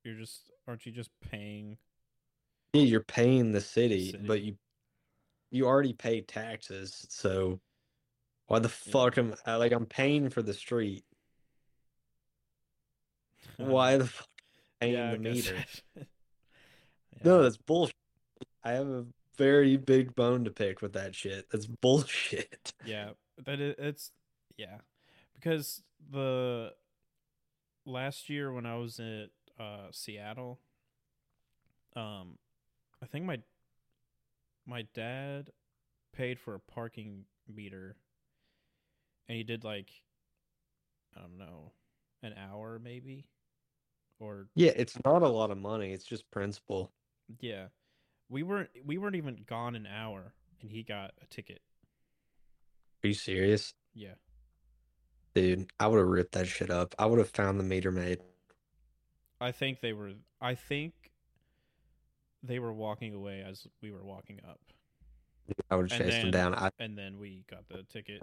You're 0.02 0.16
just 0.16 0.50
aren't 0.66 0.86
you 0.86 0.92
just 0.92 1.10
paying? 1.30 1.76
Yeah, 2.72 2.82
you're 2.82 3.00
paying 3.00 3.52
the 3.52 3.60
city, 3.60 4.12
City. 4.12 4.24
but 4.26 4.42
you 4.42 4.56
you 5.50 5.66
already 5.66 5.92
pay 5.92 6.22
taxes, 6.22 7.06
so 7.10 7.60
why 8.46 8.58
the 8.58 8.68
fuck 8.68 9.18
am 9.18 9.34
I 9.46 9.56
like 9.56 9.72
I'm 9.72 9.86
paying 9.86 10.30
for 10.30 10.42
the 10.42 10.54
street? 10.54 11.04
Why 13.56 13.98
the 13.98 14.06
fuck 14.06 14.26
paying 14.80 14.94
Yeah, 14.94 15.12
the 15.12 15.18
meter? 15.18 15.64
No, 17.22 17.42
that's 17.42 17.56
bullshit. 17.56 17.94
I 18.62 18.72
have 18.72 18.88
a 18.88 19.04
very 19.36 19.76
big 19.76 20.14
bone 20.14 20.44
to 20.44 20.50
pick 20.50 20.82
with 20.82 20.92
that 20.94 21.14
shit. 21.14 21.46
That's 21.50 21.66
bullshit. 21.66 22.72
Yeah, 22.86 23.10
that 23.46 23.60
is, 23.60 23.74
it's 23.78 24.12
yeah, 24.58 24.76
because 25.34 25.82
the 26.12 26.72
last 27.86 28.28
year 28.28 28.52
when 28.52 28.66
I 28.66 28.76
was 28.76 29.00
at 29.00 29.30
uh, 29.58 29.88
Seattle, 29.90 30.60
um, 31.96 32.36
I 33.02 33.06
think 33.06 33.24
my 33.24 33.38
my 34.66 34.86
dad 34.94 35.48
paid 36.14 36.38
for 36.38 36.54
a 36.54 36.60
parking 36.60 37.24
meter, 37.48 37.96
and 39.28 39.38
he 39.38 39.44
did 39.44 39.64
like 39.64 39.90
I 41.16 41.20
don't 41.20 41.38
know, 41.38 41.72
an 42.22 42.34
hour 42.34 42.78
maybe, 42.82 43.28
or 44.18 44.48
Yeah, 44.54 44.72
it's 44.76 44.98
not 45.04 45.22
a 45.22 45.28
lot 45.28 45.50
of 45.50 45.58
money. 45.58 45.92
It's 45.92 46.04
just 46.04 46.30
principle. 46.30 46.92
Yeah, 47.40 47.66
we 48.28 48.42
weren't 48.42 48.70
we 48.84 48.98
weren't 48.98 49.16
even 49.16 49.44
gone 49.46 49.74
an 49.76 49.86
hour. 49.86 50.34
and 50.60 50.70
he 50.70 50.82
got 50.82 51.12
a 51.22 51.26
ticket. 51.26 51.60
Are 53.02 53.08
you 53.08 53.14
serious? 53.14 53.74
Yeah. 53.94 54.14
Dude, 55.34 55.66
I 55.80 55.88
would 55.88 55.98
have 55.98 56.06
ripped 56.06 56.32
that 56.32 56.46
shit 56.46 56.70
up. 56.70 56.94
I 56.98 57.06
would 57.06 57.18
have 57.18 57.30
found 57.30 57.58
the 57.58 57.64
meter 57.64 57.90
maid. 57.90 58.20
I 59.40 59.52
think 59.52 59.80
they 59.80 59.92
were 59.92 60.12
I 60.40 60.54
think 60.54 60.94
they 62.42 62.58
were 62.58 62.72
walking 62.72 63.14
away 63.14 63.42
as 63.46 63.66
we 63.82 63.90
were 63.90 64.04
walking 64.04 64.40
up. 64.48 64.60
I 65.70 65.76
would 65.76 65.90
have 65.90 65.98
chased 66.00 66.22
then- 66.22 66.30
down. 66.30 66.54
I, 66.54 66.70
And 66.78 66.96
then 66.96 67.18
we 67.18 67.44
got 67.50 67.68
the 67.68 67.82
ticket. 67.82 68.22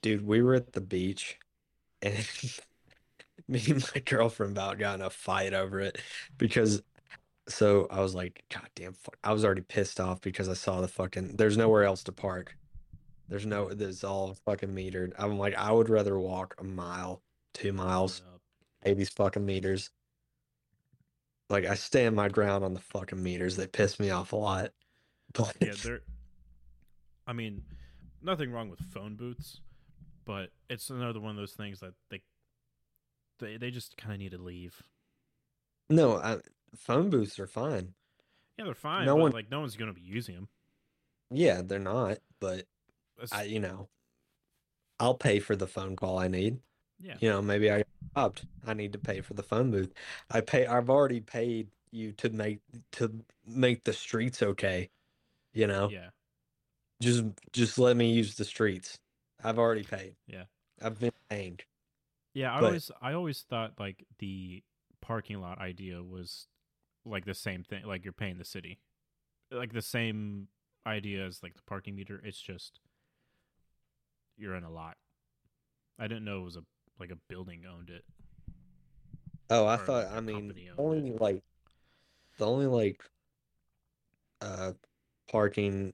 dude, 0.00 0.26
we 0.26 0.42
were 0.42 0.54
at 0.54 0.72
the 0.72 0.80
beach 0.80 1.38
and 2.00 2.14
me 3.48 3.62
and 3.68 3.84
my 3.94 4.00
girlfriend 4.00 4.52
about 4.52 4.78
got 4.78 4.98
in 4.98 5.04
a 5.04 5.10
fight 5.10 5.54
over 5.54 5.80
it 5.80 5.98
because 6.38 6.82
so 7.48 7.88
I 7.90 8.00
was 8.00 8.14
like, 8.14 8.44
God 8.52 8.68
damn, 8.74 8.92
fuck. 8.92 9.16
I 9.24 9.32
was 9.32 9.44
already 9.44 9.62
pissed 9.62 10.00
off 10.00 10.20
because 10.20 10.48
I 10.48 10.54
saw 10.54 10.80
the 10.80 10.88
fucking 10.88 11.36
there's 11.36 11.56
nowhere 11.56 11.84
else 11.84 12.04
to 12.04 12.12
park. 12.12 12.56
There's 13.28 13.46
no 13.46 13.68
there's 13.72 14.04
all 14.04 14.36
fucking 14.44 14.70
metered. 14.70 15.12
I'm 15.18 15.38
like, 15.38 15.54
I 15.56 15.72
would 15.72 15.88
rather 15.88 16.18
walk 16.18 16.54
a 16.58 16.64
mile, 16.64 17.22
two 17.54 17.72
miles, 17.72 18.22
pay 18.84 18.94
these 18.94 19.08
fucking 19.10 19.44
meters. 19.44 19.90
Like 21.50 21.66
I 21.66 21.74
stand 21.74 22.14
my 22.14 22.28
ground 22.28 22.64
on 22.64 22.74
the 22.74 22.80
fucking 22.80 23.22
meters. 23.22 23.56
They 23.56 23.66
piss 23.66 23.98
me 23.98 24.10
off 24.10 24.32
a 24.32 24.36
lot. 24.36 24.70
But 25.34 25.56
Yeah, 25.62 25.72
they're 25.82 26.02
I 27.26 27.32
mean, 27.32 27.62
nothing 28.20 28.52
wrong 28.52 28.68
with 28.68 28.80
phone 28.80 29.16
booths, 29.16 29.60
but 30.26 30.50
it's 30.68 30.90
another 30.90 31.20
one 31.20 31.30
of 31.30 31.36
those 31.36 31.52
things 31.52 31.80
that 31.80 31.94
they 32.10 32.20
they 33.42 33.56
they 33.58 33.70
just 33.70 33.96
kind 33.96 34.14
of 34.14 34.20
need 34.20 34.30
to 34.32 34.38
leave. 34.38 34.82
no, 35.90 36.16
I, 36.16 36.38
phone 36.74 37.10
booths 37.10 37.38
are 37.38 37.46
fine. 37.46 37.92
Yeah, 38.58 38.64
they're 38.66 38.74
fine, 38.74 39.04
No 39.06 39.16
one- 39.16 39.32
like 39.32 39.50
no 39.50 39.60
one's 39.60 39.76
going 39.76 39.92
to 39.92 39.98
be 39.98 40.06
using 40.06 40.34
them. 40.34 40.48
Yeah, 41.30 41.62
they're 41.62 41.78
not, 41.78 42.18
but 42.40 42.66
That's, 43.18 43.32
I, 43.32 43.44
you 43.44 43.60
know, 43.60 43.88
I'll 45.00 45.14
pay 45.14 45.38
for 45.40 45.56
the 45.56 45.66
phone 45.66 45.96
call 45.96 46.18
I 46.18 46.28
need. 46.28 46.58
yeah. 47.00 47.16
You 47.20 47.30
know, 47.30 47.42
maybe 47.42 47.70
I 47.70 47.84
robbed. 48.16 48.46
I 48.66 48.74
need 48.74 48.92
to 48.92 48.98
pay 48.98 49.20
for 49.22 49.34
the 49.34 49.42
phone 49.42 49.70
booth. 49.70 49.92
I 50.30 50.40
pay. 50.42 50.66
I've 50.66 50.90
already 50.90 51.20
paid 51.20 51.68
you 51.90 52.12
to 52.12 52.30
make 52.30 52.60
to 52.92 53.12
make 53.46 53.84
the 53.84 53.92
streets 53.92 54.42
okay. 54.42 54.90
You 55.54 55.66
know, 55.66 55.88
Yeah. 55.90 56.10
just 57.00 57.24
just 57.52 57.78
let 57.78 57.96
me 57.96 58.12
use 58.12 58.34
the 58.36 58.44
streets. 58.44 58.98
I've 59.42 59.58
already 59.58 59.82
paid. 59.84 60.14
Yeah. 60.26 60.44
I've 60.82 60.98
been 61.00 61.12
paying. 61.30 61.58
Yeah, 62.34 62.54
I 62.56 62.60
But- 62.60 62.66
always 62.66 62.90
I 63.00 63.12
always 63.12 63.42
thought 63.42 63.78
like 63.78 64.06
the 64.18 64.62
parking 65.00 65.40
lot 65.40 65.58
idea 65.58 66.02
was 66.02 66.46
like 67.04 67.24
the 67.24 67.34
same 67.34 67.62
thing, 67.64 67.84
like 67.84 68.04
you're 68.04 68.12
paying 68.12 68.38
the 68.38 68.44
city. 68.44 68.80
Like 69.50 69.72
the 69.72 69.82
same 69.82 70.48
idea 70.86 71.26
as 71.26 71.42
like 71.42 71.54
the 71.54 71.62
parking 71.62 71.94
meter. 71.94 72.20
It's 72.24 72.40
just 72.40 72.80
you're 74.36 74.54
in 74.54 74.64
a 74.64 74.70
lot. 74.70 74.96
I 75.98 76.06
didn't 76.08 76.24
know 76.24 76.40
it 76.40 76.44
was 76.44 76.56
a 76.56 76.64
like 76.98 77.10
a 77.10 77.16
building 77.28 77.64
owned 77.66 77.90
it. 77.90 78.04
Oh, 79.50 79.66
I 79.66 79.74
Or, 79.74 79.78
thought. 79.78 80.06
like, 80.06 80.14
I 80.16 80.20
mean, 80.20 80.54
only 80.78 81.10
it. 81.10 81.20
like 81.20 81.42
the 82.38 82.46
only 82.46 82.66
like 82.66 83.02
uh 84.40 84.72
parking. 85.30 85.92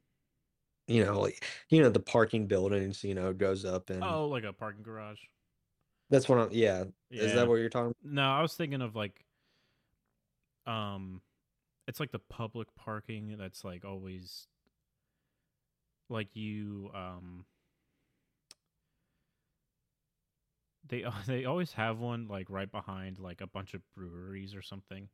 You 0.86 1.04
know, 1.04 1.20
like 1.20 1.44
you 1.68 1.82
know 1.82 1.90
the 1.90 2.00
parking 2.00 2.46
buildings. 2.46 3.02
You 3.02 3.14
know, 3.14 3.32
goes 3.32 3.64
up 3.64 3.90
and 3.90 4.04
Oh, 4.04 4.28
like 4.28 4.44
a 4.44 4.52
parking 4.52 4.82
garage. 4.82 5.20
That's 6.10 6.28
what 6.28 6.38
I'm. 6.38 6.48
Yeah, 6.52 6.84
is 7.10 7.34
that 7.34 7.48
what 7.48 7.56
you're 7.56 7.68
talking? 7.68 7.94
about? 8.00 8.12
No, 8.12 8.30
I 8.30 8.42
was 8.42 8.54
thinking 8.54 8.82
of 8.82 8.96
like 8.96 9.24
um 10.66 11.22
it's 11.86 11.98
like 11.98 12.12
the 12.12 12.18
public 12.18 12.68
parking 12.76 13.36
that's 13.38 13.64
like 13.64 13.84
always 13.84 14.46
like 16.10 16.36
you 16.36 16.90
um 16.94 17.46
they 20.86 21.04
they 21.26 21.44
always 21.44 21.72
have 21.72 21.98
one 21.98 22.28
like 22.28 22.46
right 22.50 22.70
behind 22.70 23.18
like 23.18 23.40
a 23.40 23.46
bunch 23.46 23.74
of 23.74 23.82
breweries 23.96 24.54
or 24.54 24.62
something. 24.62 25.08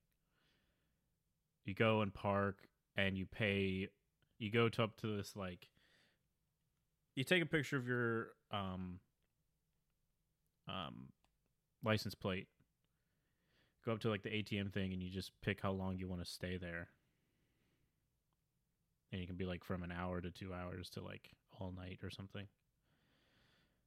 You 1.64 1.74
go 1.74 2.02
and 2.02 2.12
park 2.12 2.58
and 2.96 3.16
you 3.16 3.26
pay 3.26 3.88
you 4.38 4.50
go 4.50 4.68
to 4.68 4.82
up 4.82 4.96
to 4.98 5.16
this 5.16 5.34
like 5.36 5.68
you 7.14 7.24
take 7.24 7.42
a 7.42 7.46
picture 7.46 7.76
of 7.76 7.86
your 7.86 8.28
um 8.50 8.98
um 10.68 11.08
license 11.84 12.14
plate 12.14 12.48
go 13.84 13.92
up 13.92 14.00
to 14.00 14.08
like 14.08 14.22
the 14.22 14.30
ATM 14.30 14.72
thing 14.72 14.92
and 14.92 15.02
you 15.02 15.10
just 15.10 15.32
pick 15.42 15.60
how 15.60 15.70
long 15.72 15.98
you 15.98 16.08
want 16.08 16.24
to 16.24 16.30
stay 16.30 16.56
there. 16.56 16.88
And 19.12 19.20
you 19.20 19.26
can 19.26 19.36
be 19.36 19.44
like 19.44 19.62
from 19.62 19.82
an 19.82 19.92
hour 19.92 20.20
to 20.20 20.30
two 20.30 20.52
hours 20.54 20.90
to 20.90 21.02
like 21.02 21.30
all 21.60 21.70
night 21.72 22.00
or 22.02 22.10
something. 22.10 22.48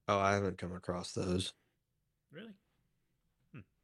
Oh, 0.07 0.19
I 0.19 0.34
haven't 0.34 0.57
come 0.57 0.73
across 0.73 1.11
those. 1.13 1.53
Really? 2.32 2.53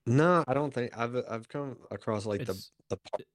No, 0.06 0.44
I 0.48 0.54
don't 0.54 0.74
think 0.74 0.98
I've 0.98 1.16
I've 1.30 1.48
come 1.48 1.78
across 1.92 2.26
like 2.26 2.44
the 2.46 2.52
It's- 2.52 2.72
the 2.90 2.98
p- 2.98 3.26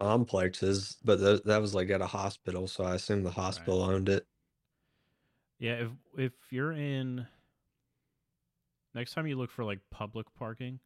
complexes, 0.00 0.98
but 1.04 1.18
th 1.18 1.42
that 1.44 1.58
was 1.62 1.74
like 1.74 1.90
at 1.90 2.02
a 2.02 2.06
hospital, 2.06 2.68
so 2.68 2.84
I 2.84 2.94
assume 2.96 3.22
the 3.24 3.30
hospital 3.32 3.82
owned 3.82 4.08
it. 4.08 4.26
Yeah, 5.58 5.74
if 5.86 5.90
if 6.16 6.32
you're 6.52 6.72
in 6.72 7.26
next 8.94 9.14
time 9.14 9.26
you 9.26 9.36
look 9.36 9.50
for 9.50 9.64
like 9.64 9.80
public 9.90 10.26
parking, 10.34 10.80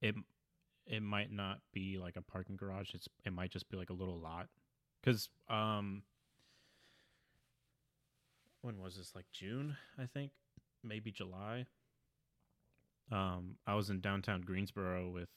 it 0.00 0.14
it 0.86 1.02
might 1.02 1.32
not 1.32 1.60
be 1.72 1.98
like 1.98 2.16
a 2.16 2.22
parking 2.22 2.56
garage. 2.56 2.94
It's 2.94 3.08
it 3.24 3.32
might 3.32 3.50
just 3.50 3.68
be 3.70 3.76
like 3.76 3.90
a 3.90 3.94
little 3.94 4.18
lot. 4.18 4.48
Cuz 5.02 5.28
um 5.48 6.02
when 8.62 8.80
was 8.80 8.96
this 8.96 9.14
like 9.14 9.26
June, 9.32 9.76
I 9.98 10.06
think, 10.06 10.32
maybe 10.82 11.10
July. 11.10 11.66
Um 13.10 13.56
I 13.66 13.74
was 13.74 13.90
in 13.90 14.00
downtown 14.00 14.42
Greensboro 14.42 15.10
with 15.10 15.28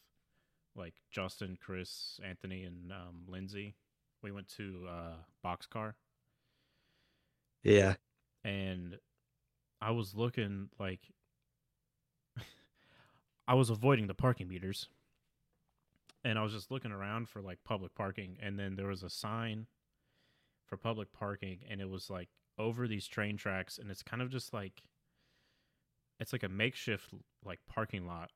like 0.76 0.96
Justin, 1.12 1.58
Chris, 1.62 2.20
Anthony 2.24 2.64
and 2.64 2.92
um 2.92 3.24
Lindsay. 3.28 3.76
We 4.22 4.32
went 4.32 4.48
to 4.58 4.88
uh 4.90 5.16
Boxcar 5.46 5.94
Yeah, 7.64 7.96
and 8.44 8.98
I 9.82 9.92
was 9.92 10.16
looking 10.16 10.70
like 10.80 11.00
I 13.48 13.54
was 13.54 13.70
avoiding 13.70 14.08
the 14.08 14.14
parking 14.14 14.48
meters. 14.48 14.90
And 16.24 16.38
I 16.38 16.44
was 16.44 16.52
just 16.52 16.72
looking 16.72 16.92
around 16.92 17.30
for 17.30 17.42
like 17.42 17.60
public 17.64 17.96
parking 17.96 18.38
and 18.42 18.60
then 18.60 18.76
there 18.76 18.88
was 18.88 19.04
a 19.04 19.10
sign 19.10 19.68
for 20.66 20.76
public 20.76 21.14
parking 21.14 21.60
and 21.70 21.80
it 21.80 21.90
was 21.90 22.10
like 22.10 22.28
over 22.58 22.88
these 22.88 23.08
train 23.08 23.38
tracks 23.38 23.78
and 23.78 23.90
it's 23.90 24.04
kind 24.04 24.22
of 24.22 24.30
just 24.30 24.54
like 24.54 24.82
it's 26.20 26.34
like 26.34 26.44
a 26.44 26.50
makeshift 26.50 27.14
like 27.46 27.60
parking 27.70 28.06
lot. 28.06 28.32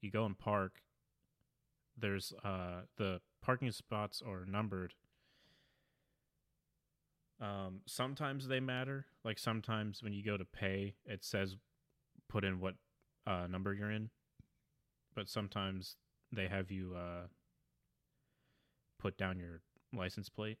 You 0.00 0.10
go 0.10 0.24
and 0.24 0.38
park. 0.38 0.80
There's 1.98 2.32
uh 2.44 2.82
the 2.96 3.20
parking 3.42 3.70
spots 3.72 4.22
are 4.26 4.46
numbered 4.46 4.94
um, 7.40 7.80
sometimes 7.86 8.48
they 8.48 8.60
matter. 8.60 9.06
Like 9.24 9.38
sometimes 9.38 10.02
when 10.02 10.12
you 10.12 10.22
go 10.24 10.36
to 10.36 10.44
pay, 10.44 10.94
it 11.04 11.24
says 11.24 11.56
put 12.28 12.44
in 12.44 12.60
what 12.60 12.74
uh, 13.26 13.46
number 13.48 13.74
you're 13.74 13.90
in. 13.90 14.10
But 15.14 15.28
sometimes 15.28 15.96
they 16.32 16.48
have 16.48 16.70
you 16.70 16.94
uh, 16.96 17.26
put 18.98 19.16
down 19.16 19.38
your 19.38 19.62
license 19.92 20.28
plate. 20.28 20.58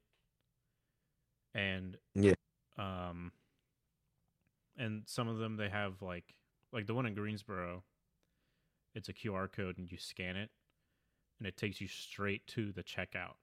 And 1.54 1.96
Yeah. 2.14 2.34
um, 2.78 3.32
and 4.76 5.02
some 5.06 5.28
of 5.28 5.38
them 5.38 5.56
they 5.56 5.68
have 5.68 6.00
like 6.02 6.36
like 6.72 6.86
the 6.86 6.94
one 6.94 7.06
in 7.06 7.14
Greensboro. 7.14 7.84
It's 8.94 9.08
a 9.08 9.12
QR 9.12 9.48
code 9.50 9.78
and 9.78 9.90
you 9.90 9.98
scan 9.98 10.36
it, 10.36 10.50
and 11.38 11.46
it 11.46 11.56
takes 11.56 11.80
you 11.80 11.88
straight 11.88 12.46
to 12.48 12.72
the 12.72 12.82
checkout. 12.82 13.36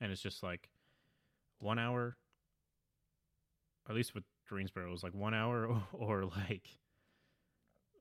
And 0.00 0.12
it's 0.12 0.22
just 0.22 0.42
like 0.42 0.68
one 1.60 1.78
hour 1.78 2.16
at 3.88 3.94
least 3.94 4.14
with 4.14 4.24
greensboro 4.48 4.86
it 4.88 4.90
was 4.90 5.02
like 5.02 5.14
one 5.14 5.34
hour 5.34 5.80
or, 5.92 6.24
like 6.24 6.68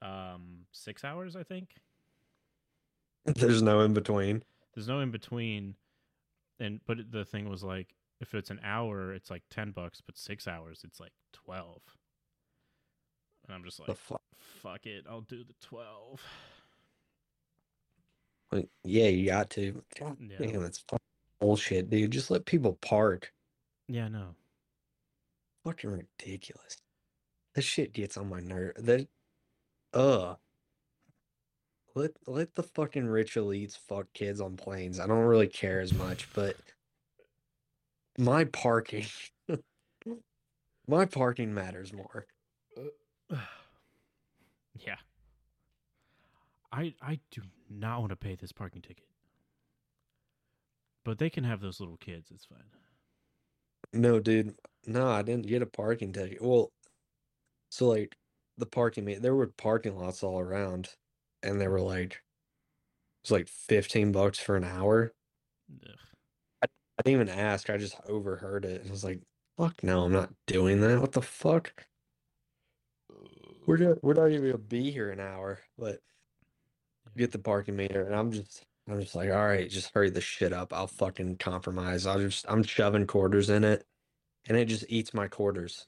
um 0.01 0.60
six 0.72 1.03
hours 1.03 1.36
i 1.36 1.43
think 1.43 1.76
there's 3.26 3.62
no 3.62 3.82
in 3.82 3.93
between. 3.93 4.43
there's 4.74 4.88
no 4.88 4.99
in 4.99 5.12
between 5.12 5.76
and 6.60 6.80
but 6.86 6.97
the 7.12 7.26
thing 7.26 7.49
was 7.49 7.64
like 7.64 7.93
if 8.22 8.34
it's 8.34 8.49
an 8.49 8.60
hour 8.64 9.14
it's 9.14 9.30
like 9.30 9.43
10 9.49 9.72
bucks 9.72 10.01
but 10.05 10.18
six 10.18 10.47
hours 10.47 10.82
it's 10.84 10.99
like 10.99 11.12
12 11.34 11.82
and 13.45 13.55
i'm 13.55 13.64
just 13.64 13.80
like 13.80 13.95
fuck? 13.97 14.22
fuck 14.62 14.86
it 14.86 15.03
i'll 15.10 15.22
do 15.22 15.43
the 15.43 15.53
12 15.62 16.22
Like, 18.51 18.70
yeah, 18.86 19.08
you 19.08 19.26
got 19.26 19.49
to. 19.51 19.84
God 19.99 20.16
Yeah. 20.22 20.38
damn, 20.47 20.64
it's 20.64 20.82
bullshit, 21.41 21.89
dude. 21.89 22.12
Just 22.12 22.32
let 22.32 22.45
people 22.45 22.78
park. 22.82 23.34
Yeah 23.88 24.07
no 24.07 24.35
Fucking 25.67 25.89
ridiculous. 25.89 26.77
This 27.53 27.65
shit 27.65 27.91
gets 27.91 28.15
on 28.15 28.29
my 28.29 28.39
nerve. 28.39 28.75
That, 28.77 29.05
uh, 29.93 30.35
let 31.93 32.11
let 32.25 32.55
the 32.55 32.63
fucking 32.63 33.05
rich 33.05 33.35
elites 33.35 33.77
fuck 33.77 34.05
kids 34.13 34.39
on 34.39 34.55
planes. 34.55 34.97
I 34.97 35.07
don't 35.07 35.25
really 35.25 35.47
care 35.47 35.81
as 35.81 35.93
much, 35.93 36.29
but 36.33 36.55
my 38.17 38.45
parking, 38.45 39.07
my 40.88 41.03
parking 41.03 41.53
matters 41.53 41.91
more. 41.91 42.27
yeah. 44.79 44.95
I 46.71 46.93
I 47.01 47.19
do 47.29 47.41
not 47.69 47.99
want 47.99 48.11
to 48.11 48.15
pay 48.15 48.35
this 48.35 48.53
parking 48.53 48.81
ticket. 48.81 49.03
But 51.03 51.17
they 51.17 51.29
can 51.29 51.43
have 51.43 51.59
those 51.59 51.81
little 51.81 51.97
kids, 51.97 52.31
it's 52.33 52.45
fine. 52.45 52.63
No, 53.93 54.19
dude. 54.19 54.55
No, 54.85 55.07
I 55.09 55.21
didn't 55.21 55.47
get 55.47 55.61
a 55.61 55.65
parking 55.65 56.13
ticket. 56.13 56.41
Well, 56.41 56.71
so 57.69 57.88
like 57.88 58.15
the 58.57 58.65
parking 58.65 59.05
ma- 59.05 59.19
there 59.19 59.35
were 59.35 59.47
parking 59.47 59.97
lots 59.97 60.23
all 60.23 60.39
around, 60.39 60.89
and 61.43 61.59
they 61.59 61.67
were 61.67 61.81
like, 61.81 62.13
it 62.13 62.21
was 63.23 63.31
like 63.31 63.47
fifteen 63.49 64.11
bucks 64.11 64.39
for 64.39 64.55
an 64.55 64.63
hour. 64.63 65.13
Ugh. 65.83 65.95
I 66.63 66.67
didn't 67.03 67.21
even 67.21 67.39
ask. 67.39 67.69
I 67.69 67.77
just 67.77 67.95
overheard 68.07 68.65
it 68.65 68.81
and 68.81 68.89
was 68.89 69.03
like, 69.03 69.21
"Fuck 69.57 69.83
no, 69.83 70.03
I'm 70.03 70.11
not 70.13 70.33
doing 70.47 70.81
that. 70.81 70.99
What 70.99 71.11
the 71.11 71.21
fuck? 71.21 71.85
We're 73.65 73.77
not, 73.77 74.03
we're 74.03 74.13
not 74.13 74.31
even 74.31 74.45
gonna 74.51 74.57
be 74.57 74.91
here 74.91 75.11
an 75.11 75.19
hour." 75.19 75.59
But 75.77 75.99
get 77.15 77.31
the 77.31 77.39
parking 77.39 77.75
meter, 77.75 78.03
and 78.05 78.15
I'm 78.15 78.31
just 78.31 78.63
I'm 78.89 79.01
just 79.01 79.15
like, 79.15 79.29
all 79.29 79.45
right, 79.45 79.69
just 79.69 79.91
hurry 79.93 80.09
the 80.09 80.21
shit 80.21 80.53
up. 80.53 80.71
I'll 80.73 80.88
fucking 80.88 81.38
compromise. 81.38 82.05
I'll 82.05 82.19
just 82.19 82.45
I'm 82.47 82.63
shoving 82.63 83.05
quarters 83.07 83.49
in 83.49 83.63
it, 83.63 83.85
and 84.47 84.57
it 84.57 84.65
just 84.65 84.85
eats 84.88 85.13
my 85.13 85.27
quarters. 85.27 85.88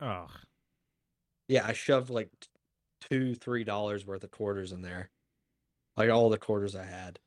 Ugh. 0.00 0.30
Yeah, 1.48 1.66
I 1.66 1.72
shoved 1.72 2.10
like 2.10 2.30
two, 3.00 3.34
three 3.34 3.64
dollars 3.64 4.06
worth 4.06 4.24
of 4.24 4.30
quarters 4.30 4.72
in 4.72 4.82
there. 4.82 5.10
Like 5.96 6.10
all 6.10 6.30
the 6.30 6.38
quarters 6.38 6.76
I 6.76 6.84
had. 6.84 7.18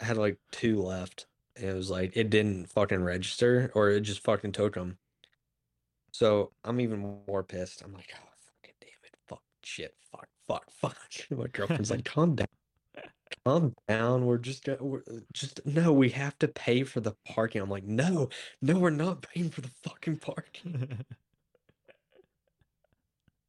I 0.00 0.04
had 0.04 0.16
like 0.16 0.38
two 0.50 0.80
left. 0.80 1.26
And 1.56 1.68
it 1.68 1.74
was 1.74 1.90
like 1.90 2.12
it 2.16 2.30
didn't 2.30 2.70
fucking 2.70 3.02
register 3.02 3.70
or 3.74 3.90
it 3.90 4.00
just 4.00 4.22
fucking 4.22 4.52
took 4.52 4.74
them. 4.74 4.98
So 6.12 6.52
I'm 6.64 6.80
even 6.80 7.20
more 7.26 7.42
pissed. 7.42 7.82
I'm 7.82 7.92
like, 7.92 8.12
oh 8.14 8.28
fucking 8.40 8.74
damn 8.80 8.90
it. 9.04 9.16
Fuck 9.28 9.42
shit. 9.62 9.94
Fuck, 10.10 10.28
fuck, 10.46 10.70
fuck. 10.70 10.96
My 11.30 11.46
girlfriend's 11.46 11.90
like, 11.90 12.04
calm 12.04 12.34
down. 12.34 12.46
Calm 13.44 13.74
down. 13.88 14.26
We're 14.26 14.38
just 14.38 14.64
go- 14.64 14.76
we're 14.80 15.02
uh, 15.10 15.20
just 15.32 15.64
no, 15.64 15.92
we 15.92 16.10
have 16.10 16.38
to 16.40 16.48
pay 16.48 16.82
for 16.84 17.00
the 17.00 17.14
parking. 17.26 17.62
I'm 17.62 17.70
like, 17.70 17.84
no, 17.84 18.28
no, 18.60 18.78
we're 18.78 18.90
not 18.90 19.22
paying 19.22 19.50
for 19.50 19.60
the 19.60 19.70
fucking 19.82 20.18
parking. 20.18 21.04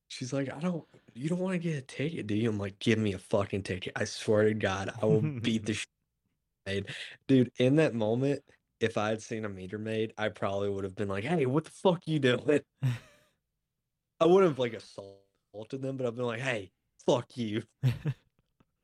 She's 0.09 0.33
like, 0.33 0.53
I 0.53 0.59
don't, 0.59 0.83
you 1.13 1.29
don't 1.29 1.39
want 1.39 1.53
to 1.53 1.59
get 1.59 1.77
a 1.77 1.81
ticket, 1.81 2.27
do 2.27 2.35
you? 2.35 2.49
I'm 2.49 2.59
like, 2.59 2.77
give 2.79 2.99
me 2.99 3.13
a 3.13 3.17
fucking 3.17 3.63
ticket. 3.63 3.93
I 3.95 4.03
swear 4.03 4.43
to 4.43 4.53
God, 4.53 4.93
I 5.01 5.05
will 5.05 5.21
beat 5.41 5.65
the 5.65 5.73
shit. 5.73 6.89
Dude, 7.27 7.51
in 7.57 7.77
that 7.77 7.95
moment, 7.95 8.43
if 8.81 8.97
I 8.97 9.09
had 9.09 9.21
seen 9.21 9.45
a 9.45 9.49
meter 9.49 9.77
maid, 9.77 10.13
I 10.17 10.29
probably 10.29 10.69
would 10.69 10.83
have 10.83 10.95
been 10.95 11.07
like, 11.07 11.23
hey, 11.23 11.45
what 11.45 11.63
the 11.63 11.71
fuck 11.71 12.01
you 12.07 12.19
doing? 12.19 12.59
I 14.19 14.25
would 14.25 14.43
have 14.43 14.59
like 14.59 14.73
assaulted 14.73 15.81
them, 15.81 15.97
but 15.97 16.05
I've 16.05 16.15
been 16.15 16.25
like, 16.25 16.41
hey, 16.41 16.71
fuck 17.05 17.37
you. 17.37 17.63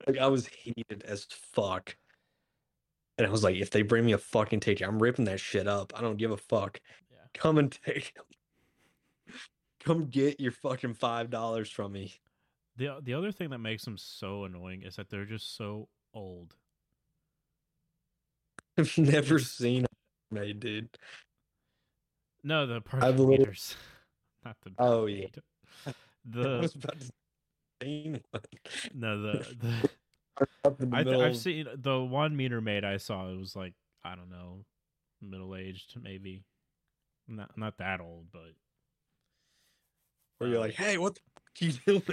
Like 0.08 0.18
I 0.18 0.28
was 0.28 0.47
heated 0.47 1.03
as 1.05 1.26
fuck. 1.26 1.95
And 3.18 3.26
I 3.28 3.30
was 3.30 3.43
like, 3.43 3.55
if 3.55 3.72
they 3.72 3.82
bring 3.82 4.05
me 4.05 4.14
a 4.14 4.18
fucking 4.18 4.60
ticket, 4.60 4.88
I'm 4.88 4.99
ripping 5.01 5.26
that 5.26 5.39
shit 5.39 5.68
up. 5.68 5.91
I 5.95 6.01
don't 6.01 6.18
give 6.18 6.32
a 6.32 6.38
fuck. 6.38 6.80
Yeah. 7.12 7.18
Come 7.34 7.58
and 7.58 7.72
take 7.86 8.14
them. 8.16 8.26
Come 9.84 10.05
get 10.05 10.39
your 10.39 10.51
fucking 10.51 10.93
five 10.95 11.30
dollars 11.30 11.70
from 11.70 11.91
me. 11.93 12.14
The 12.78 12.97
the 13.01 13.14
other 13.16 13.32
thing 13.32 13.49
that 13.49 13.58
makes 13.60 13.84
them 13.86 13.97
so 13.97 14.43
annoying 14.43 14.84
is 14.84 14.95
that 14.97 15.10
they're 15.10 15.26
just 15.26 15.55
so 15.58 15.88
old. 16.14 16.53
I've 18.78 18.95
never 18.97 19.39
seen 19.39 19.86
a 19.86 20.34
maid, 20.34 20.60
dude. 20.60 20.89
No, 22.43 22.68
the 22.68 22.76
I've 22.76 22.86
parking 22.86 23.10
literally- 23.10 23.38
meters. 23.39 23.76
Not 24.45 24.55
the 24.64 24.72
Oh, 24.78 25.05
yeah. 25.08 25.22
maid. 25.22 25.38
I 25.88 25.93
The 26.26 26.60
was 26.60 26.76
about 26.76 26.99
to 26.99 27.12
say 27.82 28.21
one. 28.32 28.41
no 28.93 29.21
the 29.21 29.55
the 30.63 30.89
I 30.93 31.03
th- 31.03 31.19
I've 31.19 31.38
seen 31.38 31.67
the 31.75 31.99
one 31.99 32.36
meter 32.36 32.61
maid 32.61 32.84
I 32.84 32.97
saw. 32.97 33.30
It 33.30 33.38
was 33.38 33.55
like 33.55 33.73
I 34.03 34.15
don't 34.15 34.30
know, 34.30 34.65
middle 35.21 35.55
aged 35.55 35.95
maybe, 36.01 36.43
not 37.28 37.57
not 37.57 37.78
that 37.78 38.01
old, 38.01 38.28
but 38.32 38.53
where 40.38 40.49
you're 40.49 40.59
uh, 40.59 40.61
like, 40.61 40.75
hey, 40.75 40.97
what 40.97 41.15
the 41.15 41.21
you 41.65 41.71
doing? 41.86 42.03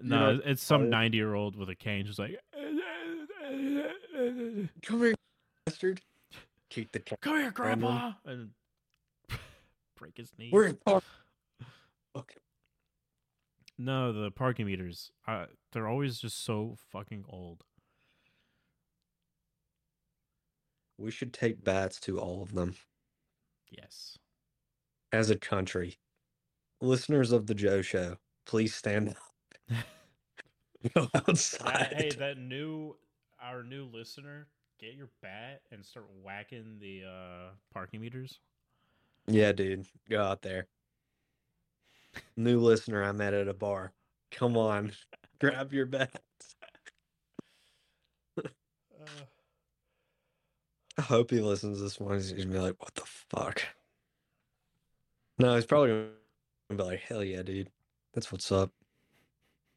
no, 0.00 0.32
know, 0.32 0.40
it's 0.44 0.62
some 0.62 0.90
ninety 0.90 1.18
year 1.18 1.34
old 1.34 1.56
with 1.56 1.68
a 1.68 1.74
cane, 1.74 2.06
just 2.06 2.18
like 2.18 2.38
Come 4.82 5.00
here, 5.00 5.14
bastard. 5.64 6.00
Kick 6.70 6.90
the 6.92 7.00
cat. 7.00 7.20
come 7.20 7.36
here, 7.36 7.50
grandma, 7.50 8.12
and 8.24 8.50
break 9.96 10.16
his 10.16 10.32
knee. 10.38 10.50
We're 10.52 10.64
in 10.64 10.76
park. 10.76 11.04
Okay. 12.16 12.40
No, 13.78 14.12
the 14.12 14.30
parking 14.30 14.66
meters. 14.66 15.10
Uh, 15.26 15.46
they're 15.72 15.88
always 15.88 16.18
just 16.18 16.42
so 16.44 16.76
fucking 16.90 17.24
old. 17.28 17.64
We 20.98 21.10
should 21.10 21.32
take 21.32 21.62
bats 21.62 22.00
to 22.00 22.18
all 22.18 22.42
of 22.42 22.54
them 22.54 22.76
Yes. 23.70 24.16
as 25.12 25.28
a 25.30 25.36
country. 25.36 25.98
Listeners 26.80 27.32
of 27.32 27.46
the 27.46 27.54
Joe 27.54 27.82
Show, 27.82 28.16
please 28.46 28.74
stand 28.74 29.10
up. 29.10 29.16
Go 30.94 31.08
outside. 31.14 31.90
That, 31.90 31.94
hey, 31.94 32.10
that 32.18 32.38
new 32.38 32.96
our 33.42 33.62
new 33.62 33.84
listener, 33.86 34.46
get 34.78 34.94
your 34.94 35.08
bat 35.20 35.62
and 35.70 35.84
start 35.84 36.06
whacking 36.22 36.78
the 36.80 37.04
uh 37.04 37.50
parking 37.72 38.00
meters. 38.00 38.38
Yeah, 39.26 39.52
dude, 39.52 39.86
go 40.08 40.22
out 40.22 40.42
there. 40.42 40.66
New 42.36 42.60
listener 42.60 43.02
I 43.02 43.12
met 43.12 43.34
at 43.34 43.48
a 43.48 43.54
bar. 43.54 43.92
Come 44.30 44.56
on, 44.56 44.92
grab 45.40 45.72
your 45.72 45.86
bats. 45.86 46.56
Uh. 48.38 48.46
I 50.98 51.02
hope 51.02 51.30
he 51.30 51.40
listens 51.40 51.80
this 51.80 52.00
one. 52.00 52.14
He's 52.14 52.32
gonna 52.32 52.46
be 52.46 52.58
like, 52.58 52.80
"What 52.82 52.94
the 52.94 53.04
fuck?" 53.04 53.62
No, 55.38 55.54
he's 55.54 55.66
probably 55.66 55.90
gonna 55.90 56.10
be 56.70 56.82
like, 56.82 57.00
"Hell 57.00 57.22
yeah, 57.22 57.42
dude, 57.42 57.70
that's 58.14 58.32
what's 58.32 58.50
up." 58.50 58.72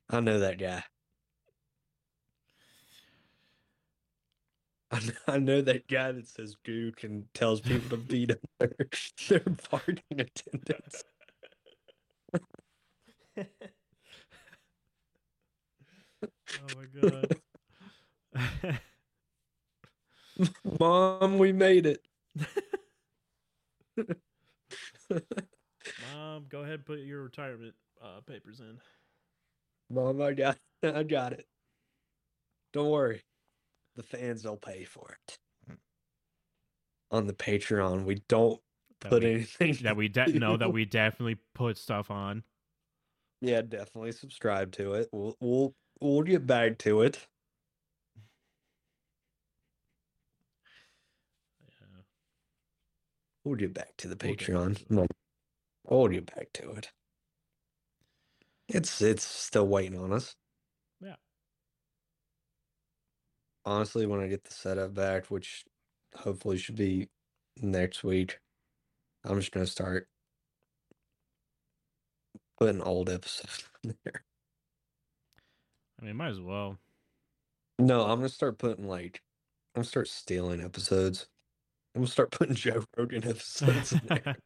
I 0.10 0.20
know 0.22 0.40
that 0.40 0.58
guy. 0.58 0.84
I 4.92 5.00
know, 5.00 5.14
I 5.28 5.38
know 5.38 5.62
that 5.62 5.88
guy 5.88 6.12
that 6.12 6.28
says 6.28 6.56
"gook" 6.66 7.04
and 7.04 7.32
tells 7.34 7.62
people 7.62 7.90
to 7.90 7.98
beat 7.98 8.32
up 8.32 8.40
their, 8.60 8.74
their 9.28 9.40
parking 9.70 10.20
attendants. 10.20 11.04
Oh 16.24 16.28
my 16.76 16.86
god. 17.02 18.80
Mom, 20.80 21.38
we 21.38 21.52
made 21.52 21.86
it. 21.86 22.02
Mom, 26.14 26.46
go 26.50 26.60
ahead 26.62 26.76
and 26.76 26.86
put 26.86 27.00
your 27.00 27.24
retirement 27.24 27.74
uh, 28.02 28.22
papers 28.26 28.60
in. 28.60 28.78
Mom, 29.90 30.22
I 30.22 30.34
got, 30.34 30.58
I 30.84 31.04
got 31.04 31.34
it. 31.34 31.46
Don't 32.74 32.90
worry, 32.90 33.24
the 33.96 34.04
fans 34.04 34.46
will 34.46 34.58
pay 34.58 34.84
for 34.84 35.18
it. 35.28 35.38
On 37.12 37.26
the 37.26 37.34
Patreon, 37.34 38.06
we 38.06 38.22
don't 38.28 38.62
That 39.02 39.10
put 39.10 39.24
we, 39.24 39.32
anything. 39.32 39.78
that 39.82 39.96
we 39.98 40.08
de- 40.10 40.38
no, 40.38 40.58
that 40.58 40.72
we 40.72 40.86
definitely 40.86 41.38
put 41.56 41.78
stuff 41.78 42.12
on. 42.12 42.44
Yeah, 43.42 43.62
definitely 43.62 44.12
subscribe 44.12 44.72
to 44.74 44.94
it. 44.96 45.10
We'll 45.12 45.36
we'll 45.40 45.76
we'll 46.02 46.24
get 46.24 46.46
back 46.46 46.78
to 46.80 47.02
it. 47.02 47.26
Yeah. 51.62 52.02
We'll 53.44 53.56
get 53.56 53.74
back 53.74 53.96
to 53.98 54.08
the 54.08 54.18
We'll 54.22 54.36
get 54.36 54.48
Patreon. 54.48 54.86
We'll- 54.90 55.08
We'll 55.86 56.08
get 56.10 56.36
back 56.36 56.50
to 56.54 56.72
it. 56.72 56.92
It's 58.68 59.02
it's 59.02 59.24
still 59.24 59.68
waiting 59.68 59.98
on 59.98 60.14
us. 60.14 60.36
Yeah. 61.02 61.16
Honestly, 63.66 64.06
when 64.06 64.20
I 64.20 64.28
get 64.28 64.44
the 64.44 64.54
setup 64.54 64.94
back, 64.94 65.32
which 65.32 65.66
hopefully 66.16 66.58
should 66.58 66.76
be 66.76 67.10
next 67.58 68.04
week, 68.04 68.40
I'm 69.24 69.40
just 69.40 69.52
gonna 69.52 69.66
start 69.66 70.08
putting 72.60 72.82
old 72.82 73.10
episodes 73.10 73.64
in 73.84 73.96
there. 74.04 74.24
I 76.02 76.06
mean, 76.06 76.16
might 76.16 76.30
as 76.30 76.42
well. 76.42 76.78
No, 77.78 78.04
I'm 78.04 78.18
gonna 78.18 78.30
start 78.30 78.58
putting 78.58 78.88
like 78.88 79.22
I'm 79.74 79.82
gonna 79.82 79.88
start 79.88 80.08
stealing 80.08 80.62
episodes. 80.62 81.28
I'm 81.96 82.02
gonna 82.02 82.12
start 82.12 82.32
putting 82.32 82.56
Joe 82.56 82.84
Rogan 82.98 83.24
episodes 83.24 83.94
in 83.94 84.02
there. 84.08 84.38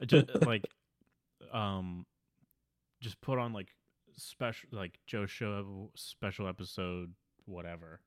just 0.06 0.46
like 0.46 0.64
um 1.52 2.04
just 3.00 3.20
put 3.20 3.38
on 3.38 3.52
like 3.52 3.68
special 4.16 4.68
like 4.72 4.98
Joe 5.06 5.26
Show 5.26 5.90
special 5.94 6.48
episode 6.48 7.12
whatever, 7.46 8.00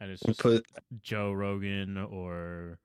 and 0.00 0.10
it's 0.10 0.22
just 0.22 0.40
put 0.40 0.66
Joe 1.00 1.32
Rogan 1.32 1.96
or 1.96 2.78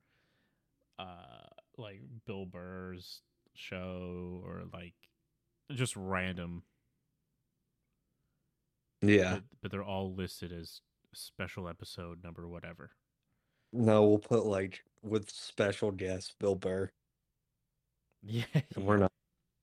uh 0.98 1.46
like 1.76 2.00
Bill 2.26 2.46
Burr's 2.46 3.22
show 3.54 4.42
or 4.44 4.62
like 4.72 4.94
just 5.72 5.96
random 5.96 6.62
yeah. 9.02 9.34
but, 9.34 9.42
but 9.62 9.70
they're 9.70 9.82
all 9.82 10.14
listed 10.14 10.52
as 10.52 10.80
special 11.12 11.68
episode 11.68 12.22
number 12.22 12.48
whatever. 12.48 12.92
No, 13.72 14.04
we'll 14.04 14.18
put 14.18 14.46
like 14.46 14.84
with 15.02 15.30
special 15.30 15.90
guest 15.90 16.34
Bill 16.38 16.54
Burr. 16.54 16.90
Yeah. 18.22 18.44
And 18.74 18.86
we're 18.86 18.98
not 18.98 19.12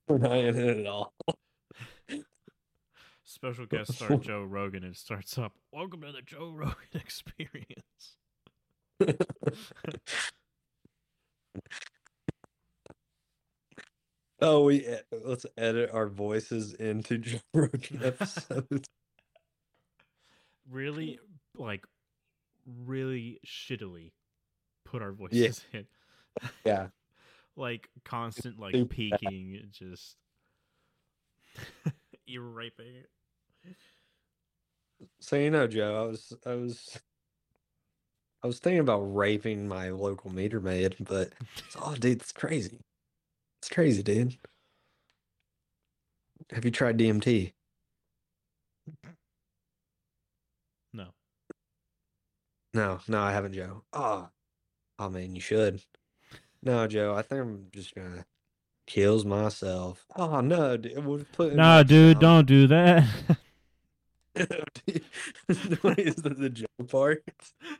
we're 0.07 0.17
not 0.17 0.37
in 0.37 0.57
it 0.57 0.77
at 0.79 0.87
all. 0.87 1.13
Special 3.25 3.65
guest 3.65 3.93
star 3.93 4.17
Joe 4.17 4.43
Rogan 4.43 4.83
and 4.83 4.95
starts 4.95 5.37
up, 5.37 5.53
Welcome 5.71 6.01
to 6.01 6.11
the 6.11 6.21
Joe 6.21 6.51
Rogan 6.53 6.75
experience. 6.93 8.17
oh, 14.43 14.65
we 14.65 14.87
e- 14.87 14.97
let's 15.23 15.45
edit 15.57 15.89
our 15.93 16.07
voices 16.07 16.73
into 16.73 17.17
Joe 17.19 17.39
Rogan 17.53 18.01
episodes. 18.03 18.87
Really 20.71 21.19
like 21.57 21.85
really 22.85 23.39
shittily 23.45 24.13
put 24.85 25.01
our 25.01 25.11
voices 25.11 25.61
in. 25.73 25.85
yeah. 26.65 26.87
Like 27.55 27.87
constant 28.03 28.59
like 28.59 28.89
peaking 28.89 29.61
just 29.71 30.15
ear 32.25 32.41
raping. 32.41 33.03
So 35.19 35.35
you 35.35 35.51
know, 35.51 35.67
Joe, 35.67 36.03
I 36.03 36.07
was 36.07 36.33
I 36.47 36.55
was 36.55 36.99
I 38.41 38.47
was 38.47 38.57
thinking 38.57 38.79
about 38.79 39.01
raping 39.01 39.67
my 39.67 39.89
local 39.91 40.33
meter 40.33 40.59
maid, 40.59 40.95
but 40.99 41.29
oh 41.79 41.93
dude, 41.93 42.21
it's 42.21 42.31
crazy. 42.31 42.79
It's 43.63 43.69
crazy, 43.69 44.03
dude. 44.03 44.35
Have 46.51 46.65
you 46.65 46.71
tried 46.71 46.97
DMT? 46.97 47.53
No. 50.91 51.05
No, 52.73 52.99
no, 53.07 53.21
I 53.21 53.31
haven't, 53.31 53.53
Joe. 53.53 53.83
Oh, 53.93 54.27
oh 54.99 55.09
man, 55.09 55.33
you 55.33 55.39
should. 55.39 55.81
No, 56.61 56.87
Joe, 56.87 57.15
I 57.15 57.21
think 57.21 57.39
I'm 57.39 57.67
just 57.71 57.95
gonna 57.95 58.25
kills 58.85 59.23
myself. 59.23 60.05
Oh 60.17 60.41
no, 60.41 60.75
dude, 60.75 61.05
we'll 61.05 61.23
put 61.31 61.51
in 61.51 61.55
Nah, 61.55 61.83
dude, 61.83 62.19
don't 62.19 62.45
do 62.45 62.67
that. 62.67 63.07
What 65.81 65.99
is 65.99 66.15
the, 66.15 66.31
the 66.31 66.49
Joe 66.49 66.65
part? 66.89 67.23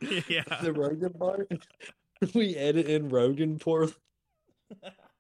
yeah. 0.30 0.43
The 0.61 0.72
Rogan 0.72 1.11
part? 1.11 1.51
We 2.34 2.55
edit 2.55 2.88
in 2.88 3.10
Rogan 3.10 3.60
poor. 3.60 3.89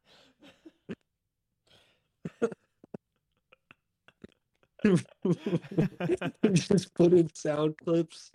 just 6.53 6.93
put 6.95 7.13
in 7.13 7.29
sound 7.33 7.75
clips 7.77 8.31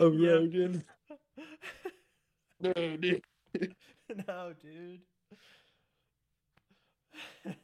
of 0.00 0.14
Yeah. 0.14 0.30
Rogan. 0.32 0.84
No, 2.60 2.72
dude. 2.72 3.22
no, 4.26 4.52
dude. 4.60 5.00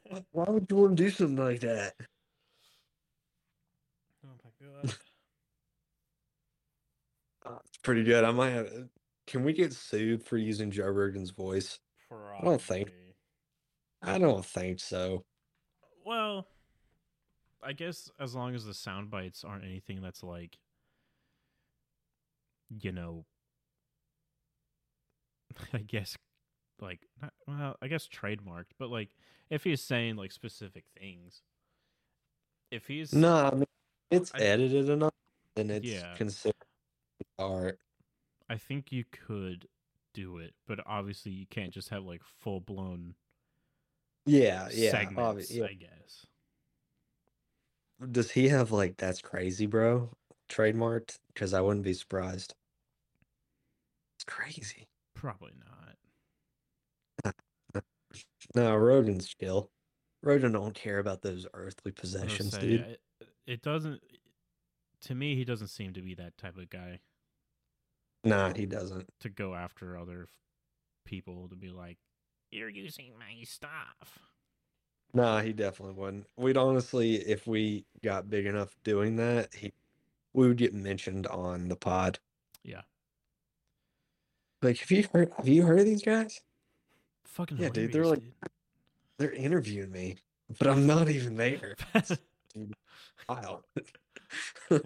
Why- 0.09 0.24
Why 0.32 0.44
would 0.48 0.66
you 0.70 0.77
want 0.77 0.97
to 0.97 1.02
do 1.02 1.11
something 1.11 1.36
like 1.44 1.59
that? 1.61 1.94
Oh 4.24 4.28
my 4.44 4.66
god. 4.85 4.94
Oh, 7.47 7.59
it's 7.66 7.78
pretty 7.82 8.05
good. 8.05 8.23
I 8.24 8.31
might 8.31 8.51
have. 8.51 8.69
Can 9.27 9.43
we 9.43 9.52
get 9.52 9.73
sued 9.73 10.23
for 10.23 10.36
using 10.39 10.70
Joe 10.70 10.86
Rogan's 10.86 11.31
voice? 11.31 11.81
I 12.11 12.44
don't 12.44 12.62
think- 12.62 12.93
I 14.01 14.19
don't 14.19 14.44
think 14.44 14.78
so. 14.81 15.24
Well, 16.06 16.47
I 17.64 17.72
guess 17.72 18.10
as 18.20 18.34
long 18.34 18.54
as 18.54 18.64
the 18.64 18.74
sound 18.74 19.10
bites 19.10 19.44
aren't 19.44 19.64
anything 19.64 20.02
that's 20.02 20.22
like, 20.22 20.58
you 22.80 22.92
know, 22.92 23.24
I 25.72 25.78
guess, 25.78 26.16
like, 26.80 27.00
not, 27.22 27.32
well, 27.46 27.76
I 27.80 27.88
guess 27.88 28.08
trademarked, 28.08 28.72
but 28.78 28.90
like, 28.90 29.10
if 29.50 29.64
he's 29.64 29.82
saying 29.82 30.16
like 30.16 30.32
specific 30.32 30.84
things, 30.98 31.42
if 32.70 32.86
he's 32.86 33.12
No, 33.12 33.34
I 33.46 33.54
mean 33.54 33.64
it's 34.10 34.32
I- 34.34 34.38
edited 34.40 34.88
enough, 34.88 35.12
and 35.56 35.70
it's 35.70 35.86
Yeah. 35.86 36.14
considered 36.16 36.54
art. 37.38 37.78
I 38.48 38.56
think 38.56 38.92
you 38.92 39.04
could 39.10 39.68
do 40.12 40.38
it, 40.38 40.54
but 40.66 40.80
obviously 40.86 41.32
you 41.32 41.46
can't 41.46 41.72
just 41.72 41.88
have 41.90 42.04
like 42.04 42.22
full 42.24 42.60
blown 42.60 43.14
Yeah, 44.26 44.68
yeah. 44.72 44.90
segments. 44.90 45.50
yeah. 45.50 45.64
I 45.64 45.74
guess. 45.74 46.26
Does 48.10 48.30
he 48.32 48.48
have 48.48 48.70
like 48.72 48.96
that's 48.96 49.20
crazy, 49.20 49.66
bro? 49.66 50.10
Trademarked? 50.48 51.18
Because 51.32 51.54
I 51.54 51.60
wouldn't 51.60 51.84
be 51.84 51.94
surprised. 51.94 52.54
It's 54.16 54.24
crazy. 54.24 54.88
Probably 55.14 55.52
not. 57.24 57.34
No, 58.54 58.76
Rogan's 58.76 59.34
chill. 59.40 59.70
Rogan 60.22 60.52
don't 60.52 60.74
care 60.74 60.98
about 61.00 61.22
those 61.22 61.46
earthly 61.54 61.90
possessions, 61.90 62.52
say, 62.52 62.60
dude. 62.60 62.80
It, 62.82 63.00
it 63.46 63.62
doesn't. 63.62 64.00
To 65.06 65.14
me, 65.14 65.34
he 65.34 65.44
doesn't 65.44 65.68
seem 65.68 65.92
to 65.94 66.02
be 66.02 66.14
that 66.14 66.38
type 66.38 66.56
of 66.56 66.70
guy 66.70 67.00
Nah, 68.24 68.54
he 68.54 68.64
doesn't. 68.66 69.06
to 69.20 69.28
go 69.28 69.54
after 69.54 69.98
other 69.98 70.28
people 71.04 71.48
to 71.48 71.56
be 71.56 71.70
like, 71.70 71.98
"You're 72.50 72.70
using 72.70 73.12
my 73.18 73.42
stuff." 73.44 74.18
Nah, 75.14 75.40
he 75.40 75.52
definitely 75.52 75.94
wouldn't. 75.94 76.26
We'd 76.36 76.56
honestly, 76.56 77.16
if 77.16 77.46
we 77.46 77.86
got 78.02 78.28
big 78.28 78.46
enough 78.46 78.76
doing 78.84 79.16
that, 79.16 79.54
he 79.54 79.72
we 80.34 80.48
would 80.48 80.58
get 80.58 80.74
mentioned 80.74 81.26
on 81.28 81.68
the 81.68 81.76
pod. 81.76 82.18
Yeah, 82.64 82.82
Like, 84.62 84.78
have 84.78 84.90
you 84.90 85.06
heard? 85.12 85.32
Have 85.36 85.48
you 85.48 85.62
heard 85.64 85.80
of 85.80 85.84
these 85.84 86.02
guys? 86.02 86.40
fucking 87.24 87.58
Yeah, 87.58 87.68
dude, 87.68 87.92
they're 87.92 88.02
hilarious, 88.02 88.34
They're 89.18 89.32
interviewing 89.32 89.92
me, 89.92 90.16
but 90.58 90.68
I'm 90.68 90.86
not 90.86 91.08
even 91.08 91.36
there. 91.36 91.76
dude. 92.54 92.74
Wow. 93.28 93.62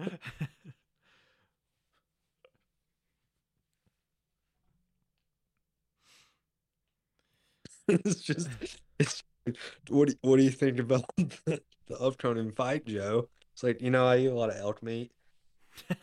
it's 7.87 8.21
just, 8.21 8.49
it's. 8.99 9.23
What 9.89 10.09
do, 10.09 10.15
what 10.21 10.37
do 10.37 10.43
you 10.43 10.51
think 10.51 10.79
about 10.79 11.03
the, 11.17 11.61
the 11.87 11.97
upcoming 11.99 12.51
fight, 12.51 12.85
Joe? 12.85 13.29
It's 13.53 13.63
like 13.63 13.81
you 13.81 13.91
know 13.91 14.07
I 14.07 14.17
eat 14.17 14.27
a 14.27 14.33
lot 14.33 14.49
of 14.49 14.57
elk 14.57 14.81
meat. 14.83 15.11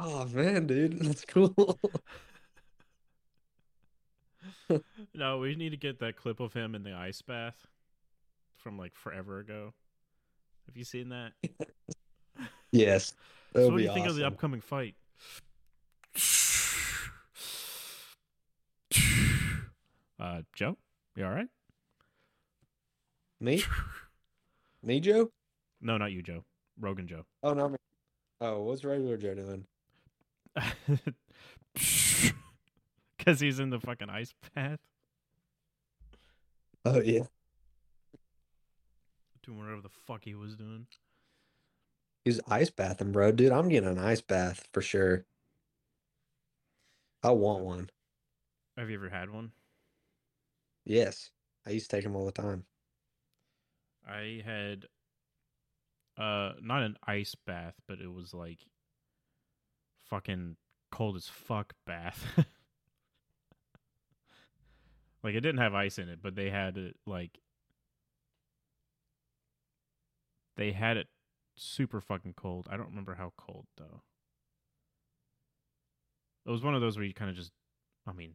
Oh 0.00 0.26
man, 0.26 0.66
dude, 0.66 1.00
that's 1.00 1.24
cool. 1.24 1.78
no, 5.12 5.38
we 5.38 5.56
need 5.56 5.70
to 5.70 5.76
get 5.76 5.98
that 5.98 6.16
clip 6.16 6.38
of 6.38 6.52
him 6.52 6.76
in 6.76 6.84
the 6.84 6.92
ice 6.92 7.20
bath 7.20 7.66
from 8.56 8.78
like 8.78 8.94
forever 8.94 9.40
ago. 9.40 9.74
Have 10.66 10.76
you 10.76 10.84
seen 10.84 11.08
that? 11.08 11.32
yes, 12.70 13.14
so 13.54 13.70
what 13.70 13.78
do 13.78 13.82
you 13.82 13.92
think 13.92 14.06
of 14.06 14.14
the 14.14 14.26
upcoming 14.26 14.60
fight? 14.60 14.94
Uh, 20.20 20.42
Joe, 20.52 20.76
you 21.14 21.24
all 21.24 21.30
right? 21.30 21.46
Me, 23.40 23.62
me, 24.82 25.00
Joe? 25.00 25.30
No, 25.80 25.96
not 25.96 26.12
you, 26.12 26.22
Joe. 26.22 26.44
Rogan 26.80 27.06
Joe. 27.06 27.24
Oh 27.42 27.54
no, 27.54 27.68
me. 27.68 27.76
Oh, 28.40 28.62
what's 28.62 28.84
regular 28.84 29.16
Joe 29.16 29.34
doing? 29.34 29.64
Because 33.16 33.40
he's 33.40 33.58
in 33.58 33.70
the 33.70 33.80
fucking 33.80 34.08
ice 34.08 34.32
bath 34.54 34.78
Oh 36.84 37.00
yeah, 37.00 37.24
doing 39.42 39.58
whatever 39.58 39.82
the 39.82 39.90
fuck 40.06 40.24
he 40.24 40.34
was 40.34 40.56
doing. 40.56 40.86
he's 42.24 42.40
ice 42.48 42.70
bathing, 42.70 43.12
bro. 43.12 43.32
Dude, 43.32 43.52
I'm 43.52 43.68
getting 43.68 43.88
an 43.88 43.98
ice 43.98 44.20
bath 44.22 44.66
for 44.72 44.80
sure. 44.80 45.26
I 47.22 47.32
want 47.32 47.64
one. 47.64 47.90
Have 48.78 48.88
you 48.88 48.96
ever 48.96 49.10
had 49.10 49.30
one? 49.30 49.52
Yes, 50.84 51.30
I 51.66 51.70
used 51.70 51.90
to 51.90 51.96
take 51.96 52.04
them 52.04 52.16
all 52.16 52.24
the 52.24 52.32
time. 52.32 52.64
I 54.08 54.42
had 54.44 54.86
uh 56.16 56.52
not 56.60 56.82
an 56.82 56.96
ice 57.06 57.34
bath, 57.46 57.74
but 57.86 58.00
it 58.00 58.12
was 58.12 58.32
like 58.34 58.60
fucking 60.08 60.56
cold 60.90 61.16
as 61.16 61.28
fuck 61.28 61.74
bath. 61.86 62.24
like 65.22 65.34
it 65.34 65.40
didn't 65.40 65.58
have 65.58 65.74
ice 65.74 65.98
in 65.98 66.08
it, 66.08 66.20
but 66.22 66.34
they 66.34 66.50
had 66.50 66.76
it 66.78 66.96
like 67.06 67.38
they 70.56 70.72
had 70.72 70.96
it 70.96 71.08
super 71.56 72.00
fucking 72.00 72.34
cold. 72.36 72.66
I 72.70 72.76
don't 72.76 72.88
remember 72.88 73.14
how 73.14 73.32
cold 73.36 73.66
though. 73.76 74.02
It 76.46 76.50
was 76.50 76.62
one 76.62 76.74
of 76.74 76.80
those 76.80 76.96
where 76.96 77.04
you 77.04 77.12
kind 77.12 77.30
of 77.30 77.36
just, 77.36 77.52
I 78.06 78.12
mean, 78.12 78.34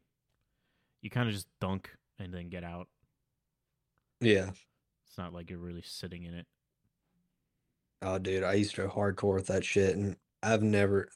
you 1.01 1.09
kind 1.09 1.27
of 1.27 1.33
just 1.33 1.47
dunk 1.59 1.89
and 2.19 2.31
then 2.31 2.49
get 2.49 2.63
out. 2.63 2.87
Yeah. 4.21 4.51
It's 5.13 5.17
not 5.19 5.31
like 5.31 5.51
you're 5.51 5.59
really 5.59 5.83
sitting 5.85 6.23
in 6.23 6.33
it. 6.33 6.47
Oh, 8.01 8.17
dude, 8.17 8.41
I 8.43 8.53
used 8.55 8.73
to 8.77 8.87
hardcore 8.87 9.35
with 9.35 9.45
that 9.45 9.63
shit, 9.63 9.95
and 9.95 10.17
I've 10.41 10.63
never. 10.63 11.07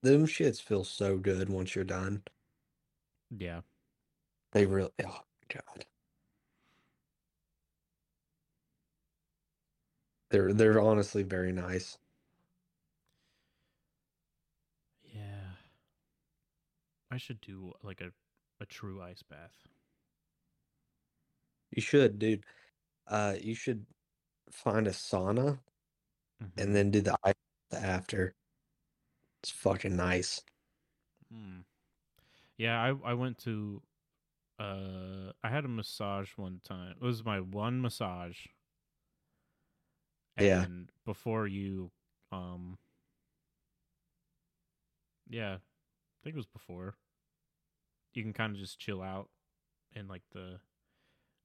Them 0.00 0.26
shits 0.26 0.58
feel 0.58 0.84
so 0.84 1.18
good 1.18 1.50
once 1.50 1.74
you're 1.74 1.84
done. 1.84 2.22
Yeah. 3.30 3.60
They 4.52 4.64
really. 4.64 4.88
Oh 5.04 5.20
god. 5.52 5.84
They're 10.30 10.54
they're 10.54 10.80
honestly 10.80 11.22
very 11.22 11.52
nice. 11.52 11.98
Yeah. 15.04 15.56
I 17.10 17.18
should 17.18 17.42
do 17.42 17.74
like 17.82 18.00
a 18.00 18.12
a 18.62 18.64
true 18.64 19.02
ice 19.02 19.22
bath. 19.22 19.68
You 21.70 21.82
should, 21.82 22.18
dude. 22.18 22.44
Uh, 23.06 23.36
you 23.40 23.54
should 23.54 23.86
find 24.50 24.86
a 24.88 24.92
sauna 24.92 25.62
Mhm. 26.40 26.56
and 26.58 26.74
then 26.76 26.90
do 26.90 27.00
the 27.02 27.18
ice 27.24 27.34
after. 27.72 28.36
It's 29.42 29.50
fucking 29.50 29.96
nice. 29.96 30.42
Hmm. 31.30 31.60
Yeah, 32.58 32.80
I 32.82 33.10
I 33.10 33.14
went 33.14 33.38
to 33.40 33.82
uh 34.58 35.32
I 35.42 35.50
had 35.50 35.64
a 35.66 35.68
massage 35.68 36.36
one 36.38 36.60
time. 36.64 36.92
It 37.00 37.02
was 37.04 37.24
my 37.24 37.40
one 37.40 37.82
massage. 37.82 38.46
Yeah. 40.38 40.66
Before 41.04 41.46
you 41.46 41.92
um 42.32 42.78
Yeah. 45.28 45.54
I 45.56 45.84
think 46.24 46.34
it 46.34 46.38
was 46.38 46.46
before. 46.46 46.96
You 48.14 48.22
can 48.22 48.32
kind 48.32 48.52
of 48.52 48.58
just 48.58 48.78
chill 48.80 49.02
out 49.02 49.30
in 49.92 50.08
like 50.08 50.24
the 50.30 50.60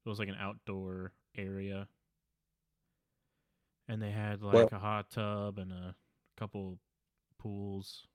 it 0.05 0.09
was 0.09 0.19
like 0.19 0.29
an 0.29 0.35
outdoor 0.35 1.13
area. 1.35 1.87
And 3.87 4.01
they 4.01 4.11
had 4.11 4.41
like 4.41 4.53
Well- 4.53 4.69
a 4.71 4.79
hot 4.79 5.11
tub 5.11 5.57
and 5.57 5.71
a 5.71 5.95
couple 6.37 6.79
pools. 7.37 8.07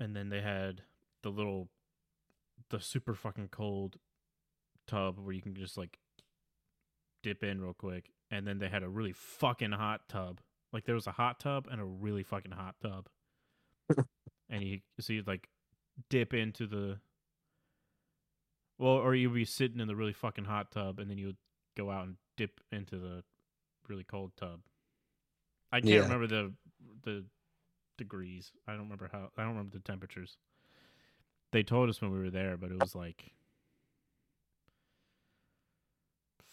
And 0.00 0.14
then 0.14 0.28
they 0.28 0.40
had 0.40 0.82
the 1.22 1.30
little 1.30 1.70
the 2.70 2.80
super 2.80 3.14
fucking 3.14 3.48
cold 3.48 3.98
tub 4.86 5.18
where 5.18 5.32
you 5.34 5.42
can 5.42 5.54
just 5.54 5.76
like 5.76 5.98
dip 7.22 7.42
in 7.44 7.60
real 7.60 7.74
quick. 7.74 8.12
And 8.30 8.46
then 8.46 8.58
they 8.58 8.68
had 8.68 8.82
a 8.82 8.88
really 8.88 9.12
fucking 9.12 9.72
hot 9.72 10.08
tub. 10.08 10.40
Like 10.72 10.84
there 10.84 10.94
was 10.94 11.06
a 11.06 11.12
hot 11.12 11.38
tub 11.40 11.68
and 11.70 11.80
a 11.80 11.84
really 11.84 12.22
fucking 12.22 12.52
hot 12.52 12.76
tub. 12.82 13.08
and 14.48 14.62
you 14.62 14.80
so 14.98 15.12
you'd 15.12 15.26
like 15.26 15.48
dip 16.08 16.34
into 16.34 16.66
the 16.66 16.98
well, 18.78 18.92
or 18.94 19.14
you'd 19.14 19.34
be 19.34 19.44
sitting 19.44 19.80
in 19.80 19.88
the 19.88 19.96
really 19.96 20.12
fucking 20.12 20.44
hot 20.44 20.70
tub 20.70 20.98
and 20.98 21.10
then 21.10 21.18
you 21.18 21.26
would 21.26 21.36
go 21.76 21.90
out 21.90 22.06
and 22.06 22.16
dip 22.36 22.60
into 22.72 22.98
the 22.98 23.22
really 23.88 24.04
cold 24.04 24.32
tub. 24.36 24.60
I 25.72 25.80
can't 25.80 25.90
Yeah. 25.90 26.00
remember 26.02 26.26
the 26.26 26.52
the 27.02 27.24
degrees. 27.98 28.52
I 28.66 28.72
don't 28.72 28.82
remember 28.82 29.08
how 29.12 29.30
I 29.36 29.42
don't 29.42 29.52
remember 29.52 29.76
the 29.76 29.82
temperatures. 29.82 30.36
They 31.52 31.62
told 31.62 31.88
us 31.88 32.00
when 32.00 32.10
we 32.12 32.18
were 32.18 32.30
there, 32.30 32.56
but 32.56 32.70
it 32.70 32.78
was 32.78 32.94
like 32.94 33.32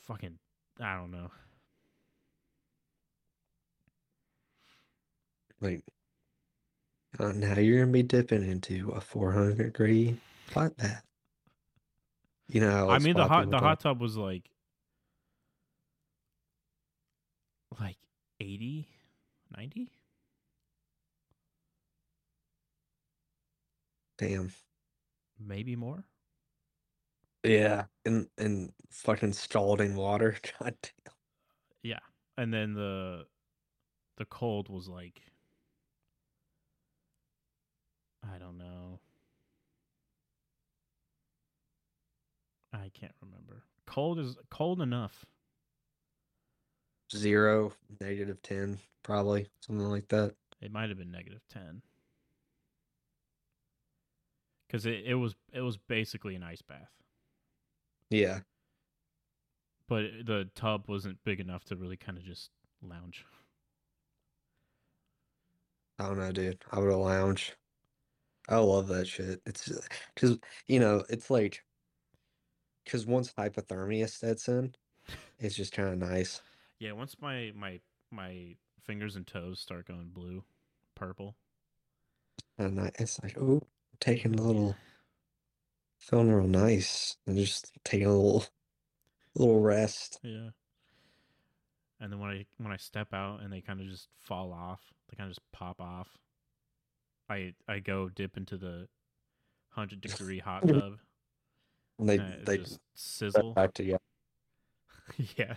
fucking 0.03 0.37
I 0.79 0.95
don't 0.95 1.11
know. 1.11 1.31
Like, 5.59 5.83
uh, 7.19 7.31
now 7.33 7.59
you're 7.59 7.81
gonna 7.81 7.91
be 7.91 8.03
dipping 8.03 8.43
into 8.43 8.89
a 8.91 9.01
400 9.01 9.57
degree 9.57 10.17
hot 10.53 10.75
bath. 10.77 11.03
You 12.47 12.61
know 12.61 12.89
I 12.89 12.99
mean 12.99 13.15
the 13.15 13.27
hot 13.27 13.49
the 13.49 13.55
with 13.55 13.63
hot 13.63 13.79
tub 13.79 14.01
was 14.01 14.17
like 14.17 14.49
like 17.79 17.97
80 18.39 18.87
90 19.57 19.91
Damn. 24.17 24.51
maybe 25.39 25.75
more. 25.75 26.05
Yeah, 27.43 27.85
and 28.05 28.27
and 28.37 28.71
fucking 28.91 29.33
scalding 29.33 29.95
water. 29.95 30.37
God 30.59 30.75
damn. 30.83 31.15
Yeah. 31.81 31.99
And 32.37 32.53
then 32.53 32.73
the 32.75 33.25
the 34.17 34.25
cold 34.25 34.69
was 34.69 34.87
like 34.87 35.21
I 38.23 38.37
don't 38.37 38.59
know. 38.59 38.99
I 42.73 42.89
can't 42.93 43.13
remember. 43.21 43.63
Cold 43.85 44.19
is 44.19 44.37
cold 44.49 44.81
enough. 44.81 45.25
Zero, 47.13 47.73
negative 47.99 48.41
10, 48.41 48.79
probably 49.03 49.47
something 49.59 49.85
like 49.89 50.07
that. 50.09 50.35
It 50.61 50.71
might 50.71 50.89
have 50.89 50.97
been 50.97 51.11
negative 51.11 51.41
10. 51.49 51.81
Cuz 54.69 54.85
it, 54.85 55.03
it 55.05 55.15
was 55.15 55.35
it 55.51 55.61
was 55.61 55.77
basically 55.77 56.35
an 56.35 56.43
ice 56.43 56.61
bath. 56.61 56.91
Yeah. 58.09 58.39
But 59.89 60.25
the 60.25 60.49
tub 60.55 60.87
wasn't 60.87 61.21
big 61.25 61.41
enough 61.41 61.65
to 61.65 61.75
really 61.75 61.97
kind 61.97 62.17
of 62.17 62.23
just 62.23 62.51
lounge. 62.81 63.25
I 65.99 66.07
don't 66.07 66.17
know, 66.17 66.31
dude. 66.31 66.63
I 66.71 66.79
would 66.79 66.89
have 66.89 66.99
lounge. 66.99 67.53
I 68.47 68.57
love 68.57 68.87
that 68.87 69.07
shit. 69.07 69.41
It's 69.45 69.69
because 70.15 70.37
you 70.67 70.79
know 70.79 71.03
it's 71.09 71.29
like 71.29 71.63
because 72.83 73.05
once 73.05 73.33
hypothermia 73.37 74.09
sets 74.09 74.47
in, 74.47 74.75
it's 75.39 75.55
just 75.55 75.73
kind 75.73 75.89
of 75.89 76.09
nice. 76.09 76.41
Yeah, 76.79 76.93
once 76.93 77.15
my 77.21 77.51
my 77.55 77.79
my 78.11 78.55
fingers 78.83 79.15
and 79.15 79.25
toes 79.25 79.59
start 79.59 79.87
going 79.87 80.09
blue, 80.13 80.43
purple. 80.95 81.35
And 82.57 82.79
I, 82.79 82.91
it's 82.99 83.21
like, 83.23 83.37
oh, 83.39 83.61
taking 83.99 84.35
a 84.35 84.41
little, 84.41 84.75
feeling 85.97 86.31
real 86.31 86.47
nice, 86.47 87.17
and 87.25 87.37
just 87.37 87.71
taking 87.83 88.07
a 88.07 88.13
little, 88.13 88.45
little 89.35 89.61
rest. 89.61 90.19
Yeah. 90.23 90.49
And 91.99 92.11
then 92.11 92.19
when 92.19 92.31
I 92.31 92.45
when 92.57 92.71
I 92.71 92.77
step 92.77 93.13
out 93.13 93.41
and 93.41 93.53
they 93.53 93.61
kind 93.61 93.79
of 93.79 93.87
just 93.87 94.07
fall 94.17 94.51
off, 94.53 94.81
they 95.09 95.15
kind 95.15 95.29
of 95.29 95.35
just 95.35 95.51
pop 95.51 95.79
off. 95.79 96.09
I 97.29 97.53
I 97.67 97.79
go 97.79 98.09
dip 98.09 98.37
into 98.37 98.57
the 98.57 98.87
hundred 99.69 100.01
degree 100.01 100.39
hot 100.39 100.67
tub. 100.67 100.97
And 102.01 102.09
they 102.09 102.17
and 102.17 102.45
they 102.45 102.59
sizzle. 102.95 103.53
back 103.53 103.73
together. 103.73 103.99
yeah. 105.37 105.55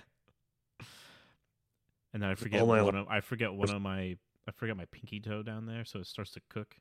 And 2.13 2.23
then 2.23 2.31
I 2.31 2.35
forget 2.35 2.65
one 2.65 2.95
of 2.95 3.09
I 3.09 3.21
forget 3.21 3.53
one 3.53 3.71
of 3.71 3.81
my 3.81 4.17
I 4.47 4.53
forget 4.55 4.77
my 4.77 4.85
pinky 4.93 5.21
toe 5.21 5.43
down 5.43 5.67
there, 5.67 5.85
so 5.85 6.01
it 6.01 6.07
starts 6.07 6.33
to 6.33 6.41
cook. 6.51 6.77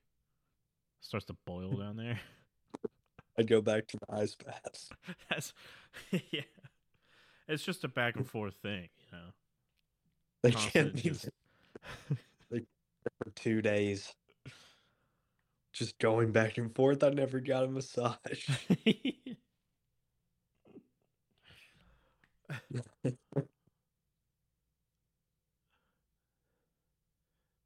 starts 0.99 1.25
to 1.27 1.35
boil 1.45 1.71
down 1.71 1.95
there. 1.95 2.19
I'd 3.39 3.47
go 3.47 3.61
back 3.61 3.87
to 3.87 3.97
the 3.97 4.15
ice 4.15 4.35
baths. 4.35 4.89
That's 5.29 5.53
yeah. 6.11 6.41
It's 7.47 7.63
just 7.63 7.83
a 7.83 7.87
back 7.87 8.15
and 8.17 8.27
forth 8.27 8.55
thing, 8.61 8.89
you 8.99 9.17
know. 9.17 9.25
They 10.43 10.51
Constant 10.51 10.73
can't 10.73 10.93
be 11.03 11.09
just- 11.09 11.29
for 12.49 13.29
two 13.35 13.61
days. 13.61 14.13
Just 15.73 15.97
going 15.97 16.31
back 16.31 16.57
and 16.59 16.73
forth. 16.73 17.03
I 17.03 17.09
never 17.09 17.39
got 17.39 17.63
a 17.63 17.67
massage. 17.67 18.49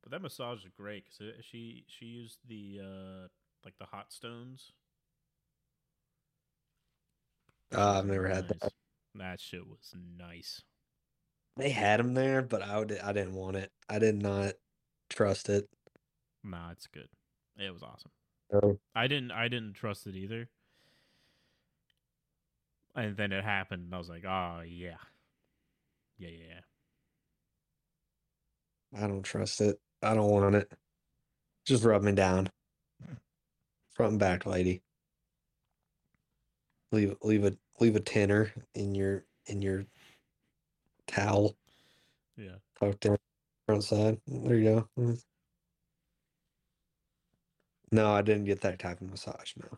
But 0.03 0.11
that 0.11 0.21
massage 0.21 0.63
is 0.63 0.71
great 0.77 1.05
because 1.05 1.43
she 1.45 1.83
she 1.87 2.05
used 2.05 2.39
the 2.47 2.79
uh 2.81 3.27
like 3.65 3.77
the 3.77 3.85
hot 3.85 4.11
stones. 4.13 4.71
Uh, 7.75 7.99
I've 7.99 8.05
never 8.05 8.27
had 8.27 8.47
Nice. 8.47 8.49
that. 8.49 8.71
That 9.15 9.39
shit 9.39 9.67
was 9.67 9.93
nice. 10.17 10.61
They 11.57 11.69
had 11.71 11.99
them 11.99 12.13
there, 12.13 12.41
but 12.41 12.61
I 12.61 12.77
would, 12.79 12.97
I 12.99 13.11
didn't 13.13 13.33
want 13.33 13.57
it. 13.57 13.71
I 13.89 13.99
did 13.99 14.21
not 14.21 14.53
trust 15.09 15.49
it. 15.49 15.67
Nah, 16.43 16.71
it's 16.71 16.87
good. 16.87 17.09
It 17.57 17.73
was 17.73 17.83
awesome. 17.83 18.11
So, 18.51 18.79
I 18.95 19.07
didn't 19.07 19.31
I 19.31 19.47
didn't 19.47 19.73
trust 19.73 20.07
it 20.07 20.15
either. 20.15 20.49
And 22.97 23.15
then 23.15 23.31
it 23.31 23.43
happened, 23.43 23.83
and 23.85 23.95
I 23.95 23.97
was 23.99 24.09
like, 24.09 24.25
"Oh 24.25 24.61
yeah, 24.67 24.97
yeah, 26.17 26.29
yeah." 26.29 26.45
yeah. 26.49 26.59
I 29.03 29.07
don't 29.07 29.23
trust 29.23 29.61
it. 29.61 29.79
I 30.01 30.15
don't 30.15 30.29
want 30.29 30.55
it. 30.55 30.71
Just 31.65 31.83
rub 31.83 32.01
me 32.01 32.13
down. 32.13 32.49
Front 33.91 34.11
and 34.13 34.19
back, 34.19 34.45
lady. 34.45 34.81
Leave 36.91 37.15
leave 37.21 37.45
a 37.45 37.55
leave 37.79 37.95
a 37.95 37.99
tenner 37.99 38.51
in 38.73 38.95
your 38.95 39.25
in 39.45 39.61
your 39.61 39.85
towel. 41.05 41.55
Yeah. 42.35 42.55
tucked 42.79 43.05
in 43.05 43.17
front 43.67 43.83
side. 43.83 44.19
There 44.27 44.55
you 44.55 44.63
go. 44.63 44.89
Mm. 44.99 45.21
No, 47.91 48.11
I 48.11 48.21
didn't 48.21 48.45
get 48.45 48.61
that 48.61 48.79
type 48.79 49.01
of 49.01 49.09
massage. 49.09 49.53
No, 49.57 49.77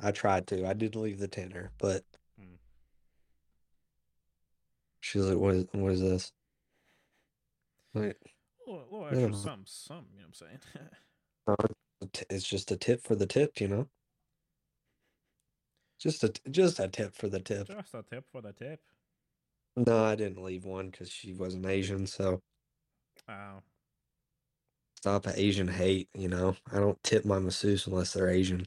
I 0.00 0.12
tried 0.12 0.46
to. 0.48 0.66
I 0.66 0.72
did 0.74 0.94
leave 0.96 1.18
the 1.18 1.28
tenner, 1.28 1.70
but 1.78 2.04
Mm. 2.40 2.58
she's 5.00 5.22
like, 5.24 5.38
"What? 5.38 5.54
Is, 5.54 5.66
what 5.72 5.92
is 5.92 6.00
this?" 6.00 6.32
Like, 7.94 8.16
A 8.66 8.70
little, 8.70 8.84
little 8.90 9.04
extra 9.06 9.20
don't 9.22 9.32
know. 9.32 9.38
some, 9.38 9.62
some. 9.66 10.06
You 10.12 10.20
know 10.20 10.26
what 10.28 10.42
I'm 10.42 10.48
saying? 10.48 10.60
"Oh, 11.48 11.54
it's 11.60 11.74
a 12.02 12.06
t- 12.24 12.26
it's 12.30 12.44
just 12.48 12.70
a 12.70 12.76
tip 12.76 13.02
for 13.02 13.14
the 13.16 13.26
tip, 13.26 13.60
you 13.60 13.68
know. 13.68 13.88
Just 15.98 16.22
a 16.22 16.32
just 16.50 16.78
a 16.78 16.86
tip 16.86 17.14
for 17.16 17.28
the 17.28 17.40
tip. 17.40 17.66
Just 17.66 17.94
a 17.94 18.02
tip 18.04 18.24
for 18.30 18.40
the 18.40 18.52
tip. 18.52 18.80
No, 19.76 20.04
I 20.04 20.14
didn't 20.14 20.42
leave 20.42 20.64
one 20.64 20.90
because 20.90 21.10
she 21.10 21.32
wasn't 21.32 21.66
Asian. 21.66 22.06
So 22.06 22.40
Wow. 23.28 23.62
stop 24.96 25.26
Asian 25.26 25.66
hate. 25.68 26.08
You 26.14 26.28
know, 26.28 26.56
I 26.72 26.78
don't 26.78 27.02
tip 27.02 27.24
my 27.24 27.38
masseuse 27.40 27.86
unless 27.88 28.12
they're 28.12 28.28
Asian. 28.28 28.66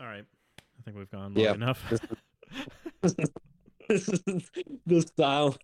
All 0.00 0.06
right. 0.06 0.24
I 0.78 0.82
think 0.84 0.96
we've 0.96 1.10
gone 1.10 1.34
long 1.34 1.44
Yeah, 1.44 1.52
enough. 1.54 1.82
this 1.90 2.00
This 3.88 4.08
is 4.08 4.50
the 4.86 5.00
style. 5.02 5.56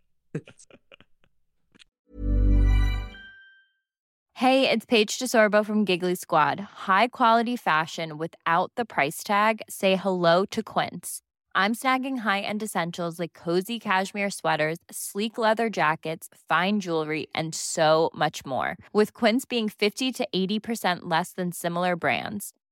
Hey, 4.34 4.70
it's 4.70 4.86
Paige 4.86 5.18
DeSorbo 5.18 5.64
from 5.64 5.84
Giggly 5.84 6.14
Squad. 6.14 6.60
High 6.60 7.08
quality 7.08 7.56
fashion 7.56 8.16
without 8.18 8.72
the 8.74 8.84
price 8.84 9.22
tag. 9.22 9.60
Say 9.68 9.96
hello 9.96 10.44
to 10.46 10.62
Quince. 10.62 11.20
I'm 11.54 11.74
snagging 11.74 12.18
high-end 12.18 12.62
essentials 12.62 13.18
like 13.18 13.32
cozy 13.34 13.78
cashmere 13.80 14.30
sweaters, 14.30 14.78
sleek 14.90 15.36
leather 15.36 15.68
jackets, 15.68 16.28
fine 16.48 16.78
jewelry, 16.80 17.26
and 17.34 17.54
so 17.54 18.10
much 18.14 18.46
more. 18.46 18.76
With 18.92 19.12
Quince 19.14 19.44
being 19.44 19.68
50 19.68 20.12
to 20.12 20.28
80% 20.34 21.00
less 21.02 21.32
than 21.32 21.50
similar 21.52 21.96
brands. 21.96 22.52